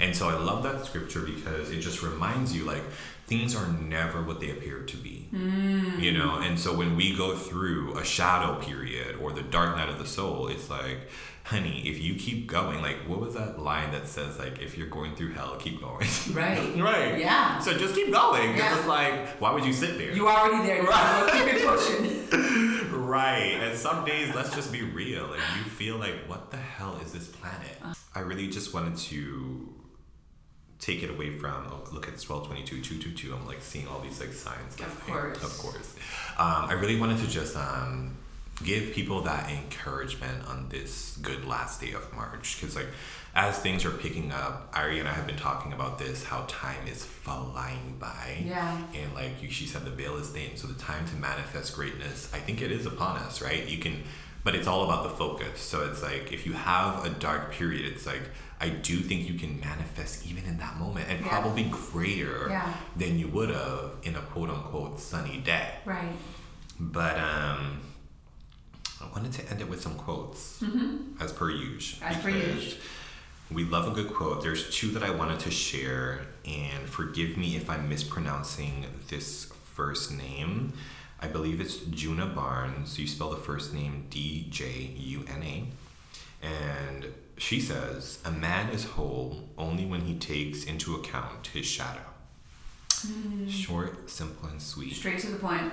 And 0.00 0.14
so 0.14 0.28
i 0.28 0.34
love 0.36 0.62
that 0.64 0.84
scripture 0.84 1.20
because 1.20 1.70
it 1.70 1.80
just 1.80 2.02
reminds 2.02 2.54
you 2.54 2.64
like 2.64 2.82
things 3.26 3.54
are 3.54 3.66
never 3.72 4.22
what 4.22 4.40
they 4.40 4.50
appear 4.50 4.80
to 4.82 4.96
be. 4.96 5.28
Mm. 5.32 6.00
You 6.00 6.12
know 6.18 6.36
and 6.38 6.58
so 6.58 6.74
when 6.76 6.96
we 6.96 7.16
go 7.16 7.34
through 7.36 7.96
a 7.98 8.04
shadow 8.04 8.56
period 8.60 9.16
or 9.22 9.32
the 9.32 9.42
dark 9.42 9.76
night 9.76 9.88
of 9.88 9.98
the 9.98 10.06
soul 10.06 10.48
it's 10.48 10.68
like 10.70 11.08
honey 11.50 11.82
if 11.86 11.96
you 12.02 12.14
keep 12.14 12.46
going 12.46 12.80
like 12.82 12.96
what 13.06 13.18
was 13.20 13.34
that 13.34 13.58
line 13.58 13.90
that 13.92 14.06
says 14.06 14.38
like 14.38 14.60
if 14.60 14.76
you're 14.76 14.86
going 14.98 15.14
through 15.16 15.32
hell 15.32 15.56
keep 15.58 15.80
going 15.80 16.06
Right. 16.32 16.76
right 16.90 17.18
Yeah. 17.18 17.58
so 17.58 17.72
just 17.76 17.94
keep 17.94 18.12
going 18.12 18.56
Yeah. 18.56 18.76
it's 18.76 18.86
like 18.86 19.28
why 19.40 19.52
would 19.54 19.64
you 19.64 19.72
sit 19.72 19.96
there 19.98 20.12
You 20.12 20.28
already 20.28 20.66
there. 20.66 20.82
Right. 20.82 21.30
keep 21.32 21.54
it 21.54 21.66
pushing. 21.66 22.04
right 23.08 23.56
and 23.62 23.78
some 23.78 24.04
days 24.04 24.34
let's 24.34 24.54
just 24.54 24.70
be 24.72 24.82
real 24.82 25.32
and 25.32 25.42
you 25.56 25.64
feel 25.70 25.96
like 25.96 26.16
what 26.26 26.50
the 26.50 26.56
hell 26.58 26.98
is 27.04 27.12
this 27.12 27.26
planet 27.28 27.76
i 28.14 28.20
really 28.20 28.48
just 28.48 28.74
wanted 28.74 28.96
to 28.96 29.74
take 30.78 31.02
it 31.02 31.10
away 31.10 31.30
from 31.38 31.66
oh, 31.70 31.82
look 31.94 32.06
at 32.06 32.14
1222 32.20 32.82
222 32.82 33.34
i'm 33.34 33.46
like 33.46 33.60
seeing 33.62 33.88
all 33.88 34.00
these 34.00 34.20
like 34.20 34.32
signs 34.32 34.74
Of 34.80 35.06
course. 35.06 35.42
of 35.42 35.58
course 35.58 35.96
um, 36.36 36.66
i 36.68 36.74
really 36.74 36.98
wanted 37.00 37.18
to 37.20 37.28
just 37.28 37.56
um, 37.56 38.16
give 38.64 38.92
people 38.92 39.20
that 39.22 39.48
encouragement 39.50 40.46
on 40.48 40.68
this 40.68 41.16
good 41.22 41.44
last 41.44 41.80
day 41.80 41.92
of 41.92 42.12
march 42.14 42.58
because 42.60 42.74
like 42.74 42.88
as 43.34 43.56
things 43.58 43.84
are 43.84 43.90
picking 43.92 44.32
up 44.32 44.68
ari 44.74 44.98
and 44.98 45.08
i 45.08 45.12
have 45.12 45.26
been 45.26 45.36
talking 45.36 45.72
about 45.72 45.98
this 45.98 46.24
how 46.24 46.44
time 46.48 46.86
is 46.88 47.04
flying 47.04 47.96
by 48.00 48.42
Yeah. 48.44 48.78
and 48.94 49.14
like 49.14 49.40
you, 49.42 49.48
she 49.50 49.66
said 49.66 49.84
the 49.84 49.90
veil 49.90 50.16
is 50.16 50.30
thin 50.30 50.56
so 50.56 50.66
the 50.66 50.78
time 50.80 51.06
to 51.08 51.14
manifest 51.16 51.74
greatness 51.76 52.28
i 52.34 52.38
think 52.38 52.60
it 52.60 52.72
is 52.72 52.84
upon 52.86 53.16
us 53.18 53.40
right 53.40 53.68
you 53.68 53.78
can 53.78 54.02
but 54.44 54.54
it's 54.54 54.66
all 54.66 54.84
about 54.84 55.02
the 55.04 55.10
focus 55.10 55.60
so 55.60 55.84
it's 55.88 56.02
like 56.02 56.32
if 56.32 56.44
you 56.46 56.52
have 56.54 57.04
a 57.04 57.10
dark 57.10 57.52
period 57.52 57.84
it's 57.92 58.06
like 58.06 58.22
i 58.60 58.68
do 58.68 58.96
think 58.96 59.28
you 59.28 59.38
can 59.38 59.60
manifest 59.60 60.26
even 60.26 60.44
in 60.44 60.58
that 60.58 60.76
moment 60.78 61.06
and 61.08 61.20
Yeah. 61.20 61.28
probably 61.28 61.64
greater 61.64 62.46
Yeah. 62.48 62.72
than 62.96 63.18
you 63.20 63.28
would 63.28 63.50
have 63.50 63.92
in 64.02 64.16
a 64.16 64.20
quote 64.20 64.50
unquote 64.50 64.98
sunny 64.98 65.38
day 65.38 65.74
Right. 65.84 66.16
but 66.80 67.18
um 67.20 67.80
i 69.00 69.06
wanted 69.12 69.32
to 69.32 69.48
end 69.50 69.60
it 69.60 69.68
with 69.68 69.80
some 69.80 69.94
quotes 69.94 70.62
as 71.20 71.32
per 71.32 71.50
usual 71.50 72.00
Mm-hmm. 72.00 72.04
As 72.04 72.16
per 72.22 72.30
usual. 72.30 72.78
we 73.50 73.64
love 73.64 73.86
a 73.88 73.90
good 73.92 74.12
quote. 74.12 74.42
There's 74.42 74.68
two 74.70 74.90
that 74.90 75.02
I 75.02 75.10
wanted 75.10 75.40
to 75.40 75.50
share, 75.50 76.20
and 76.44 76.88
forgive 76.88 77.36
me 77.36 77.56
if 77.56 77.70
I'm 77.70 77.88
mispronouncing 77.88 78.84
this 79.08 79.50
first 79.74 80.12
name. 80.12 80.72
I 81.20 81.26
believe 81.28 81.60
it's 81.60 81.76
Djuna 81.78 82.34
Barnes. 82.34 82.98
You 82.98 83.06
spell 83.06 83.30
the 83.30 83.36
first 83.50 83.72
name 83.74 84.06
D 84.10 84.46
J 84.50 84.92
U 84.96 85.24
N 85.28 85.42
A. 85.42 85.56
And 86.46 87.06
she 87.38 87.58
says, 87.60 88.18
A 88.24 88.30
man 88.30 88.68
is 88.70 88.84
whole 88.84 89.48
only 89.56 89.84
when 89.86 90.02
he 90.02 90.14
takes 90.18 90.64
into 90.64 90.94
account 90.96 91.48
his 91.48 91.66
shadow. 91.66 92.00
Short, 93.48 94.10
simple, 94.10 94.48
and 94.48 94.60
sweet. 94.60 94.94
Straight 94.94 95.18
to 95.20 95.28
the 95.30 95.38
point. 95.38 95.72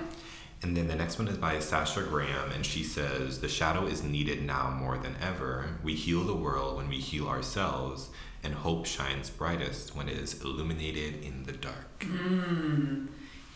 And 0.62 0.76
then 0.76 0.88
the 0.88 0.96
next 0.96 1.18
one 1.18 1.28
is 1.28 1.36
by 1.38 1.58
Sasha 1.60 2.02
Graham, 2.02 2.50
and 2.50 2.64
she 2.64 2.82
says, 2.82 3.40
The 3.40 3.48
shadow 3.48 3.86
is 3.86 4.02
needed 4.02 4.42
now 4.42 4.70
more 4.70 4.96
than 4.98 5.14
ever. 5.20 5.66
We 5.84 5.94
heal 5.94 6.24
the 6.24 6.34
world 6.34 6.76
when 6.76 6.88
we 6.88 6.96
heal 6.96 7.28
ourselves, 7.28 8.08
and 8.42 8.54
hope 8.54 8.86
shines 8.86 9.28
brightest 9.30 9.94
when 9.94 10.08
it 10.08 10.16
is 10.16 10.40
illuminated 10.42 11.22
in 11.22 11.44
the 11.44 11.52
dark. 11.52 12.00
Mm. 12.00 13.08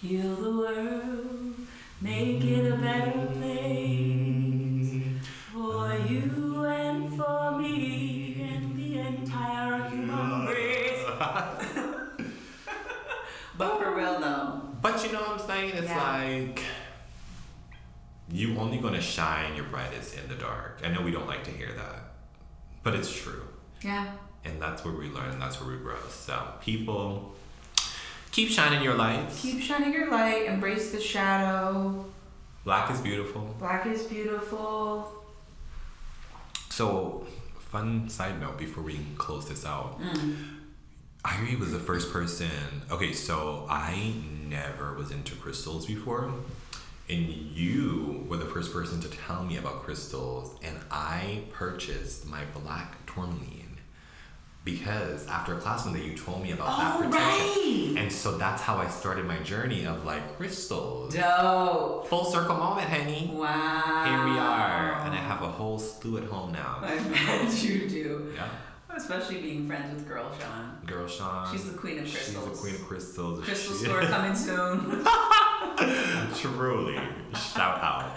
Heal 0.03 0.35
the 0.37 0.51
world, 0.57 1.55
make 2.01 2.45
it 2.45 2.73
a 2.73 2.77
better 2.77 3.27
place 3.35 5.03
for 5.53 5.95
you 6.09 6.65
and 6.65 7.17
for 7.17 7.59
me 7.59 8.47
and 8.51 8.77
the 8.79 8.99
entire 9.01 9.89
human 9.89 10.47
race. 10.47 11.05
but 13.59 13.79
for 13.79 13.95
real 13.95 14.21
though, 14.21 14.63
But 14.81 15.05
you 15.05 15.13
know 15.13 15.21
what 15.21 15.41
I'm 15.41 15.47
saying? 15.47 15.71
It's 15.75 15.89
Yeah. 15.89 16.13
like, 16.47 16.63
you 18.33 18.57
only 18.59 18.79
gonna 18.79 19.01
shine 19.01 19.57
your 19.57 19.65
brightest 19.67 20.17
in 20.17 20.29
the 20.29 20.35
dark. 20.35 20.81
I 20.85 20.89
know 20.89 21.03
we 21.03 21.11
don't 21.11 21.27
like 21.27 21.45
to 21.45 21.51
hear 21.51 21.73
that, 21.77 22.13
but 22.83 22.95
it's 22.95 23.13
true. 23.13 23.43
yeah, 23.83 24.13
And 24.45 24.61
that's 24.61 24.85
where 24.85 24.95
we 24.95 25.09
learn, 25.09 25.31
and 25.31 25.43
that's 25.43 25.61
where 25.61 25.71
we 25.71 25.83
grow. 25.83 25.97
So, 26.09 26.41
people, 26.61 27.35
keep 28.31 28.49
shining 28.51 28.83
your 28.83 28.95
lights. 28.95 29.41
keep 29.41 29.61
shining 29.61 29.93
your 29.93 30.11
light, 30.11 30.47
embrace 30.47 30.91
the 30.93 31.01
shadow. 31.01 32.05
Black 32.65 32.91
is 32.91 33.01
beautiful. 33.01 33.55
Black 33.59 33.87
is 33.87 34.03
beautiful. 34.05 35.11
So, 36.69 37.27
fun 37.59 38.09
side 38.09 38.41
note 38.41 38.59
before 38.59 38.83
we 38.83 39.01
close 39.19 39.49
this 39.49 39.65
out. 39.65 40.01
Mm. 40.01 40.37
Irie 41.25 41.59
was 41.59 41.73
the 41.73 41.79
first 41.79 42.13
person. 42.13 42.51
Okay, 42.91 43.13
so 43.13 43.67
I 43.69 44.13
never 44.49 44.95
was 44.95 45.11
into 45.11 45.35
crystals 45.37 45.87
before. 45.87 46.33
And 47.11 47.27
you 47.29 48.25
were 48.29 48.37
the 48.37 48.45
first 48.47 48.73
person 48.73 49.01
to 49.01 49.09
tell 49.09 49.43
me 49.45 49.57
about 49.57 49.83
crystals. 49.83 50.55
And 50.63 50.77
I 50.91 51.43
purchased 51.53 52.27
my 52.29 52.43
black 52.63 53.05
tourmaline 53.07 53.79
because 54.63 55.27
after 55.27 55.55
a 55.55 55.59
class 55.59 55.85
one 55.87 55.95
day 55.95 56.05
you 56.05 56.17
told 56.17 56.43
me 56.43 56.53
about 56.53 56.79
that 56.79 56.95
Oh, 56.97 56.99
protection. 56.99 57.95
right. 57.95 57.95
And 58.03 58.13
so 58.13 58.37
that's 58.39 58.63
how 58.63 58.77
I 58.77 58.87
started 58.89 59.25
my 59.25 59.39
journey 59.39 59.87
of 59.87 60.05
like 60.05 60.37
crystals. 60.37 61.15
Dope. 61.15 62.07
Full 62.09 62.25
circle 62.27 62.57
moment, 62.57 62.89
honey. 62.89 63.31
Wow. 63.35 64.05
Here 64.07 64.33
we 64.33 64.39
are. 64.39 65.01
And 65.05 65.13
I 65.15 65.17
have 65.17 65.43
a 65.43 65.49
whole 65.49 65.79
stew 65.79 66.19
at 66.19 66.25
home 66.25 66.53
now. 66.53 66.79
I 66.83 66.97
bet 66.99 67.63
you 67.63 67.89
do. 67.89 68.33
Yeah. 68.37 68.49
Especially 68.95 69.41
being 69.41 69.67
friends 69.67 69.95
with 69.95 70.07
Girl 70.09 70.31
Sean. 70.39 70.79
Girl 70.87 71.07
Sean. 71.09 71.51
She's 71.51 71.65
the 71.71 71.77
queen 71.79 71.99
of 71.99 72.05
crystals. 72.05 72.45
She's 72.45 72.53
the 72.57 72.61
queen 72.61 72.75
of 72.75 72.87
crystals. 72.87 73.45
Crystal 73.45 73.75
store 73.75 74.03
coming 74.15 74.35
soon. 74.37 75.05
Truly. 76.37 76.99
Shout 77.35 77.83
out. 77.83 78.17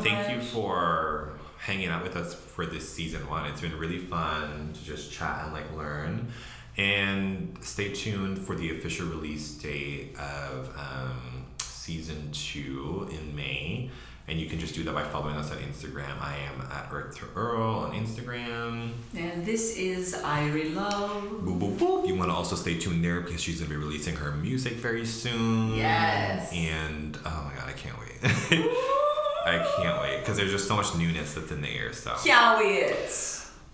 Thank 0.00 0.30
you 0.30 0.40
for 0.40 1.38
hanging 1.58 1.88
out 1.88 2.02
with 2.02 2.16
us 2.16 2.34
for 2.34 2.66
this 2.66 2.92
season 2.92 3.28
one. 3.28 3.46
It's 3.46 3.60
been 3.60 3.76
really 3.78 3.98
fun 3.98 4.72
to 4.72 4.84
just 4.84 5.12
chat 5.12 5.44
and 5.44 5.52
like 5.52 5.70
learn. 5.76 6.32
And 6.76 7.56
stay 7.60 7.92
tuned 7.92 8.38
for 8.38 8.54
the 8.54 8.76
official 8.76 9.06
release 9.06 9.52
date 9.52 10.16
of 10.18 10.74
um, 10.78 11.46
season 11.58 12.30
two 12.32 13.08
in 13.10 13.34
May. 13.36 13.90
And 14.28 14.38
you 14.38 14.46
can 14.48 14.58
just 14.60 14.74
do 14.74 14.84
that 14.84 14.94
by 14.94 15.02
following 15.02 15.34
us 15.34 15.50
on 15.50 15.58
Instagram. 15.58 16.20
I 16.20 16.36
am 16.36 16.60
at 16.70 16.88
Earth 16.92 17.16
to 17.18 17.24
Earl 17.38 17.62
on 17.80 17.92
Instagram. 17.92 18.92
and 19.16 19.44
this 19.44 19.76
is 19.76 20.14
Irie 20.14 20.74
Love. 20.74 21.10
Boop, 21.42 21.58
boop, 21.58 21.76
boop. 21.76 22.06
You 22.06 22.14
want 22.14 22.30
to 22.30 22.34
also 22.34 22.54
stay 22.54 22.78
tuned 22.78 23.04
there 23.04 23.20
because 23.20 23.40
she's 23.42 23.58
going 23.58 23.70
to 23.70 23.76
be 23.76 23.82
releasing 23.84 24.14
her 24.16 24.30
music 24.32 24.74
very 24.74 25.04
soon. 25.04 25.74
Yes. 25.74 26.52
And 26.52 27.18
oh 27.26 27.50
my 27.50 27.58
god, 27.58 27.68
I 27.68 27.72
can't 27.72 27.96
wait. 27.98 28.08
I 29.44 29.58
can't 29.76 30.00
wait 30.00 30.20
because 30.20 30.36
there's 30.36 30.52
just 30.52 30.68
so 30.68 30.76
much 30.76 30.94
newness 30.96 31.34
that's 31.34 31.50
in 31.50 31.60
the 31.60 31.68
air. 31.68 31.92
So 31.92 32.14
Can't 32.24 32.58
wait. 32.60 32.94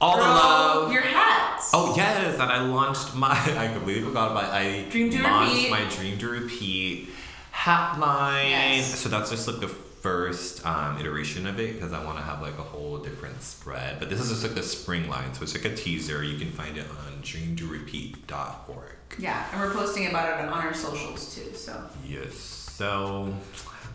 all 0.00 0.16
the 0.16 0.22
love. 0.22 0.90
Your 0.92 1.02
hats. 1.02 1.70
Oh 1.74 1.94
yes, 1.94 2.34
and 2.40 2.50
I 2.50 2.62
launched 2.62 3.14
my. 3.14 3.32
I 3.58 3.68
completely 3.72 4.02
forgot 4.02 4.30
about. 4.30 4.44
I 4.44 4.86
Dream 4.88 5.10
to 5.10 5.22
launched 5.22 5.54
Repeat. 5.56 5.70
my 5.70 5.84
Dream 5.90 6.16
to 6.18 6.28
Repeat 6.30 7.10
hat 7.50 7.98
line. 8.00 8.48
Yes. 8.48 8.98
So 8.98 9.10
that's 9.10 9.28
just 9.30 9.46
like 9.46 9.60
the 9.60 9.68
first 10.00 10.64
um, 10.66 10.98
iteration 11.00 11.46
of 11.46 11.58
it 11.58 11.74
because 11.74 11.92
I 11.92 12.04
want 12.04 12.18
to 12.18 12.22
have 12.24 12.40
like 12.40 12.58
a 12.58 12.62
whole 12.62 12.98
different 12.98 13.42
spread. 13.42 13.98
But 13.98 14.08
this 14.10 14.20
is 14.20 14.28
just 14.30 14.42
like 14.42 14.54
the 14.54 14.62
spring 14.62 15.08
line, 15.08 15.34
so 15.34 15.42
it's 15.42 15.54
like 15.54 15.64
a 15.64 15.74
teaser. 15.74 16.22
You 16.22 16.38
can 16.38 16.50
find 16.52 16.76
it 16.76 16.86
on 16.90 17.22
dreamtorepeat.org. 17.22 18.94
Yeah, 19.18 19.44
and 19.52 19.60
we're 19.60 19.72
posting 19.72 20.06
about 20.08 20.38
it 20.38 20.44
on 20.46 20.52
our 20.52 20.74
socials 20.74 21.34
too. 21.34 21.52
So 21.54 21.82
Yes. 22.06 22.34
So 22.34 23.34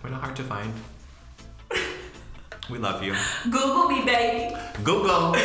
we're 0.03 0.09
not 0.09 0.21
hard 0.21 0.35
to 0.37 0.43
find. 0.43 0.73
We 2.69 2.77
love 2.79 3.03
you. 3.03 3.13
Google 3.45 3.89
me, 3.89 4.03
baby. 4.05 4.55
Google. 4.83 5.35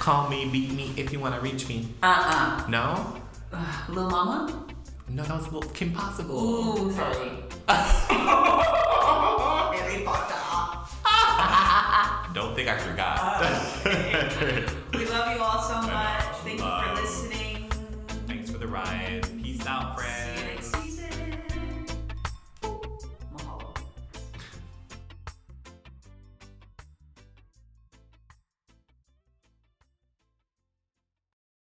Call 0.00 0.28
me, 0.28 0.48
beat 0.50 0.72
me 0.72 0.92
if 0.96 1.12
you 1.12 1.20
want 1.20 1.34
to 1.34 1.40
reach 1.40 1.68
me. 1.68 1.88
Uh 2.02 2.60
uh 2.64 2.66
No? 2.68 3.16
uh 3.52 3.84
Lil 3.88 4.08
Mama. 4.10 4.66
No, 5.08 5.22
that 5.24 5.52
was 5.52 5.66
Kim 5.72 5.92
Possible. 5.92 6.38
Ooh, 6.38 6.92
sorry. 6.96 7.30
Harry 9.76 10.04
Potter. 10.04 10.34
Don't 12.34 12.54
think 12.54 12.68
I 12.68 12.78
forgot. 12.78 13.18
Oh, 13.20 13.82
okay. 13.86 14.64
we 14.98 15.06
love 15.06 15.36
you 15.36 15.42
all 15.42 15.62
so 15.62 15.82
much. 15.82 16.24
Thank 16.44 16.60
love. 16.60 16.86
you 16.86 16.96
for 16.96 17.02
listening. 17.02 17.70
Thanks 18.26 18.50
for 18.50 18.58
the 18.58 18.66
ride. 18.66 19.21